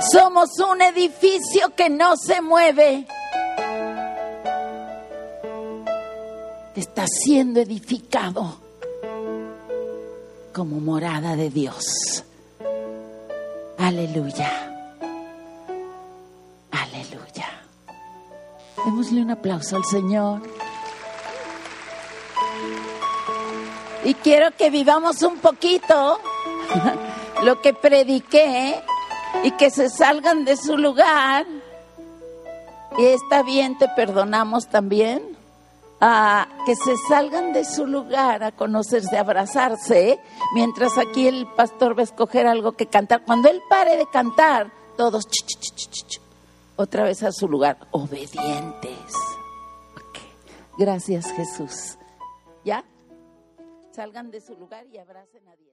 somos 0.00 0.58
un 0.58 0.80
edificio 0.82 1.74
que 1.76 1.90
no 1.90 2.16
se 2.16 2.40
mueve, 2.40 3.06
está 6.74 7.06
siendo 7.06 7.60
edificado 7.60 8.56
como 10.52 10.80
morada 10.80 11.36
de 11.36 11.50
Dios. 11.50 12.24
Aleluya. 13.78 14.50
Aleluya. 16.70 17.48
Démosle 18.84 19.22
un 19.22 19.30
aplauso 19.30 19.76
al 19.76 19.84
Señor. 19.84 20.40
Y 24.04 24.14
quiero 24.14 24.50
que 24.56 24.70
vivamos 24.70 25.22
un 25.22 25.38
poquito 25.38 26.18
lo 27.44 27.60
que 27.60 27.72
prediqué 27.72 28.82
y 29.44 29.52
que 29.52 29.70
se 29.70 29.88
salgan 29.88 30.44
de 30.44 30.56
su 30.56 30.76
lugar. 30.76 31.46
Y 32.98 33.04
está 33.06 33.42
bien, 33.42 33.78
te 33.78 33.88
perdonamos 33.88 34.68
también. 34.68 35.36
a 36.04 36.48
que 36.66 36.74
se 36.74 36.96
salgan 37.08 37.52
de 37.52 37.64
su 37.64 37.86
lugar 37.86 38.42
a 38.42 38.50
conocerse, 38.50 39.16
a 39.16 39.20
abrazarse, 39.20 40.18
mientras 40.52 40.98
aquí 40.98 41.28
el 41.28 41.46
pastor 41.54 41.96
va 41.96 42.00
a 42.00 42.04
escoger 42.04 42.48
algo 42.48 42.72
que 42.72 42.86
cantar. 42.86 43.22
Cuando 43.24 43.48
él 43.48 43.62
pare 43.70 43.96
de 43.96 44.06
cantar, 44.06 44.72
todos 44.96 45.24
otra 46.74 47.04
vez 47.04 47.22
a 47.22 47.30
su 47.30 47.48
lugar, 47.48 47.78
obedientes. 47.92 49.14
Gracias 50.78 51.30
Jesús. 51.32 51.98
¿Ya? 52.64 52.84
Salgan 53.92 54.30
de 54.30 54.40
su 54.40 54.56
lugar 54.56 54.86
y 54.86 54.98
abracen 54.98 55.46
a 55.48 55.56
Dios. 55.56 55.71